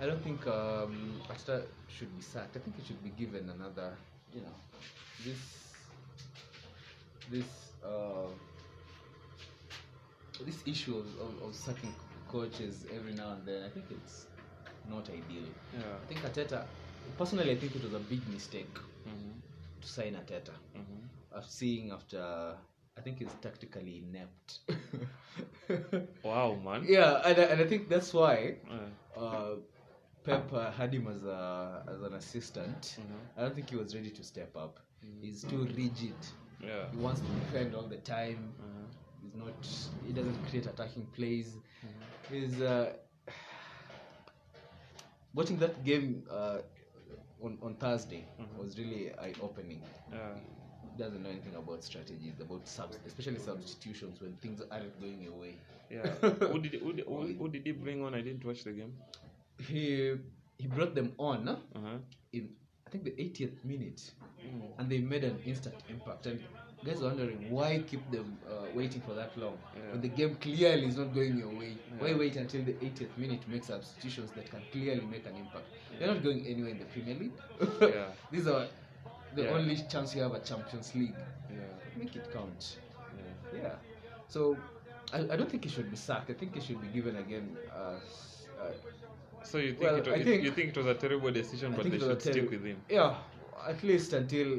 I 0.00 0.06
don't 0.06 0.22
think 0.22 0.46
um, 0.46 1.22
Arteta 1.28 1.66
should 1.88 2.14
be 2.16 2.22
sacked. 2.22 2.56
I 2.56 2.60
think 2.60 2.76
he 2.76 2.82
should 2.84 3.02
be 3.02 3.10
given 3.10 3.48
another, 3.50 3.96
you 4.32 4.42
know, 4.42 4.54
this 5.24 5.38
this 7.28 7.72
uh, 7.84 8.28
this 10.44 10.62
issue 10.66 10.96
of, 10.96 11.06
of, 11.20 11.42
of 11.42 11.54
sacking 11.54 11.94
coaches 12.28 12.86
every 12.94 13.12
now 13.12 13.32
and 13.32 13.46
then. 13.46 13.62
I 13.62 13.68
think 13.68 13.86
it's 13.90 14.26
not 14.84 15.08
ideal. 15.10 15.48
yeah. 15.72 15.98
I 16.02 16.06
think 16.06 16.20
Arteta, 16.22 16.66
personally, 17.16 17.50
I 17.52 17.56
think 17.56 17.74
it 17.76 17.82
was 17.82 17.92
a 17.92 17.98
big 18.00 18.26
mistake 18.28 18.76
Mhm, 19.06 19.40
to 19.80 19.88
sign 19.88 20.14
Arteta. 20.14 20.54
mhm. 20.76 21.08
Of 21.34 21.46
seeing 21.48 21.90
after, 21.92 22.54
I 22.96 23.00
think 23.00 23.18
he's 23.18 23.34
tactically 23.40 24.04
inept. 24.06 24.60
Wow, 26.22 26.58
man. 26.62 26.84
yeah, 26.86 27.22
and 27.24 27.38
I, 27.38 27.42
and 27.44 27.60
I 27.60 27.64
think 27.66 27.88
that's 27.88 28.12
why 28.12 28.56
Uh, 29.16 29.56
Pep 30.24 30.52
uh, 30.52 30.70
had 30.70 30.92
him 30.94 31.08
as 31.08 31.24
a 31.24 31.82
as 31.88 32.00
an 32.02 32.14
assistant. 32.14 32.96
Mhm. 33.00 33.20
I 33.36 33.40
don't 33.42 33.54
think 33.54 33.70
he 33.70 33.76
was 33.76 33.94
ready 33.94 34.10
to 34.10 34.22
step 34.22 34.54
up. 34.56 34.78
He's 35.20 35.42
too 35.42 35.64
rigid. 35.76 36.14
yeah. 36.60 36.84
He 36.92 36.96
wants 36.98 37.20
to 37.20 37.26
defend 37.40 37.74
all 37.74 37.88
the 37.88 37.98
time. 37.98 38.52
Mhm. 38.60 38.86
He's 39.22 39.34
not. 39.34 39.66
He 40.06 40.12
doesn't 40.12 40.38
create 40.48 40.66
attacking 40.66 41.06
plays. 41.16 41.56
He's 42.30 42.60
uh, 42.60 42.92
watching 45.34 45.58
that 45.58 45.82
game 45.84 46.24
uh, 46.30 46.58
on 47.42 47.58
on 47.62 47.74
Thursday 47.76 48.24
was 48.58 48.78
really 48.78 49.10
eye 49.18 49.34
opening. 49.42 49.82
Yeah. 50.12 50.34
Doesn't 50.98 51.22
know 51.22 51.30
anything 51.30 51.54
about 51.56 51.82
strategies, 51.84 52.40
about 52.40 52.68
subs, 52.68 52.98
especially 53.06 53.38
substitutions 53.38 54.20
when 54.20 54.34
things 54.42 54.60
aren't 54.70 55.00
going 55.00 55.22
your 55.22 55.32
way. 55.32 55.56
Yeah. 55.90 56.06
who, 56.20 56.58
did, 56.58 56.74
who, 56.80 56.92
who, 57.06 57.34
who 57.38 57.48
did 57.48 57.62
he 57.64 57.72
bring 57.72 58.04
on? 58.04 58.14
I 58.14 58.20
didn't 58.20 58.44
watch 58.44 58.64
the 58.64 58.72
game. 58.72 58.92
He 59.58 60.14
he 60.58 60.66
brought 60.66 60.94
them 60.94 61.12
on. 61.18 61.48
Uh-huh. 61.48 61.98
in 62.32 62.50
I 62.86 62.90
think 62.90 63.04
the 63.04 63.12
80th 63.12 63.64
minute, 63.64 64.10
and 64.78 64.90
they 64.90 64.98
made 64.98 65.24
an 65.24 65.38
instant 65.46 65.76
impact. 65.88 66.26
And 66.26 66.40
guys 66.84 67.00
are 67.00 67.06
wondering 67.06 67.50
why 67.50 67.82
keep 67.88 68.10
them 68.10 68.36
uh, 68.46 68.66
waiting 68.74 69.00
for 69.00 69.14
that 69.14 69.36
long 69.38 69.56
Yeah. 69.74 69.92
when 69.92 70.00
the 70.02 70.08
game 70.08 70.34
clearly 70.36 70.86
is 70.86 70.96
not 70.96 71.14
going 71.14 71.38
your 71.38 71.48
way. 71.48 71.76
Why 71.98 72.12
wait 72.14 72.36
until 72.36 72.62
the 72.64 72.72
80th 72.74 73.16
minute 73.16 73.40
to 73.42 73.50
make 73.50 73.64
substitutions 73.64 74.30
that 74.32 74.50
can 74.50 74.60
clearly 74.72 75.06
make 75.06 75.24
an 75.26 75.36
impact? 75.36 75.66
They're 75.98 76.08
not 76.08 76.22
going 76.22 76.44
anywhere 76.46 76.70
in 76.70 76.78
the 76.80 76.84
Premier 76.86 77.14
League. 77.14 77.32
Yeah. 77.80 78.06
These 78.30 78.46
are 78.46 78.66
the 79.34 79.42
Yeah. 79.44 79.50
only 79.56 79.76
chance 79.92 80.14
you 80.14 80.22
have 80.22 80.34
at 80.34 80.44
Champions 80.44 80.94
League. 80.94 81.14
Yeah. 81.50 81.58
Make 81.98 82.16
it 82.16 82.32
count. 82.32 82.76
yeah. 83.54 83.60
Yeah. 83.62 83.74
So 84.28 84.56
I, 85.12 85.18
I 85.32 85.36
don't 85.36 85.50
think 85.50 85.64
he 85.64 85.70
should 85.70 85.90
be 85.90 85.96
sacked. 85.96 86.30
I 86.30 86.34
think 86.34 86.54
he 86.54 86.60
should 86.60 86.80
be 86.80 86.88
given 86.88 87.16
again. 87.16 87.56
Uh, 87.70 87.98
uh, 88.62 88.72
So 89.44 89.58
you 89.58 89.70
think, 89.72 89.82
Well, 89.82 89.96
it, 89.96 90.06
was, 90.06 90.22
think- 90.24 90.44
you 90.44 90.52
think 90.52 90.68
it 90.70 90.76
was 90.76 90.86
a 90.86 90.94
terrible 90.94 91.30
decision, 91.32 91.72
I 91.72 91.76
but 91.76 91.90
they 91.90 91.98
should 91.98 92.16
a 92.16 92.20
stick 92.20 92.50
with 92.50 92.64
him 92.64 92.78
yeah, 92.88 93.16
at 93.68 93.82
least 93.82 94.12
until 94.12 94.50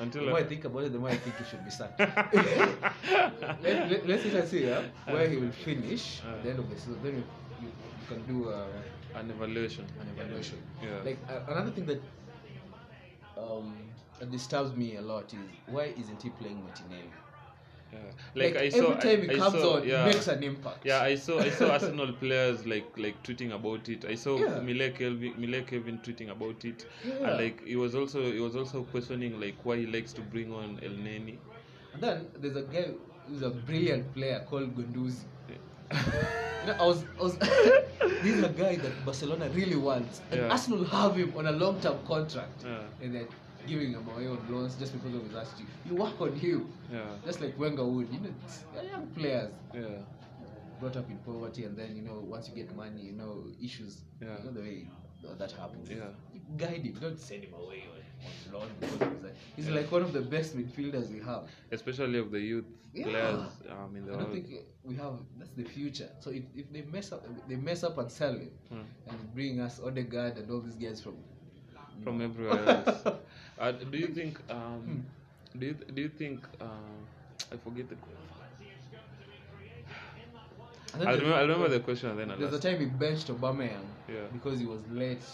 until 0.00 0.24
the 0.24 0.30
more 0.30 0.40
I 0.40 0.44
think 0.44 0.64
about 0.64 0.82
it, 0.84 0.92
the 0.92 0.98
more 0.98 1.10
I 1.10 1.16
think 1.16 1.36
he 1.36 1.44
should 1.44 1.64
be 1.64 1.70
sacked. 1.70 2.00
let, 3.62 3.90
let, 3.90 4.06
let's 4.08 4.24
and 4.24 4.48
see 4.48 4.66
yeah, 4.66 4.82
where 5.06 5.28
he 5.28 5.36
will 5.36 5.52
finish 5.52 6.20
at 6.28 6.42
the 6.42 6.50
end 6.50 6.58
of 6.58 6.68
the 6.70 6.76
season. 6.76 6.98
Then 7.02 7.14
you, 7.14 7.24
you, 7.62 7.68
you 7.68 8.06
can 8.08 8.20
do 8.26 8.48
uh, 8.50 8.66
an 9.14 9.30
evaluation. 9.30 9.84
an 10.00 10.08
evaluation. 10.16 10.58
Yeah. 10.82 11.00
Like 11.04 11.18
uh, 11.28 11.52
another 11.52 11.70
thing 11.70 11.86
that 11.86 12.02
um, 13.36 13.94
that 14.18 14.30
disturbs 14.30 14.74
me 14.76 14.96
a 14.96 15.02
lot 15.02 15.32
is 15.34 15.40
why 15.66 15.94
isn't 15.96 16.22
he 16.22 16.30
playing 16.30 16.62
Martinelli? 16.62 17.12
Yeah. 17.92 17.98
Like, 18.34 18.56
I 18.56 18.68
saw, 18.70 18.92
every 18.94 18.96
time 18.96 19.22
he 19.22 19.30
I, 19.40 19.46
I 19.46 19.50
saw, 19.50 19.76
on, 19.76 19.86
yeah. 19.86 20.06
makes 20.06 20.26
an 20.26 20.42
impact. 20.42 20.84
Yeah, 20.84 21.00
I 21.02 21.14
saw 21.14 21.38
I 21.40 21.50
saw 21.50 21.70
Arsenal 21.72 22.12
players 22.12 22.66
like 22.66 22.92
like 22.98 23.22
tweeting 23.22 23.52
about 23.54 23.88
it. 23.88 24.04
I 24.04 24.16
saw 24.16 24.36
Yeah. 24.38 24.60
Mile 24.60 24.90
Kelvin 24.90 25.34
Mile 25.38 25.62
Kevin 25.62 25.98
tweeting 25.98 26.30
about 26.30 26.64
it, 26.64 26.86
Yeah. 27.04 27.14
and 27.28 27.36
like 27.38 27.64
he 27.64 27.76
was 27.76 27.94
also 27.94 28.32
he 28.32 28.40
was 28.40 28.56
also 28.56 28.82
questioning 28.84 29.38
like 29.40 29.64
why 29.64 29.76
he 29.76 29.86
likes 29.86 30.12
to 30.14 30.22
bring 30.22 30.52
on 30.52 30.80
El 30.82 30.90
Neni. 30.92 31.38
And 31.92 32.02
then 32.02 32.26
there's 32.36 32.56
a 32.56 32.62
guy 32.62 32.88
who's 33.28 33.42
a 33.42 33.50
brilliant 33.50 34.12
player 34.12 34.44
called 34.48 34.74
Gunduzi. 34.74 35.26
I 35.94 36.84
was, 36.86 37.04
I 37.18 37.22
was 37.22 37.36
this 37.38 38.24
is 38.24 38.42
a 38.42 38.48
guy 38.48 38.76
that 38.76 39.04
Barcelona 39.04 39.48
really 39.50 39.76
wants, 39.76 40.20
and 40.30 40.40
Yeah. 40.40 40.48
Arsenal 40.48 40.84
have 40.84 41.16
him 41.16 41.32
on 41.36 41.46
a 41.46 41.52
long-term 41.52 41.98
contract, 42.06 42.64
Yeah. 42.64 42.80
and 43.02 43.14
they're 43.14 43.28
giving 43.66 43.92
him 43.92 44.06
away 44.08 44.26
on 44.28 44.38
loans 44.50 44.74
just 44.76 44.92
because 44.92 45.14
of 45.14 45.22
his 45.24 45.34
attitude. 45.34 45.66
You 45.88 45.96
work 45.96 46.20
on 46.20 46.32
him, 46.34 46.72
Yeah, 46.92 47.04
just 47.24 47.40
like 47.40 47.58
Wenger 47.58 47.84
would. 47.84 48.08
You 48.12 48.20
know, 48.20 48.82
young 48.82 49.06
players 49.08 49.50
yeah, 49.74 49.82
brought 50.80 50.96
up 50.96 51.08
in 51.10 51.18
poverty, 51.18 51.64
and 51.64 51.76
then 51.76 51.94
you 51.96 52.02
know, 52.02 52.20
once 52.26 52.48
you 52.48 52.54
get 52.54 52.74
money, 52.76 53.00
you 53.02 53.12
know, 53.12 53.44
issues. 53.62 54.00
Yeah. 54.20 54.38
You 54.38 54.44
know 54.44 54.52
the 54.52 54.60
way 54.60 54.88
that 55.38 55.52
happens. 55.52 55.88
Yeah. 55.90 56.04
Guide 56.56 56.82
him, 56.84 56.96
don't 57.00 57.18
send 57.18 57.44
him 57.44 57.54
away 57.54 57.84
on, 57.92 58.00
on 58.24 58.52
loan 58.60 58.68
because 58.80 59.00
of 59.00 59.12
his. 59.22 59.32
He's 59.56 59.68
like 59.68 59.90
one 59.90 60.02
of 60.02 60.12
the 60.12 60.20
best 60.22 60.56
midfielders 60.56 61.10
we 61.10 61.20
have. 61.20 61.44
especially 61.72 62.18
of 62.18 62.30
the 62.30 62.40
youth 62.40 62.64
Yeah. 62.92 63.04
players 63.04 63.50
um, 63.70 63.96
in 63.96 64.06
the 64.06 64.12
I 64.12 64.16
don't 64.16 64.30
world. 64.30 64.32
think 64.32 64.46
we 64.84 64.94
have. 64.96 65.14
That's 65.38 65.50
the 65.52 65.64
future. 65.64 66.08
So 66.20 66.30
if, 66.30 66.44
if 66.54 66.72
they 66.72 66.82
mess 66.82 67.12
up, 67.12 67.24
they 67.48 67.56
mess 67.56 67.82
up 67.84 67.98
and 67.98 68.10
sell 68.10 68.32
him, 68.34 68.50
Hmm. 68.70 68.82
and 69.08 69.34
bring 69.34 69.60
us 69.60 69.80
Odegaard 69.80 70.38
and 70.38 70.50
all 70.50 70.60
these 70.60 70.76
guys 70.76 71.00
from. 71.00 71.16
from 72.02 72.20
everywhere 72.20 72.68
else. 72.68 73.06
uh, 73.58 73.72
do 73.72 73.98
you 73.98 74.08
think? 74.08 74.40
Hmm. 74.50 74.56
Um, 74.56 75.06
do 75.58 75.66
you 75.66 75.74
do 75.94 76.02
you 76.02 76.08
think? 76.08 76.46
Um, 76.60 77.06
I 77.52 77.56
forget 77.56 77.88
the. 77.88 77.96
I 80.94 80.98
remember, 81.14 81.34
I 81.34 81.40
remember 81.42 81.68
the 81.68 81.80
question 81.80 82.16
then 82.16 82.32
There's 82.38 82.52
a 82.52 82.58
time 82.60 82.78
he 82.78 82.86
benched 82.86 83.26
Aubameyang 83.28 83.84
Yeah. 84.08 84.26
because 84.32 84.60
he 84.60 84.66
was 84.66 84.80
late, 84.88 85.24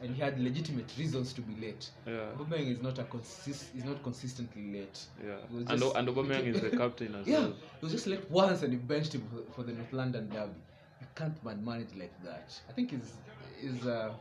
and 0.00 0.14
he 0.14 0.20
had 0.20 0.38
legitimate 0.40 0.92
reasons 0.98 1.32
to 1.34 1.40
be 1.40 1.54
late. 1.60 1.90
Yeah, 2.06 2.32
Aubameyang 2.36 2.70
is 2.72 2.82
not 2.82 2.98
a 2.98 3.04
consist. 3.04 3.74
Is 3.74 3.84
not 3.84 4.02
consistently 4.02 4.72
late. 4.72 5.06
yeah. 5.24 5.36
And 5.50 5.82
and 5.82 6.08
Aubameyang 6.08 6.46
is 6.46 6.60
the 6.60 6.70
captain 6.70 7.14
as 7.14 7.26
Yeah, 7.32 7.38
well. 7.40 7.52
he 7.80 7.84
was 7.86 7.92
just 7.92 8.06
late 8.06 8.28
once, 8.30 8.62
and 8.62 8.72
he 8.72 8.78
benched 8.78 9.14
him 9.14 9.22
for, 9.30 9.52
for 9.52 9.62
the 9.62 9.72
North 9.72 9.92
London 9.92 10.28
derby. 10.28 10.60
You 11.00 11.06
can't 11.14 11.42
man 11.44 11.64
manage 11.64 11.94
like 11.96 12.12
that. 12.24 12.60
I 12.68 12.72
think 12.72 12.92
is 12.92 13.12
is 13.62 13.86
uh, 13.86 14.12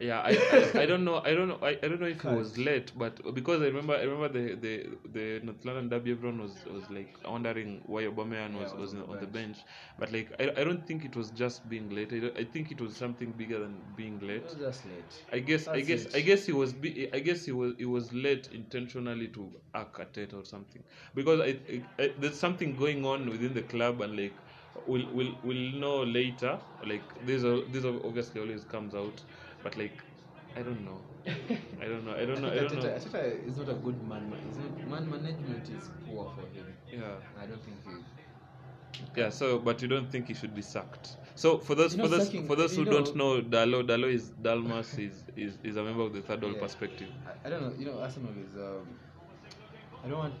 Yeah, 0.00 0.20
I, 0.20 0.30
I, 0.50 0.82
I 0.82 0.86
don't 0.86 1.04
know 1.04 1.20
I 1.22 1.34
don't 1.34 1.48
know 1.48 1.58
I, 1.62 1.70
I 1.82 1.88
don't 1.88 2.00
know 2.00 2.06
if 2.06 2.24
it 2.24 2.30
was 2.30 2.56
late, 2.56 2.90
but 2.96 3.34
because 3.34 3.60
I 3.60 3.66
remember 3.66 3.94
I 3.94 4.04
remember 4.04 4.28
the 4.28 4.54
the, 4.54 4.98
the 5.12 5.40
North 5.44 5.62
London 5.62 5.90
derby 5.90 6.12
everyone 6.12 6.40
was, 6.40 6.64
was 6.64 6.88
like 6.88 7.18
wondering 7.28 7.82
why 7.84 8.04
Aubameyang 8.04 8.54
was, 8.58 8.72
Yeah, 8.72 8.80
was 8.80 8.94
on 8.94 9.18
the 9.20 9.26
bench. 9.26 9.66
But 9.98 10.10
like 10.10 10.32
I, 10.40 10.44
I 10.58 10.64
don't 10.64 10.86
think 10.86 11.04
it 11.04 11.14
was 11.16 11.30
just 11.30 11.68
being 11.68 11.90
late. 11.90 12.12
I, 12.14 12.40
I 12.40 12.44
think 12.44 12.70
it 12.72 12.80
was 12.80 12.96
something 12.96 13.32
bigger 13.32 13.58
than 13.58 13.82
being 13.94 14.20
late. 14.20 14.44
was 14.44 14.54
just 14.54 14.86
late. 14.86 15.22
I 15.32 15.40
guess 15.40 15.68
I 15.68 15.80
guess 15.82 16.06
it. 16.06 16.14
I 16.16 16.20
guess 16.20 16.46
he 16.46 16.52
was 16.52 16.72
be, 16.72 17.12
I 17.12 17.18
guess 17.18 17.44
he 17.44 17.52
was 17.52 17.74
he 17.76 17.84
was 17.84 18.10
late 18.14 18.48
intentionally 18.52 19.28
to 19.28 19.52
act 19.74 20.00
at 20.00 20.16
it 20.16 20.32
or 20.32 20.46
something 20.46 20.82
because 21.14 21.40
I, 21.42 21.58
I, 21.70 21.82
I, 21.98 22.14
there's 22.18 22.40
something 22.40 22.74
going 22.74 23.04
on 23.04 23.28
within 23.28 23.52
the 23.52 23.62
club 23.62 24.00
and 24.00 24.16
like 24.16 24.40
we'll 24.86 25.06
we'll, 25.12 25.32
we'll 25.42 25.72
know 25.80 26.02
later 26.04 26.58
like 26.86 27.14
this 27.20 27.44
are- 27.44 27.66
this 27.68 27.84
are 27.84 27.96
obviously 28.04 28.40
always 28.40 28.64
comes 28.64 28.94
out 28.94 29.22
but 29.62 29.76
like 29.76 30.02
I 30.56 30.62
don't 30.62 30.84
know 30.84 31.00
I 31.80 31.84
don't 31.86 32.04
know 32.04 32.14
I 32.14 32.24
don't 32.26 32.40
know 32.42 32.50
I 32.50 32.56
don't 32.56 32.74
know 32.74 32.82
Arteta 32.82 33.46
is 33.48 33.56
not 33.56 33.68
a 33.68 33.74
good 33.74 34.02
man. 34.02 34.30
Not, 34.30 34.88
man 34.88 35.10
management 35.10 35.68
is 35.70 35.90
poor 36.06 36.30
for 36.34 36.46
him. 36.56 36.66
yeah 36.90 37.16
I 37.40 37.46
don't 37.46 37.62
think 37.64 37.78
he. 37.84 38.04
yeah 39.16 39.30
so 39.30 39.58
but 39.58 39.80
you 39.82 39.88
don't 39.88 40.10
think 40.10 40.26
he 40.28 40.34
should 40.34 40.54
be 40.54 40.62
sacked 40.62 41.16
so 41.34 41.58
for 41.58 41.74
those 41.74 41.92
You 41.92 41.98
know, 41.98 42.04
for 42.04 42.08
those 42.10 42.26
sacking- 42.26 42.46
for 42.46 42.56
those 42.56 42.74
who 42.74 42.82
you 42.84 42.90
don't 42.90 43.14
know- 43.16 43.36
know 43.36 43.42
Dalo 43.42 43.86
Dalo 43.86 44.12
is 44.12 44.30
Dalmas 44.30 44.98
is, 44.98 45.24
is 45.36 45.58
is 45.62 45.76
a 45.76 45.82
member 45.82 46.02
of 46.02 46.12
the 46.12 46.22
third 46.22 46.42
world 46.42 46.56
Yeah. 46.56 46.60
perspective 46.62 47.08
I, 47.26 47.46
I 47.46 47.50
don't 47.50 47.62
know. 47.62 47.74
You 47.78 47.86
know, 47.86 48.00
Arsenal 48.00 48.34
is. 48.38 48.56
Um, 48.56 48.98
I 50.02 50.08
don't 50.08 50.18
want 50.18 50.34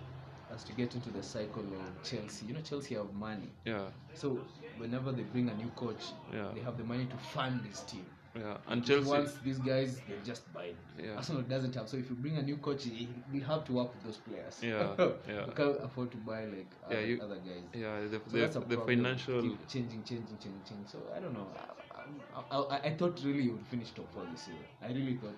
us 0.50 0.64
to 0.64 0.72
get 0.72 0.94
into 0.94 1.10
the 1.10 1.22
cycle 1.22 1.62
of 1.62 2.02
Chelsea. 2.02 2.46
You 2.46 2.54
know, 2.54 2.60
Chelsea 2.62 2.94
have 2.96 3.12
money, 3.12 3.50
yeah 3.64 3.88
so 4.14 4.40
whenever 4.76 5.12
they 5.12 5.22
bring 5.22 5.48
a 5.48 5.54
new 5.54 5.70
coach, 5.70 6.02
Yeah. 6.32 6.50
they 6.54 6.60
have 6.60 6.76
the 6.76 6.84
money 6.84 7.06
to 7.06 7.16
fund 7.16 7.62
this 7.64 7.82
team. 7.82 8.06
Yeah 8.34 8.56
and 8.68 8.84
Chelsea 8.84 9.08
Once 9.08 9.32
these 9.42 9.58
guys, 9.58 10.00
they 10.08 10.14
just 10.24 10.52
buy. 10.52 10.70
Yeah. 10.98 11.16
Arsenal 11.16 11.42
doesn't 11.42 11.74
have. 11.74 11.88
So 11.88 11.96
if 11.96 12.08
you 12.10 12.16
bring 12.16 12.36
a 12.36 12.42
new 12.42 12.58
coach, 12.58 12.86
we 13.32 13.40
have 13.40 13.64
to 13.64 13.72
work 13.72 13.92
with 13.94 14.04
those 14.04 14.18
players. 14.18 14.60
Yeah, 14.62 14.94
yeah. 15.28 15.46
we 15.46 15.52
can't 15.52 15.78
afford 15.82 16.10
to 16.12 16.16
buy 16.18 16.44
like 16.44 16.70
Yeah, 16.88 16.96
other, 16.98 17.06
you- 17.06 17.20
other 17.22 17.36
guys. 17.36 17.64
yeah 17.74 18.00
the, 18.08 18.20
So 18.30 18.36
that's 18.36 18.56
a 18.56 18.60
the, 18.60 18.76
the 18.76 18.82
financial 18.82 19.42
Keep 19.42 19.66
changing, 19.68 20.04
changing, 20.04 20.38
changing, 20.38 20.62
changing. 20.68 20.86
So 20.86 20.98
I 21.16 21.18
don't 21.20 21.34
know. 21.34 21.48
I, 21.56 22.56
I, 22.56 22.58
I, 22.58 22.78
I 22.88 22.96
thought 22.96 23.20
really 23.24 23.42
you 23.42 23.52
would 23.52 23.66
finish 23.66 23.90
top 23.90 24.12
four 24.12 24.24
this 24.30 24.46
year. 24.48 24.64
I 24.82 24.88
really 24.88 25.16
thought. 25.16 25.36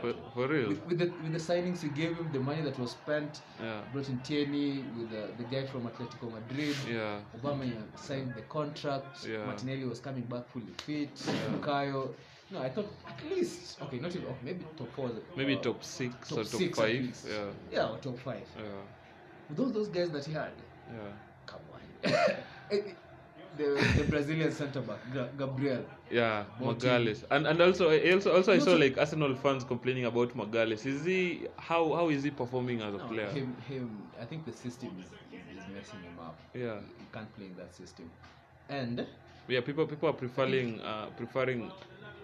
For, 0.00 0.14
for 0.34 0.48
real? 0.48 0.68
With, 0.70 0.86
with 0.86 0.98
the 1.00 1.06
with 1.22 1.32
the 1.32 1.38
signings 1.38 1.82
we 1.82 1.90
gave 1.90 2.16
him, 2.16 2.30
the 2.32 2.40
money 2.40 2.62
that 2.62 2.78
was 2.78 2.92
spent, 2.92 3.42
Yeah. 3.62 3.82
brought 3.92 4.08
in 4.08 4.18
Tierney 4.20 4.84
with 4.96 5.10
the, 5.10 5.24
the 5.36 5.44
guy 5.44 5.66
from 5.66 5.82
Atletico 5.86 6.32
Madrid. 6.32 6.74
Yeah. 6.90 7.18
Obama 7.38 7.70
signed 7.94 8.34
the 8.34 8.40
contract. 8.42 9.26
Yeah. 9.28 9.44
Martinelli 9.44 9.84
was 9.84 10.00
coming 10.00 10.22
back 10.24 10.48
fully 10.48 10.72
fit. 10.86 11.14
Bukayo. 11.60 12.14
No, 12.52 12.60
I 12.60 12.68
thought 12.68 12.90
at 13.06 13.22
least 13.30 13.80
okay, 13.82 13.98
not 13.98 14.14
even 14.14 14.34
maybe 14.42 14.64
top 14.76 14.92
four. 14.92 15.10
Maybe 15.36 15.56
uh, 15.56 15.60
top 15.60 15.82
six 15.84 16.14
top 16.28 16.38
or 16.38 16.44
top 16.44 16.60
six 16.60 16.78
five. 16.78 17.16
Yeah. 17.28 17.50
Yeah, 17.70 17.88
or 17.90 17.98
top 17.98 18.18
five. 18.18 18.46
Yeah. 18.56 18.64
With 19.48 19.60
all 19.60 19.70
those 19.70 19.88
guys 19.88 20.10
that 20.10 20.24
he 20.26 20.32
had, 20.32 20.52
Yeah. 20.88 21.12
come 21.46 21.60
on. 21.72 22.12
Eh, 22.70 22.94
the, 23.56 23.92
the 23.96 24.04
Brazilian 24.04 24.50
centre 24.50 24.80
back, 24.80 25.00
Gabriel. 25.36 25.84
Yeah, 26.10 26.44
Magalhães, 26.60 27.24
and 27.30 27.46
and 27.46 27.60
also 27.60 27.90
I 27.90 28.12
also 28.12 28.34
also 28.34 28.52
I 28.52 28.58
saw 28.58 28.74
like 28.74 28.96
Arsenal 28.98 29.34
fans 29.34 29.64
complaining 29.64 30.06
about 30.06 30.34
Magalhães. 30.34 30.86
Is 30.86 31.04
he 31.04 31.48
how 31.58 31.92
how 31.94 32.08
is 32.08 32.22
he 32.22 32.30
performing 32.30 32.80
as 32.82 32.94
a 32.94 32.98
No, 32.98 33.06
player? 33.08 33.28
him, 33.28 33.56
him. 33.68 34.10
I 34.20 34.24
think 34.24 34.44
the 34.46 34.52
system 34.52 34.98
is, 34.98 35.12
is, 35.30 35.44
is 35.58 35.68
messing 35.68 36.02
him 36.02 36.18
up. 36.18 36.38
Yeah, 36.54 36.80
He 36.98 37.06
can't 37.12 37.32
play 37.34 37.46
in 37.46 37.56
that 37.56 37.74
system. 37.74 38.10
And 38.68 39.06
yeah. 39.48 39.60
People 39.60 39.86
people 39.86 40.08
are 40.08 40.14
preferring 40.14 40.80
uh, 40.80 41.10
preferring 41.16 41.70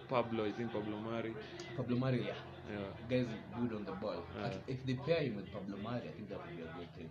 Pablo. 0.09 0.45
I 0.45 0.53
think 0.53 0.73
Pablo 0.73 0.97
Mari. 0.99 1.35
Pablo 1.77 1.97
Mari, 1.97 2.27
yeah. 2.27 2.35
Yeah, 2.71 2.77
guys 3.09 3.27
good 3.59 3.73
on 3.73 3.85
the 3.85 3.93
ball. 3.93 4.23
Yeah. 4.39 4.51
If 4.67 4.85
they 4.85 4.95
pair 4.95 5.23
him 5.23 5.37
with 5.37 5.51
Pablo 5.53 5.77
Mari, 5.83 6.09
I 6.09 6.13
think 6.13 6.29
that 6.29 6.39
would 6.45 6.57
be 6.57 6.63
a 6.63 6.67
good 6.79 6.93
thing. 6.95 7.09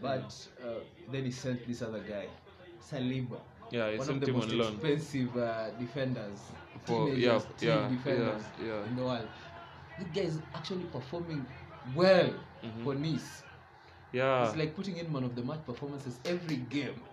But 0.00 0.34
uh, 0.64 0.80
then 1.10 1.24
he 1.24 1.30
sent 1.30 1.66
this 1.66 1.82
other 1.82 2.00
guy, 2.00 2.28
Saliba, 2.80 3.40
yeah. 3.70 3.90
He 3.90 3.98
one 3.98 4.08
of 4.08 4.20
the 4.20 4.26
him 4.26 4.34
most 4.36 4.50
on 4.50 4.58
loan. 4.58 4.72
expensive 4.74 5.36
uh, 5.36 5.70
defenders, 5.70 6.52
For- 6.84 7.08
yeah, 7.08 7.40
yeah, 7.60 7.88
defenders 7.88 8.44
yeah, 8.58 8.66
yeah. 8.66 8.84
in 8.86 8.96
the 8.96 9.02
world. 9.04 9.28
This 9.98 10.08
guy 10.08 10.22
is 10.22 10.40
actually 10.54 10.84
performing 10.84 11.46
well 11.94 12.32
Mhm. 12.64 12.84
for 12.84 12.94
Nice. 12.94 13.42
Yeah, 14.12 14.46
It's 14.46 14.56
like 14.56 14.74
putting 14.76 14.98
in 14.98 15.12
one 15.12 15.24
of 15.24 15.34
the 15.34 15.42
match 15.42 15.64
performances 15.64 16.20
every 16.24 16.56
game. 16.56 16.94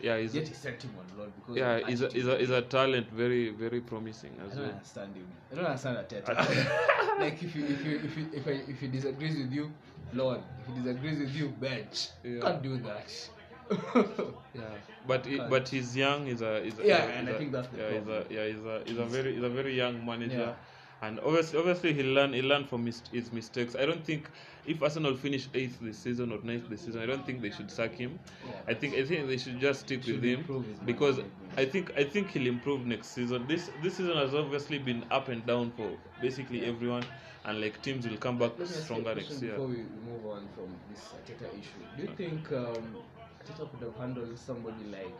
yeah. 0.00 0.18
He's 0.18 0.34
Yet 0.34 0.54
sent 0.54 0.82
him 0.82 0.90
on 0.98 1.18
loan 1.18 1.32
because 1.36 1.56
yeah. 1.56 1.80
He's 1.86 2.02
a, 2.02 2.08
he's 2.08 2.26
a 2.26 2.38
he's 2.38 2.50
a 2.50 2.62
talent. 2.62 3.10
Very 3.10 3.50
very 3.50 3.80
promising 3.80 4.32
as 4.44 4.52
I 4.52 4.54
don't 4.54 4.64
well. 4.64 4.72
understand 4.74 5.16
him. 5.16 5.26
I 5.50 5.54
don't 5.56 5.64
understand 5.66 5.96
Arteta. 5.98 7.18
like 7.20 7.42
if 7.42 7.54
you 7.56 7.64
if 7.66 7.84
you 7.84 8.00
if 8.04 8.16
you 8.16 8.26
if, 8.32 8.46
I, 8.46 8.50
if 8.70 8.80
he 8.80 8.88
disagrees 8.88 9.36
with 9.38 9.52
you, 9.52 9.70
Lord. 10.12 10.40
If 10.60 10.66
he 10.74 10.82
disagrees 10.82 11.18
with 11.20 11.30
you, 11.34 11.48
bench. 11.48 12.08
Yeah. 12.24 12.40
Can't 12.40 12.62
do 12.62 12.78
that. 12.78 13.28
Yeah, 14.54 14.62
but 15.06 15.24
he, 15.24 15.38
but 15.38 15.66
he's 15.68 15.96
young. 15.96 16.26
He's 16.26 16.42
a 16.42 16.62
he's 16.62 16.78
a, 16.78 16.86
Yeah, 16.86 17.06
he's 17.06 17.16
and 17.16 17.28
I 17.28 17.32
a- 17.32 17.38
think 17.38 17.52
that's 17.52 17.68
the 17.68 17.78
yeah. 17.78 17.88
He's 17.90 17.98
a 17.98 18.02
problem. 18.02 18.24
yeah. 18.30 18.46
He's 18.46 18.64
a 18.64 18.82
he's 18.86 18.98
a 18.98 19.04
very 19.06 19.34
he's 19.34 19.42
a 19.44 19.48
very 19.48 19.74
young 19.74 20.04
manager. 20.04 20.36
Yeah. 20.38 20.54
And 21.02 21.18
obviously, 21.20 21.58
obviously, 21.58 21.92
he 21.92 22.02
learned 22.04 22.34
he 22.34 22.42
learned 22.42 22.68
from 22.68 22.86
his, 22.86 23.02
his 23.12 23.32
mistakes. 23.32 23.74
I 23.74 23.84
don't 23.86 24.04
think 24.04 24.30
if 24.64 24.80
Arsenal 24.82 25.16
finish 25.16 25.48
eighth 25.52 25.78
this 25.80 25.98
season 25.98 26.30
or 26.32 26.38
ninth 26.42 26.68
this 26.68 26.82
season, 26.82 27.02
I 27.02 27.06
don't 27.06 27.26
think 27.26 27.42
they 27.42 27.50
should 27.50 27.70
sack 27.70 27.92
him. 27.94 28.20
I 28.68 28.74
think 28.74 28.94
I 28.94 29.04
think 29.04 29.26
they 29.26 29.36
should 29.36 29.58
just 29.60 29.80
stick 29.80 30.04
Should 30.04 30.20
with 30.20 30.24
him 30.24 30.78
because. 30.84 31.20
I 31.54 31.66
think 31.66 31.92
I 31.98 32.04
think 32.04 32.30
he'll 32.30 32.46
improve 32.46 32.86
next 32.86 33.08
season. 33.08 33.46
This 33.46 33.70
this 33.82 33.96
season 33.96 34.16
has 34.16 34.34
obviously 34.34 34.78
been 34.78 35.04
up 35.10 35.28
and 35.28 35.44
down 35.44 35.70
for 35.72 35.98
basically 36.20 36.64
everyone, 36.64 37.04
and 37.44 37.60
like 37.60 37.82
teams 37.82 38.08
will 38.08 38.16
come 38.16 38.38
back 38.38 38.52
Let 38.58 38.60
me 38.60 38.64
ask 38.64 38.74
you 38.74 38.80
a 38.80 38.84
stronger 38.84 39.14
next 39.14 39.42
year. 39.42 39.50
Before 39.50 39.66
we 39.66 39.76
move 40.08 40.24
on 40.26 40.48
from 40.54 40.80
this 40.88 41.12
Arteta 41.12 41.52
issue, 41.58 41.84
do 41.96 42.02
you 42.04 42.08
think 42.16 42.50
um, 42.52 42.96
Arteta 43.44 43.70
could 43.70 43.82
have 43.82 43.96
handled 43.96 44.38
somebody 44.38 44.84
like 44.84 45.14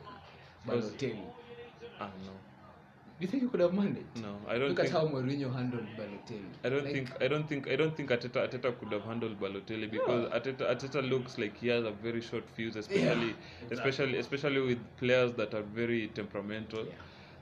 Balotelli? 0.66 1.26
I 2.00 2.06
don't 2.06 2.24
know. 2.24 2.40
Do 3.22 3.26
you 3.26 3.30
think 3.30 3.42
you 3.42 3.48
could 3.50 3.60
have 3.60 3.74
managed? 3.74 4.16
No, 4.16 4.38
I 4.48 4.58
don't 4.58 4.68
think. 4.68 4.78
Look 4.78 4.78
think. 4.78 4.88
at 4.88 4.90
how 4.90 5.06
Mourinho 5.08 5.54
handled 5.54 5.96
Balotelli. 5.96 6.54
I 6.64 6.68
don't 6.70 6.84
Like, 6.84 6.92
think 6.92 7.22
I 7.22 7.28
don't 7.28 7.48
think 7.48 7.68
I 7.68 7.76
don't 7.76 7.96
think 7.96 8.10
Arteta 8.10 8.40
Arteta 8.48 8.78
could 8.78 8.92
have 8.92 9.04
handled 9.04 9.38
Balotelli 9.40 9.90
because 9.90 10.28
Arteta 10.32 10.68
Arteta 10.74 11.08
looks 11.08 11.38
like 11.38 11.56
he 11.56 11.68
has 11.68 11.84
a 11.84 11.92
very 11.92 12.20
short 12.20 12.48
fuse, 12.50 12.76
especially 12.76 13.36
exactly. 13.60 13.70
especially 13.70 14.18
especially 14.18 14.60
with 14.60 14.96
players 14.96 15.32
that 15.34 15.54
are 15.54 15.62
very 15.62 16.08
temperamental. 16.08 16.86
Yeah. 16.86 16.92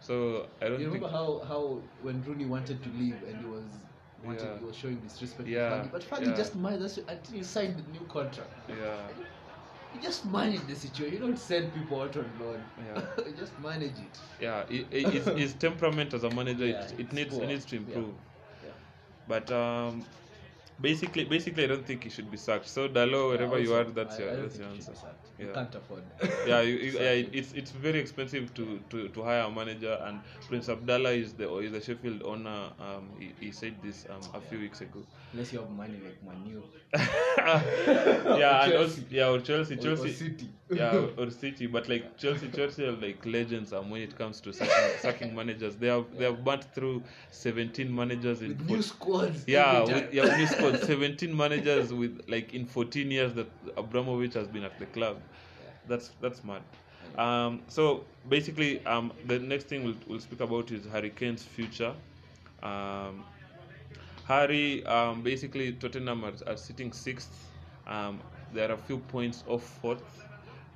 So 0.01 0.49
I 0.61 0.69
don't 0.69 0.81
You 0.81 0.89
think 0.89 1.05
remember 1.05 1.09
how, 1.09 1.41
how 1.47 1.89
when 2.01 2.23
Rooney 2.23 2.47
wanted 2.47 2.83
to 2.83 2.91
leave 2.91 3.23
and 3.23 3.39
he 3.39 3.45
was 3.47 3.85
wanted, 4.23 4.51
Yeah. 4.51 4.59
he 4.59 4.65
was 4.65 4.77
showing 4.77 5.01
disrespect 5.01 5.49
Yeah, 5.49 5.59
to 5.59 5.63
Fanny, 5.63 5.89
but 5.91 6.03
Fanny 6.05 6.31
yeah. 6.31 6.33
just 6.33 6.55
managed 6.57 6.99
until 7.09 7.35
he 7.37 7.43
signed 7.43 7.79
the 7.79 7.83
new 7.91 8.07
contract. 8.07 8.53
yeah 8.69 9.09
You 9.93 10.01
just 10.01 10.25
manage 10.25 10.67
the 10.67 10.77
situation. 10.77 11.15
You 11.15 11.21
don't 11.27 11.39
send 11.39 11.73
people 11.75 12.01
out 12.03 12.17
on 12.17 12.31
loan. 12.39 12.65
Yeah. 12.79 13.01
you 13.27 13.33
just 13.33 13.59
manage 13.59 13.99
it. 13.99 14.21
yeah 14.41 14.65
i- 14.71 14.87
i- 14.99 15.11
his, 15.11 15.25
his 15.27 15.55
temperament 15.55 16.15
as 16.15 16.25
a 16.25 16.31
manager 16.31 16.67
Yeah, 16.75 16.85
it, 16.85 17.01
it 17.01 17.13
needs 17.13 17.35
poor. 17.35 17.45
it 17.45 17.49
needs 17.49 17.65
to 17.67 17.77
improve. 17.77 18.15
Yeah. 18.63 18.71
But 19.27 19.51
um, 19.51 20.07
basically 20.81 21.25
basically 21.25 21.65
I 21.65 21.67
don't 21.69 21.87
think 21.87 22.05
he 22.05 22.11
should 22.11 22.31
be 22.31 22.37
sacked. 22.37 22.69
So 22.69 22.89
Dalo 22.89 23.29
wherever 23.31 23.59
you 23.59 23.75
Also, 23.75 23.89
are, 23.91 23.93
that's 23.93 24.17
I- 24.19 24.23
your 24.23 24.33
I 24.33 24.37
that's 24.37 24.59
your 24.59 24.69
answer. 24.69 24.95
sacked. 24.95 25.27
You 25.39 25.51
can't 25.55 25.75
afford. 25.75 26.03
yeah, 26.47 26.61
you, 26.61 26.75
you, 26.75 26.91
yeah, 26.93 27.13
it's 27.39 27.53
it's 27.53 27.71
very 27.71 27.99
expensive 27.99 28.53
to, 28.55 28.79
to, 28.91 29.09
to 29.09 29.23
hire 29.23 29.43
a 29.43 29.51
manager, 29.51 29.99
and 30.05 30.21
Prince 30.49 30.69
Abdallah 30.69 31.13
is 31.13 31.33
the 31.35 31.49
is 31.59 31.73
the 31.73 31.81
Sheffield 31.81 32.23
owner. 32.23 32.71
Um, 32.79 33.11
he, 33.19 33.33
he 33.47 33.51
said 33.51 33.75
this 33.83 34.07
um, 34.11 34.21
a 34.35 34.41
few 34.41 34.59
weeks 34.59 34.81
ago. 34.83 35.07
Unless 35.33 35.53
you 35.53 35.61
have 35.61 35.71
money 35.71 35.99
like 36.05 36.23
Manu 36.23 36.63
yeah, 37.39 38.65
and 38.65 38.73
also, 38.75 39.01
yeah, 39.11 39.29
or 39.29 39.41
Chelsea, 39.41 39.75
or, 39.77 39.79
or 39.79 39.83
Chelsea, 39.83 40.13
City. 40.13 40.49
yeah, 40.71 40.95
or, 40.97 41.11
or 41.27 41.31
City, 41.31 41.67
but 41.67 41.89
like 41.89 42.17
Chelsea, 42.19 42.49
Chelsea 42.49 42.85
are 42.85 42.93
like 42.93 43.25
legends 43.25 43.73
um, 43.73 43.91
when 43.91 44.03
it 44.03 44.17
comes 44.17 44.41
to 44.43 44.53
sacking, 44.53 44.99
sacking 44.99 45.35
managers. 45.35 45.77
They 45.77 45.87
have 45.89 46.07
they 46.17 46.25
have 46.25 46.45
burnt 46.45 46.65
through 46.75 47.03
seventeen 47.31 47.95
managers 47.95 48.43
in 48.43 48.51
with 48.51 48.67
four- 48.67 48.77
new 48.77 48.83
squads. 48.83 49.45
yeah, 49.47 49.83
with, 49.85 50.13
yeah, 50.13 50.37
new 50.37 50.47
squad, 50.71 50.85
seventeen 50.87 51.37
managers 51.37 51.93
with 51.93 52.23
like 52.29 52.55
in 52.55 52.67
fourteen 52.67 53.11
years 53.11 53.35
that 53.35 53.51
Abramovich 53.77 54.35
has 54.35 54.49
been 54.49 54.65
at 54.65 54.79
the 54.79 54.87
club. 54.87 55.23
That's 55.87 56.11
that's 56.21 56.45
mad. 56.45 56.63
Um, 57.17 57.63
so 57.69 58.07
basically, 58.29 58.85
um, 58.87 59.13
the 59.27 59.39
next 59.39 59.65
thing 59.69 59.85
we'll, 59.85 59.97
we'll 60.07 60.21
speak 60.21 60.41
about 60.41 60.71
is 60.71 60.85
Harry 60.87 61.11
Kane's 61.11 61.43
future. 61.45 61.95
Um, 62.63 63.25
Harry, 64.25 64.85
um, 64.87 65.23
basically 65.23 65.73
Tottenham 65.73 66.25
are, 66.25 66.33
are 66.47 66.57
sitting 66.57 66.93
sixth. 66.93 67.51
Um, 67.87 68.23
there 68.53 68.71
are 68.71 68.75
a 68.75 68.79
few 68.79 68.99
points 68.99 69.43
off 69.47 69.65
fourth. 69.65 70.27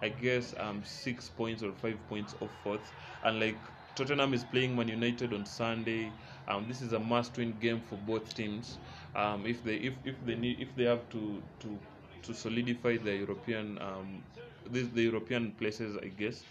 I 0.02 0.08
guess 0.08 0.54
um, 0.58 0.82
six 0.84 1.28
points 1.28 1.62
or 1.62 1.72
five 1.72 2.04
points 2.08 2.34
off 2.40 2.50
fourth. 2.62 2.92
And 3.22 3.40
like 3.40 3.58
Tottenham 3.94 4.34
is 4.34 4.44
playing 4.44 4.74
Man 4.76 4.88
United 4.88 5.32
on 5.32 5.46
Sunday. 5.46 6.12
Um, 6.48 6.66
this 6.68 6.82
is 6.82 6.92
a 6.92 6.98
must-win 7.00 7.58
game 7.58 7.80
for 7.80 7.96
both 7.96 8.34
teams. 8.34 8.78
Um, 9.14 9.46
if 9.46 9.62
they 9.62 9.76
if, 9.76 9.94
if 10.04 10.14
they 10.24 10.34
need 10.34 10.60
if 10.60 10.74
they 10.76 10.84
have 10.84 11.08
to 11.10 11.42
to 11.60 11.78
to 12.22 12.34
solidify 12.34 12.96
the 12.96 13.14
European 13.16 13.78
um, 13.80 14.22
this 14.70 14.88
the 14.88 15.02
European 15.02 15.52
places, 15.52 15.96
I 16.02 16.08
guess. 16.08 16.44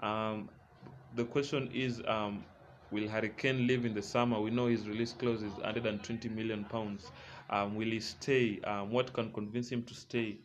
Um, 0.00 0.48
the 1.14 1.24
question 1.24 1.70
is, 1.72 2.02
um, 2.06 2.44
will 2.90 3.08
Harry 3.08 3.30
Kane 3.36 3.66
leave 3.66 3.84
in 3.84 3.94
the 3.94 4.02
summer? 4.02 4.40
We 4.40 4.50
know 4.50 4.66
his 4.66 4.88
release 4.88 5.12
clause 5.12 5.42
is 5.42 5.52
120 5.54 6.28
million 6.30 6.64
pounds. 6.64 7.10
Um, 7.50 7.74
will 7.76 7.90
he 7.90 8.00
stay? 8.00 8.60
Um, 8.62 8.90
what 8.90 9.12
can 9.12 9.32
convince 9.32 9.70
him 9.70 9.82
to 9.84 9.94
stay? 9.94 10.38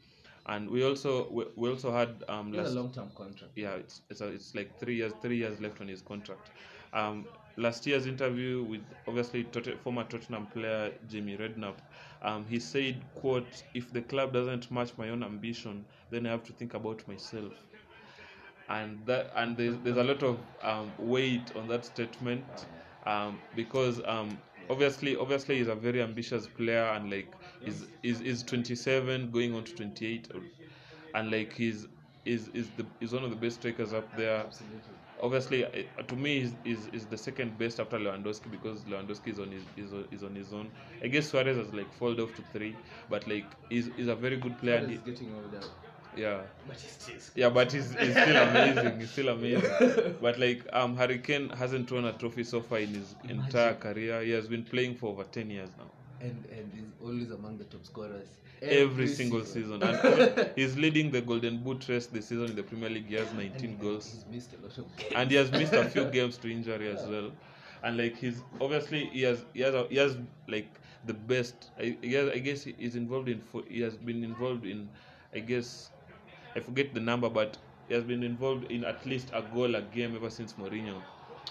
And 0.46 0.70
we 0.70 0.84
also 0.84 1.30
we, 1.30 1.46
we 1.56 1.70
also 1.70 1.92
had 1.92 2.24
um, 2.30 2.54
last 2.54 2.70
a 2.70 2.72
long-term 2.72 3.12
contract. 3.16 3.54
yeah, 3.56 3.74
it's 3.76 4.02
it's, 4.10 4.22
a, 4.22 4.28
it's 4.28 4.56
like 4.56 4.80
three 4.80 4.96
years 4.96 5.14
three 5.22 5.38
years 5.38 5.60
left 5.60 5.82
on 5.82 5.88
his 5.88 6.02
contract. 6.02 6.50
Um, 6.94 7.26
last 7.58 7.86
year's 7.86 8.06
interview 8.08 8.64
with 8.64 8.94
obviously 9.08 9.44
Tot- 9.46 9.82
former 9.82 10.04
Tottenham 10.06 10.48
player 10.48 10.94
Jamie 11.08 11.38
Redknapp, 11.38 11.80
um, 12.22 12.46
he 12.48 12.60
said, 12.60 13.04
"quote 13.14 13.64
If 13.74 13.92
the 13.92 14.02
club 14.02 14.34
doesn't 14.34 14.72
match 14.72 14.98
my 14.98 15.10
own 15.10 15.24
ambition, 15.24 15.86
then 16.10 16.26
I 16.26 16.32
have 16.32 16.44
to 16.46 16.54
think 16.54 16.74
about 16.74 17.08
myself." 17.08 17.54
And 18.70 19.06
that 19.06 19.32
and 19.36 19.58
there's 19.58 19.80
there's 19.80 19.98
a 19.98 20.04
lot 20.04 20.24
of 20.24 20.46
um, 20.62 20.94
weight 20.98 21.52
on 21.56 21.68
that 21.68 21.86
statement 21.86 22.66
um, 23.04 23.42
because 23.54 24.02
um, 24.06 24.42
obviously 24.70 25.16
obviously 25.16 25.58
he's 25.58 25.68
a 25.68 25.76
very 25.76 26.02
ambitious 26.02 26.48
player 26.48 26.84
and 26.84 27.10
like 27.10 27.36
he's 27.64 27.86
is 28.04 28.20
is 28.22 28.44
27 28.44 29.32
going 29.32 29.54
on 29.56 29.64
to 29.64 29.74
28 29.74 30.30
and 31.14 31.32
like 31.32 31.54
he's 31.54 31.88
is 32.26 32.50
is 32.50 32.72
the 32.72 32.86
is 33.00 33.14
one 33.14 33.24
of 33.24 33.30
the 33.30 33.36
best 33.38 33.58
strikers 33.58 33.94
up 33.94 34.14
there 34.16 34.38
Absolutely. 34.46 34.97
Obviously 35.22 35.66
uh, 35.66 36.04
to 36.04 36.16
me 36.16 36.40
is, 36.42 36.56
is 36.64 36.88
is 36.88 37.08
the 37.08 37.18
second 37.18 37.58
best 37.58 37.80
after 37.80 37.98
Lewandowski 37.98 38.50
because 38.52 38.86
Lewandowski 38.86 39.28
is 39.28 39.40
on 39.40 39.52
his 39.52 39.66
is 39.76 39.94
on, 39.94 40.08
is 40.12 40.24
on 40.24 40.36
his 40.36 40.54
own 40.54 40.72
I 41.02 41.08
guess 41.08 41.30
Suarez 41.30 41.58
has 41.58 41.74
like 41.74 41.92
fallen 41.94 42.20
off 42.20 42.34
to 42.36 42.44
three 42.44 42.78
but 43.10 43.28
like 43.28 43.56
he's, 43.70 43.90
he's 43.96 44.08
a 44.08 44.16
very 44.16 44.38
good 44.38 44.58
player 44.58 44.76
and 44.78 44.90
He's 44.90 44.98
he, 44.98 44.98
getting 44.98 45.34
older, 45.34 45.70
yeah 46.16 46.44
but 46.66 46.80
he's 46.80 46.92
still. 46.92 47.20
yeah, 47.36 47.50
but 47.50 47.72
he's, 47.72 47.94
he's 48.00 48.18
still 48.18 48.38
amazing. 48.50 49.00
He's 49.00 49.12
still 49.12 49.30
amazing. 49.30 49.76
but 50.20 50.40
like 50.40 50.66
um, 50.74 50.96
Harry 50.98 51.20
Kane 51.20 51.50
hasn't 51.50 51.92
won 51.92 52.06
a 52.06 52.14
trophy 52.14 52.44
so 52.44 52.62
far 52.62 52.80
in 52.80 52.94
his 52.94 53.16
entire 53.28 53.76
career. 53.76 54.22
He 54.24 54.32
has 54.32 54.48
been 54.48 54.64
playing 54.66 54.96
for 54.96 55.10
over 55.12 55.24
ten 55.24 55.50
years 55.50 55.72
now. 55.78 55.92
And 56.20 56.46
and 56.52 56.74
he's 56.74 56.92
always 57.02 57.32
among 57.32 57.58
the 57.58 57.66
top 57.66 57.86
scorers 57.86 58.40
Every, 58.62 59.08
single 59.08 59.44
season, 59.46 59.84
and 59.84 60.00
I 60.02 60.10
mean, 60.16 60.32
he's 60.56 60.76
leading 60.78 61.12
the 61.12 61.22
Golden 61.22 61.60
Boot 61.64 61.88
race 61.90 62.08
this 62.08 62.28
season 62.28 62.46
in 62.48 62.56
the 62.56 62.64
Premier 62.64 62.90
League. 62.90 63.08
He 63.08 63.14
has 63.16 63.32
19 63.34 63.72
And 63.72 63.80
goals, 63.80 64.12
He's 64.12 64.26
missed 64.26 64.54
a 64.54 64.58
lot 64.58 64.78
of 64.78 64.96
games. 64.96 65.14
and 65.16 65.30
he 65.30 65.38
has 65.38 65.52
missed 65.52 65.76
a 65.76 65.84
few 65.86 66.06
games 66.18 66.38
to 66.40 66.52
injury 66.52 66.90
as 66.90 67.06
well. 67.06 67.32
and 67.84 67.98
like 67.98 68.16
he's 68.18 68.44
obviously 68.60 69.10
he 69.10 69.22
has 69.22 69.46
he 69.54 69.62
has 69.62 69.74
a, 69.76 69.88
he 69.90 69.98
has 69.98 70.18
like 70.48 70.80
the 71.04 71.14
best. 71.14 71.72
I, 71.78 71.98
he 72.02 72.14
has, 72.14 72.30
I 72.30 72.40
guess 72.40 72.64
he's 72.64 72.96
involved 72.96 73.30
in. 73.30 73.44
He 73.68 73.82
has 73.82 73.96
been 73.98 74.24
involved 74.24 74.66
in. 74.66 74.90
I 75.34 75.40
guess 75.40 75.92
I 76.56 76.60
forget 76.62 76.94
the 76.94 77.00
number, 77.02 77.30
but 77.30 77.58
he 77.88 77.94
has 77.94 78.04
been 78.04 78.24
involved 78.24 78.66
in 78.72 78.84
at 78.86 79.06
least 79.06 79.30
a 79.34 79.42
goal 79.44 79.76
a 79.76 79.82
game 79.82 80.16
ever 80.16 80.30
since 80.30 80.54
Mourinho. 80.54 81.04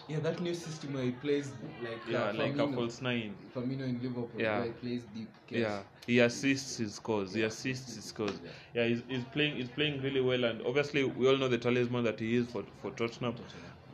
Yeah, 0.08 0.20
that 0.20 0.40
new 0.40 0.54
system 0.54 0.94
where 0.94 1.02
he 1.04 1.10
plays 1.10 1.52
like 1.82 2.00
Yeah, 2.08 2.24
uh, 2.24 2.34
like 2.34 2.58
a 2.58 2.72
false 2.72 3.00
nine. 3.02 3.34
Firmino 3.54 3.82
in 3.82 4.00
Liverpool, 4.02 4.40
Yeah. 4.40 4.58
where 4.58 4.66
he 4.66 4.72
plays 4.72 5.02
deep. 5.14 5.28
Case. 5.46 5.58
Yeah, 5.60 5.82
he 6.06 6.18
assists 6.20 6.76
his 6.76 6.94
scores. 6.94 7.32
He 7.34 7.42
assists 7.42 7.94
his 7.94 8.04
scores. 8.04 8.40
Yeah, 8.74 8.86
he's, 8.86 9.02
he's 9.08 9.24
playing. 9.24 9.56
He's 9.56 9.68
playing 9.68 10.02
really 10.02 10.20
well, 10.20 10.44
and 10.44 10.60
obviously 10.66 11.04
we 11.04 11.28
all 11.28 11.36
know 11.36 11.48
the 11.48 11.58
talisman 11.58 12.04
that 12.04 12.18
he 12.20 12.34
is 12.36 12.46
for 12.46 12.64
for 12.82 12.90
Tottenham. 12.92 13.34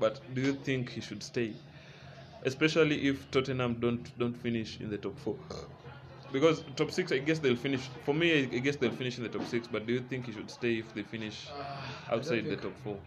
But 0.01 0.21
do 0.35 0.41
you 0.41 0.55
think 0.55 0.91
he 0.91 1.01
should 1.01 1.23
stay, 1.23 1.53
especially 2.45 3.07
if 3.09 3.31
Tottenham 3.31 3.75
don't 3.81 4.19
don't 4.19 4.37
finish 4.47 4.81
in 4.81 4.91
the 4.91 4.99
top 4.99 5.19
four? 5.19 5.37
Because 6.33 6.63
top 6.77 6.91
six, 6.91 7.13
I 7.13 7.19
guess 7.19 7.39
they'll 7.39 7.57
finish. 7.57 7.89
For 8.05 8.15
me, 8.15 8.33
I 8.45 8.45
guess 8.67 8.77
they'll 8.77 8.99
finish 9.03 9.19
in 9.19 9.25
the 9.25 9.29
top 9.39 9.47
six. 9.47 9.69
But 9.69 9.87
do 9.87 9.93
you 9.93 10.01
think 10.01 10.27
he 10.27 10.33
should 10.33 10.51
stay 10.51 10.79
if 10.79 10.95
they 10.95 11.03
finish 11.03 11.47
outside 12.11 12.49
don't 12.49 12.57
the 12.57 12.57
top 12.57 12.79
four? 12.83 12.99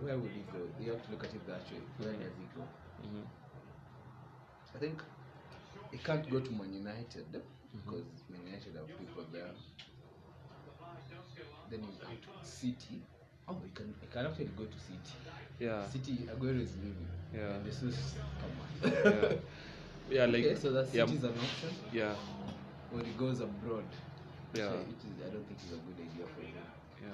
Where 0.00 0.18
would 0.18 0.30
he 0.30 0.42
go? 0.52 0.58
You 0.78 0.92
have 0.92 1.04
to 1.06 1.10
look 1.10 1.24
at 1.24 1.34
it 1.34 1.46
that 1.46 1.62
way. 1.72 1.80
Where 1.98 2.12
does 2.12 2.36
he 2.38 2.46
go? 2.54 2.62
Mhm. 3.02 3.24
I 4.74 4.78
think 4.78 5.02
he 5.90 5.98
can't 5.98 6.28
go 6.30 6.40
to 6.40 6.52
Man 6.52 6.72
United 6.72 7.32
because 7.72 8.04
Man 8.28 8.42
United 8.44 8.74
have 8.76 8.88
people 8.98 9.24
there. 9.32 9.50
Then 11.70 11.80
you 11.80 11.88
go 12.00 12.06
to 12.06 12.46
City. 12.46 13.02
Oh, 13.48 13.56
he 13.64 13.70
can, 13.70 13.94
he 14.00 14.06
can 14.06 14.26
actually 14.26 14.46
go 14.56 14.64
to 14.64 14.78
City. 14.78 15.16
Yeah, 15.58 15.86
City, 15.88 16.28
Aguero 16.32 16.60
is 16.60 16.76
leaving. 16.76 17.08
Yeah. 17.34 17.54
And 17.54 17.64
this 17.64 17.82
is, 17.82 18.14
come 18.40 18.50
on. 18.60 18.92
yeah, 18.92 19.32
yeah. 20.10 20.26
Like 20.26 20.44
okay, 20.44 20.54
so 20.54 20.72
that 20.72 20.88
yeah, 20.92 21.06
City 21.06 21.16
is 21.18 21.24
an 21.24 21.30
option. 21.30 21.70
yeah, 21.92 22.14
Or 22.92 23.00
he 23.00 23.12
goes 23.12 23.40
abroad. 23.40 23.84
Yeah. 24.54 24.68
So 24.68 24.74
it 24.74 25.04
is, 25.04 25.26
I 25.26 25.30
don't 25.30 25.46
think 25.46 25.60
it's 25.62 25.72
a 25.72 25.76
good 25.76 25.98
idea 26.00 26.26
for 26.26 26.40
him. 26.42 26.54
yeah. 27.02 27.08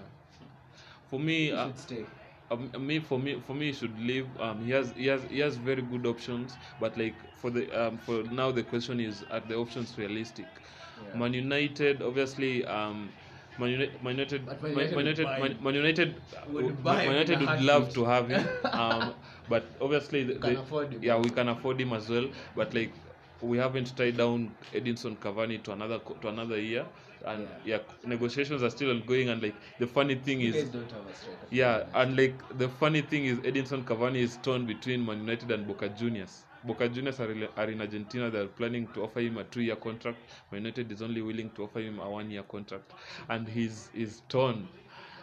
For 1.08 1.18
me, 1.20 1.46
He 1.46 1.52
uh, 1.52 1.66
should 1.66 1.78
stay. 1.78 2.06
Um, 2.52 2.70
me 2.86 2.98
for 3.00 3.18
me 3.18 3.40
for 3.40 3.54
me 3.54 3.66
he 3.66 3.72
should 3.72 3.98
leave 3.98 4.28
um 4.40 4.60
he 4.62 4.70
has 4.70 4.92
he 4.96 5.06
has 5.06 5.24
he 5.30 5.38
has 5.38 5.56
very 5.56 5.82
good 5.82 6.06
options 6.06 6.58
but 6.78 6.96
like 6.96 7.24
for 7.34 7.50
the 7.50 7.64
um 7.72 7.98
for 7.98 8.22
now 8.24 8.50
the 8.50 8.62
question 8.62 9.00
is 9.00 9.24
are 9.30 9.40
the 9.40 9.54
options 9.56 9.96
realistic 9.98 10.60
Yeah. 11.02 11.16
man 11.18 11.34
united 11.34 12.02
obviously 12.02 12.64
um 12.66 13.12
Man 13.58 13.70
United, 13.70 14.02
Man 14.02 14.16
United, 14.16 14.46
Man 14.46 14.72
Man 14.72 14.74
United 14.88 14.96
United, 14.96 15.28
would 15.34 15.44
Man, 15.44 15.74
United, 15.76 16.18
Would 16.64 16.84
Man 16.84 17.08
United 17.10 17.40
would 17.40 17.60
love 17.60 17.84
heartbeat. 17.84 17.94
to 17.94 18.04
have 18.04 18.28
him, 18.28 18.48
um, 18.72 19.14
but 19.48 19.76
obviously 19.80 20.24
the, 20.24 20.34
the- 20.38 20.60
yeah 21.00 21.16
we 21.16 21.30
can 21.30 21.48
afford 21.48 21.80
him 21.80 21.92
as 21.92 22.08
well. 22.08 22.28
But 22.54 22.74
like 22.74 22.94
we 23.40 23.58
haven't 23.58 23.96
tied 23.96 24.16
down 24.16 24.56
Edinson 24.72 25.16
Cavani 25.18 25.62
to 25.64 25.72
another 25.72 25.98
to 26.20 26.28
another 26.28 26.58
year, 26.60 26.86
and 27.26 27.48
yeah. 27.64 27.78
negotiations 28.04 28.62
are 28.62 28.70
still 28.70 28.90
ongoing. 28.90 29.28
And 29.28 29.42
like 29.42 29.54
the 29.78 29.86
funny 29.86 30.14
thing 30.16 30.40
You 30.40 30.48
is, 30.48 30.64
don't 30.70 30.90
have 30.90 31.06
a 31.06 31.14
striker. 31.14 31.46
yeah, 31.50 31.84
and 31.94 32.16
like 32.16 32.42
the 32.58 32.68
funny 32.68 33.02
thing 33.02 33.24
is 33.26 33.38
Edinson 33.40 33.84
Cavani 33.84 34.16
is 34.18 34.36
torn 34.38 34.66
between 34.66 35.04
Man 35.04 35.20
United 35.20 35.50
and 35.50 35.66
Boca 35.66 35.88
Juniors. 35.88 36.44
Boca 36.64 36.88
Juniors 36.88 37.20
are, 37.20 37.30
in- 37.32 37.48
are 37.56 37.70
in 37.70 37.80
Argentina. 37.80 38.30
They're 38.30 38.46
planning 38.46 38.88
to 38.92 39.02
offer 39.04 39.20
him 39.20 39.36
a 39.38 39.44
two-year 39.44 39.76
contract. 39.76 40.18
Man 40.50 40.62
United 40.62 40.90
is 40.92 41.02
only 41.02 41.22
willing 41.22 41.50
to 41.50 41.64
offer 41.64 41.80
him 41.80 41.98
a 41.98 42.08
one-year 42.10 42.44
contract, 42.44 42.92
and 43.28 43.48
he's 43.48 43.90
he's 43.92 44.22
torn. 44.28 44.68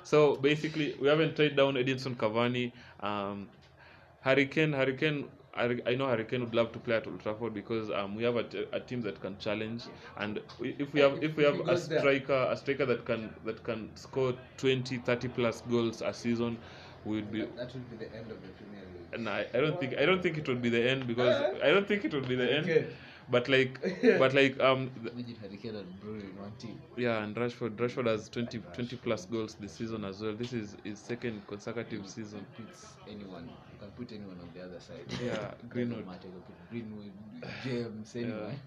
So 0.03 0.35
basically, 0.37 0.95
we 0.99 1.07
haven't 1.07 1.35
tied 1.35 1.55
down 1.55 1.75
Edinson 1.75 2.15
Cavani. 2.15 2.71
Um, 2.99 3.49
Harry 4.21 4.47
Kane, 4.47 4.73
Hurricane. 4.73 5.29
I, 5.59 5.79
I 5.87 5.95
know 5.95 6.07
Harry 6.07 6.25
Kane 6.25 6.41
would 6.41 6.55
love 6.55 6.71
to 6.73 6.79
play 6.79 6.95
at 6.95 7.07
Old 7.07 7.19
Trafford 7.19 7.53
because 7.53 7.89
um, 7.91 8.15
we 8.15 8.23
have 8.23 8.35
a, 8.37 8.43
t- 8.43 8.65
a 8.73 8.79
team 8.79 9.01
that 9.01 9.19
can 9.21 9.37
challenge, 9.37 9.83
and 10.17 10.41
if 10.61 10.93
we 10.93 10.99
have 11.01 11.23
if 11.23 11.35
we 11.35 11.43
have 11.43 11.59
a 11.59 11.63
goes 11.63 11.87
there. 11.87 11.99
striker 11.99 12.47
a 12.51 12.55
striker 12.57 12.85
that 12.85 13.05
can 13.05 13.33
that 13.43 13.63
can 13.63 13.95
score 13.95 14.33
20, 14.57 14.97
30 14.99 15.27
plus 15.27 15.61
goals 15.61 16.01
a 16.01 16.13
season, 16.13 16.57
we 17.03 17.17
would 17.17 17.31
be. 17.31 17.41
That, 17.41 17.55
that 17.57 17.73
would 17.73 17.89
be 17.89 17.95
the 17.97 18.13
end 18.15 18.31
of 18.31 18.41
the 18.41 18.49
Premier 18.49 18.83
League. 18.93 19.07
And 19.13 19.29
I, 19.29 19.47
I 19.53 19.59
don't 19.59 19.79
think 19.79 19.95
I 19.97 20.05
don't 20.05 20.21
think 20.21 20.37
it 20.37 20.47
would 20.47 20.61
be 20.61 20.69
the 20.69 20.89
end 20.89 21.07
because 21.07 21.35
I 21.63 21.69
don't 21.71 21.87
think 21.87 22.05
it 22.05 22.13
would 22.13 22.27
be 22.27 22.35
the 22.35 22.51
end. 22.51 22.67
Okay. 23.29 23.31
But 23.31 23.47
like, 23.49 23.81
but 24.19 24.33
like 24.33 24.59
um, 24.59 24.91
Imagine 25.11 25.35
Harry 25.41 25.57
Kane 25.57 25.75
and 25.75 25.99
Bruno 25.99 26.21
in 26.21 26.35
one 26.37 26.51
team. 26.57 26.79
yeah, 26.97 27.23
and 27.23 27.35
Rashford 27.35 27.75
Rashford 27.77 28.07
has 28.07 28.29
20, 28.29 28.59
20 28.73 28.95
plus 28.97 29.25
goals 29.25 29.55
this 29.55 29.73
season 29.73 30.03
as 30.05 30.21
well. 30.21 30.33
This 30.35 30.53
is 30.53 30.75
his 30.83 30.99
second 30.99 31.45
consecutive 31.47 32.07
season. 32.07 32.45
Puts 32.57 32.97
anyone. 33.07 33.49
You 33.71 33.79
can 33.79 33.91
put 33.91 34.11
anyone 34.11 34.39
on 34.41 34.49
the 34.53 34.61
other 34.63 34.79
side. 34.79 35.05
Yeah, 35.23 35.35
Doesn't 35.35 35.69
Greenwood. 35.69 36.05
matter. 36.07 36.27
You 36.27 36.33
can 36.33 36.41
put 36.43 36.69
Greenwood, 36.69 37.11
James, 37.63 38.15
anyone. 38.15 38.59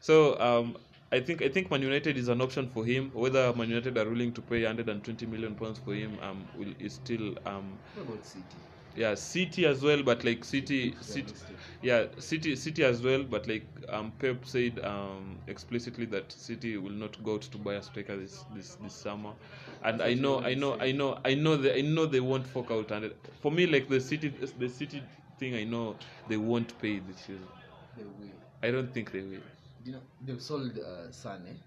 So 0.00 0.38
um, 0.40 0.76
I 1.12 1.20
think 1.20 1.42
I 1.42 1.48
think 1.48 1.70
Man 1.70 1.82
United 1.82 2.16
is 2.16 2.28
an 2.28 2.40
option 2.40 2.68
for 2.68 2.84
him. 2.84 3.10
Whether 3.12 3.52
Man 3.54 3.68
United 3.68 3.96
are 3.98 4.08
willing 4.08 4.32
to 4.34 4.42
pay 4.42 4.62
120 4.64 5.26
million 5.26 5.54
pounds 5.54 5.78
for 5.78 5.94
him, 5.94 6.18
um, 6.22 6.48
will 6.54 6.72
is 6.78 6.94
still 6.94 7.34
um, 7.46 7.78
What 7.94 8.08
about 8.08 8.24
City? 8.24 8.62
Yeah, 8.96 9.14
City 9.14 9.66
as 9.66 9.82
well. 9.82 10.02
But 10.02 10.24
like 10.24 10.44
City, 10.44 10.96
City, 11.00 11.34
yeah, 11.82 12.06
City, 12.18 12.56
City 12.56 12.84
as 12.84 13.02
well. 13.02 13.22
But 13.24 13.46
like 13.48 13.66
um, 13.88 14.12
Pep 14.18 14.44
said 14.46 14.80
um, 14.84 15.38
explicitly 15.46 16.06
that 16.06 16.32
City 16.32 16.76
will 16.78 16.90
not 16.92 17.22
go 17.22 17.34
out 17.34 17.42
to 17.42 17.58
buy 17.58 17.74
a 17.74 17.82
striker 17.82 18.16
this 18.16 18.44
this 18.50 18.76
this 18.76 18.94
summer. 18.94 19.32
And 19.82 20.02
I 20.02 20.14
know, 20.14 20.40
I 20.42 20.54
know, 20.54 20.78
I 20.80 20.92
know, 20.92 21.20
I 21.24 21.34
know, 21.34 21.56
they, 21.56 21.78
I 21.78 21.82
know 21.82 22.06
they 22.06 22.20
won't 22.20 22.46
fork 22.46 22.70
out. 22.70 22.90
And 22.92 23.12
for 23.40 23.52
me, 23.52 23.66
like 23.66 23.88
the 23.88 24.00
City, 24.00 24.28
the 24.28 24.68
City 24.68 25.02
thing, 25.38 25.54
I 25.54 25.64
know 25.64 25.96
they 26.26 26.36
won't 26.36 26.78
pay 26.78 26.98
this 26.98 27.18
season. 27.20 27.48
They 27.96 28.04
will. 28.04 28.38
I 28.62 28.70
don't 28.70 28.92
think 28.92 29.12
they 29.12 29.22
will. 29.22 29.42
You 29.84 29.92
know, 29.92 30.02
they've 30.20 30.40
sold 30.42 30.78
uh, 30.78 31.10
Sane. 31.12 31.58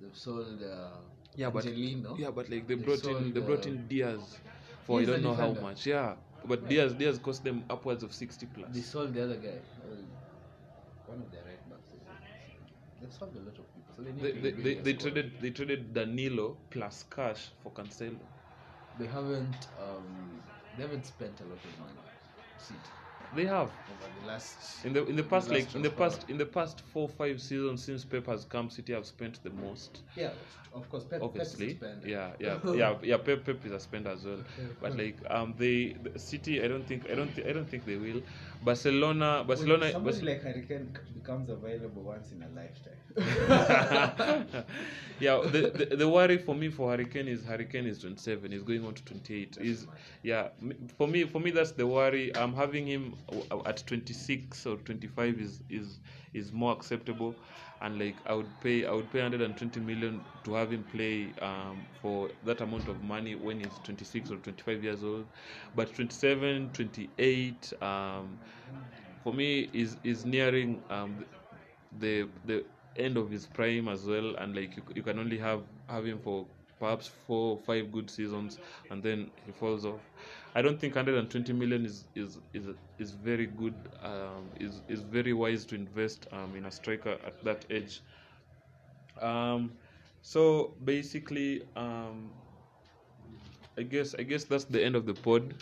They've 0.00 0.16
sold 0.16 0.62
uh, 0.62 0.98
Yeah, 1.34 1.50
but 1.50 1.66
Angelino. 1.66 2.14
yeah, 2.16 2.30
but 2.30 2.48
like 2.50 2.66
they 2.66 2.74
They 2.74 2.84
brought 2.84 3.08
in 3.08 3.32
they 3.32 3.40
brought 3.40 3.66
uh, 3.66 3.66
in 3.66 3.86
Dias 3.88 4.38
for 4.84 5.00
I 5.00 5.04
don't 5.04 5.22
know 5.22 5.34
how 5.34 5.52
much. 5.52 5.86
Yeah, 5.86 6.14
but 6.44 6.68
Diaz 6.68 6.94
Diaz 6.94 7.18
cost 7.18 7.44
them 7.44 7.64
upwards 7.70 8.02
of 8.02 8.12
sixty 8.12 8.46
plus. 8.46 8.68
They 8.72 8.80
sold 8.80 9.14
the 9.14 9.24
other 9.24 9.36
guy. 9.36 9.58
Uh, 9.82 9.96
one 11.06 11.20
of 11.20 11.30
their 11.30 11.42
right 11.44 11.68
backs. 11.70 11.92
They 13.00 13.10
sold 13.10 13.34
a 13.36 13.40
lot 13.40 13.58
of 13.58 13.66
people. 13.74 13.94
So 13.96 14.02
they, 14.02 14.12
need 14.12 14.22
They, 14.22 14.32
to 14.32 14.40
they, 14.40 14.50
they, 14.52 14.74
they 14.82 14.92
traded 14.94 15.40
they 15.40 15.50
traded 15.50 15.94
Danilo 15.94 16.56
plus 16.70 17.04
cash 17.04 17.50
for 17.62 17.72
Cancelo. 17.72 18.26
They 18.98 19.06
haven't. 19.06 19.68
Um, 19.78 20.42
they 20.76 20.82
haven't 20.82 21.06
spent 21.06 21.40
a 21.40 21.44
lot 21.44 21.64
of 21.64 21.78
money. 21.78 21.98
City 22.58 22.92
They 23.32 23.46
have 23.46 23.70
over 23.88 24.08
the 24.20 24.26
last. 24.26 24.84
in 24.84 24.92
the 24.92 25.04
in 25.06 25.16
the 25.16 25.22
past 25.22 25.48
last 25.50 25.54
like 25.66 25.74
in 25.74 25.82
the 25.82 25.90
past 25.90 26.28
in 26.28 26.36
the 26.38 26.46
past 26.46 26.80
four 26.80 27.08
five 27.08 27.40
seasons 27.40 27.84
since 27.84 28.04
Pep 28.04 28.26
has 28.26 28.44
come, 28.44 28.70
City 28.70 28.92
have 28.92 29.06
spent 29.06 29.42
the 29.42 29.50
most. 29.50 30.02
Yeah, 30.16 30.30
of 30.72 30.88
course. 30.88 31.04
Pep, 31.04 31.22
Obviously, 31.22 31.74
Pep 31.74 31.98
is 31.98 32.04
a 32.04 32.08
yeah, 32.08 32.30
yeah, 32.40 32.58
yeah, 32.72 32.94
yeah. 33.02 33.16
Pep, 33.18 33.44
Pep 33.44 33.64
is 33.64 33.72
a 33.72 33.78
spender 33.80 34.10
as 34.10 34.24
well, 34.24 34.42
but 34.80 34.96
like 34.96 35.18
um, 35.30 35.54
they 35.56 35.94
the 36.02 36.18
City, 36.18 36.62
I 36.62 36.68
don't 36.68 36.86
think, 36.86 37.08
I 37.10 37.14
don't, 37.14 37.32
thi- 37.34 37.44
I 37.48 37.52
don't 37.52 37.68
think 37.68 37.84
they 37.84 37.96
will. 37.96 38.22
Barcelona, 38.62 39.44
Barcelona, 39.46 39.80
When 39.86 39.92
somebody 39.92 40.20
Barce- 40.20 40.26
like 40.26 40.42
Harry 40.42 40.62
Kane 40.66 40.96
becomes 41.14 41.48
available 41.50 42.02
once 42.02 42.32
in 42.32 42.42
a 42.42 42.48
lifetime. 42.48 42.98
yeah, 45.18 45.40
the, 45.44 45.70
the 45.90 45.96
the 45.96 46.08
worry 46.08 46.38
for 46.38 46.54
me 46.54 46.68
for 46.68 46.90
Harry 46.90 47.06
Kane 47.06 47.28
is 47.28 47.44
Harry 47.44 47.66
Kane 47.66 47.86
is 47.86 47.98
27. 48.00 48.52
He's 48.52 48.62
going 48.62 48.84
on 48.86 48.94
to 48.94 49.04
28. 49.04 49.58
Is 49.60 49.86
yeah, 50.22 50.48
for 50.96 51.06
me 51.08 51.24
for 51.24 51.40
me 51.40 51.50
that's 51.50 51.72
the 51.72 51.86
worry. 51.86 52.34
I'm 52.36 52.54
having 52.54 52.86
him 52.86 53.14
at 53.66 53.82
26 53.86 54.66
or 54.66 54.76
25 54.76 55.38
is 55.40 55.62
is 55.68 56.00
is 56.32 56.52
more 56.52 56.72
acceptable, 56.72 57.38
and 57.80 57.98
like 57.98 58.20
I 58.26 58.34
would 58.34 58.60
pay 58.60 58.84
I 58.86 58.92
would 58.92 59.10
pay 59.10 59.20
120 59.20 59.80
million 59.80 60.24
to 60.44 60.54
have 60.54 60.72
him 60.72 60.84
play 60.84 61.34
um, 61.40 61.86
for 62.00 62.30
that 62.42 62.60
amount 62.60 62.88
of 62.88 63.02
money 63.02 63.34
when 63.34 63.60
he's 63.60 63.78
26 63.78 64.30
or 64.30 64.36
25 64.38 64.82
years 64.82 65.02
old, 65.04 65.26
but 65.74 65.94
27, 65.94 66.70
28. 66.72 67.72
Um, 67.82 68.38
for 69.22 69.32
me 69.32 69.60
is 69.72 69.98
is 70.02 70.24
nearing 70.24 70.82
um, 70.90 71.24
the 71.92 72.28
the 72.44 72.64
end 72.96 73.16
of 73.16 73.30
his 73.30 73.46
prime 73.46 73.88
as 73.88 74.06
well. 74.06 74.34
And 74.36 74.54
like 74.54 74.76
you, 74.76 74.82
you 74.94 75.02
can 75.02 75.18
only 75.18 75.38
have 75.38 75.62
have 75.88 76.06
him 76.06 76.18
for 76.18 76.46
perhaps 76.78 77.06
four 77.06 77.58
five 77.58 77.90
good 77.92 78.10
seasons 78.10 78.58
and 78.90 79.02
then 79.02 79.30
he 79.44 79.52
falls 79.52 79.84
off 79.84 80.10
i 80.54 80.62
don't 80.62 80.78
think 80.80 80.94
120 80.94 81.52
million 81.52 81.84
is 81.84 82.06
is 82.14 82.38
is, 82.54 82.66
is 82.98 83.12
very 83.12 83.46
good 83.46 83.74
um, 84.02 84.50
is 84.60 84.82
is 84.88 85.02
very 85.02 85.32
wise 85.32 85.64
to 85.66 85.74
invest 85.74 86.26
um, 86.32 86.54
in 86.56 86.66
a 86.66 86.70
striker 86.70 87.18
at 87.24 87.42
that 87.44 87.64
age. 87.70 88.02
Um 89.20 89.72
so 90.22 90.74
basically 90.84 91.62
um 91.76 92.32
i 93.78 93.82
guess 93.82 94.14
i 94.18 94.22
guess 94.22 94.44
that's 94.44 94.64
the 94.64 94.82
end 94.82 94.96
of 94.96 95.06
the 95.06 95.14
pod. 95.14 95.54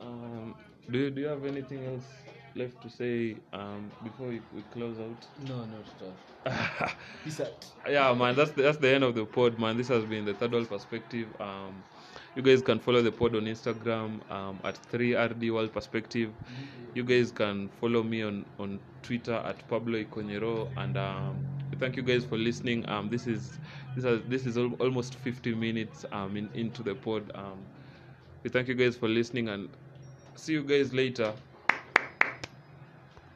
Um 0.00 0.54
do 0.90 0.98
you, 0.98 1.10
do 1.10 1.20
you 1.20 1.26
have 1.26 1.44
anything 1.44 1.84
else 1.84 2.06
left 2.54 2.80
to 2.82 2.88
say 2.90 3.40
um 3.52 3.92
before 4.02 4.28
we, 4.28 4.42
we 4.50 4.62
close 4.62 4.98
out? 4.98 5.26
No, 5.36 5.64
not 5.64 5.86
at 5.94 6.02
all. 6.02 6.18
Peace 7.24 7.40
out. 7.40 7.66
yeah 7.88 8.12
man 8.14 8.34
that's 8.36 8.52
the, 8.52 8.62
that's 8.62 8.78
the 8.78 8.88
end 8.88 9.04
of 9.04 9.14
the 9.14 9.24
pod 9.26 9.58
man. 9.58 9.76
This 9.76 9.88
has 9.88 10.04
been 10.04 10.24
the 10.24 10.34
third 10.34 10.52
world 10.52 10.68
perspective. 10.68 11.34
Um 11.40 11.84
you 12.38 12.44
guys 12.44 12.62
can 12.62 12.78
follow 12.78 13.02
the 13.02 13.10
pod 13.10 13.34
on 13.34 13.46
Instagram 13.46 14.20
um, 14.30 14.60
at 14.62 14.78
3RD 14.92 15.52
World 15.52 15.72
Perspective. 15.72 16.32
You 16.94 17.02
guys 17.02 17.32
can 17.32 17.68
follow 17.68 18.04
me 18.04 18.22
on, 18.22 18.46
on 18.60 18.78
Twitter 19.02 19.34
at 19.34 19.66
Pablo 19.66 19.98
Iconyero. 20.04 20.70
And 20.76 20.96
um, 20.96 21.44
thank 21.80 21.96
you 21.96 22.02
guys 22.04 22.24
for 22.24 22.38
listening. 22.38 22.88
Um, 22.88 23.08
this 23.08 23.26
is 23.26 23.58
this 23.96 24.04
is 24.04 24.22
this 24.28 24.46
is 24.46 24.56
al- 24.56 24.74
almost 24.74 25.16
50 25.16 25.52
minutes 25.56 26.04
um, 26.12 26.36
in, 26.36 26.48
into 26.54 26.84
the 26.84 26.94
pod. 26.94 27.32
Um, 27.34 27.66
we 28.44 28.50
thank 28.50 28.68
you 28.68 28.74
guys 28.76 28.96
for 28.96 29.08
listening 29.08 29.48
and 29.48 29.68
see 30.36 30.52
you 30.52 30.62
guys 30.62 30.94
later. 30.94 31.34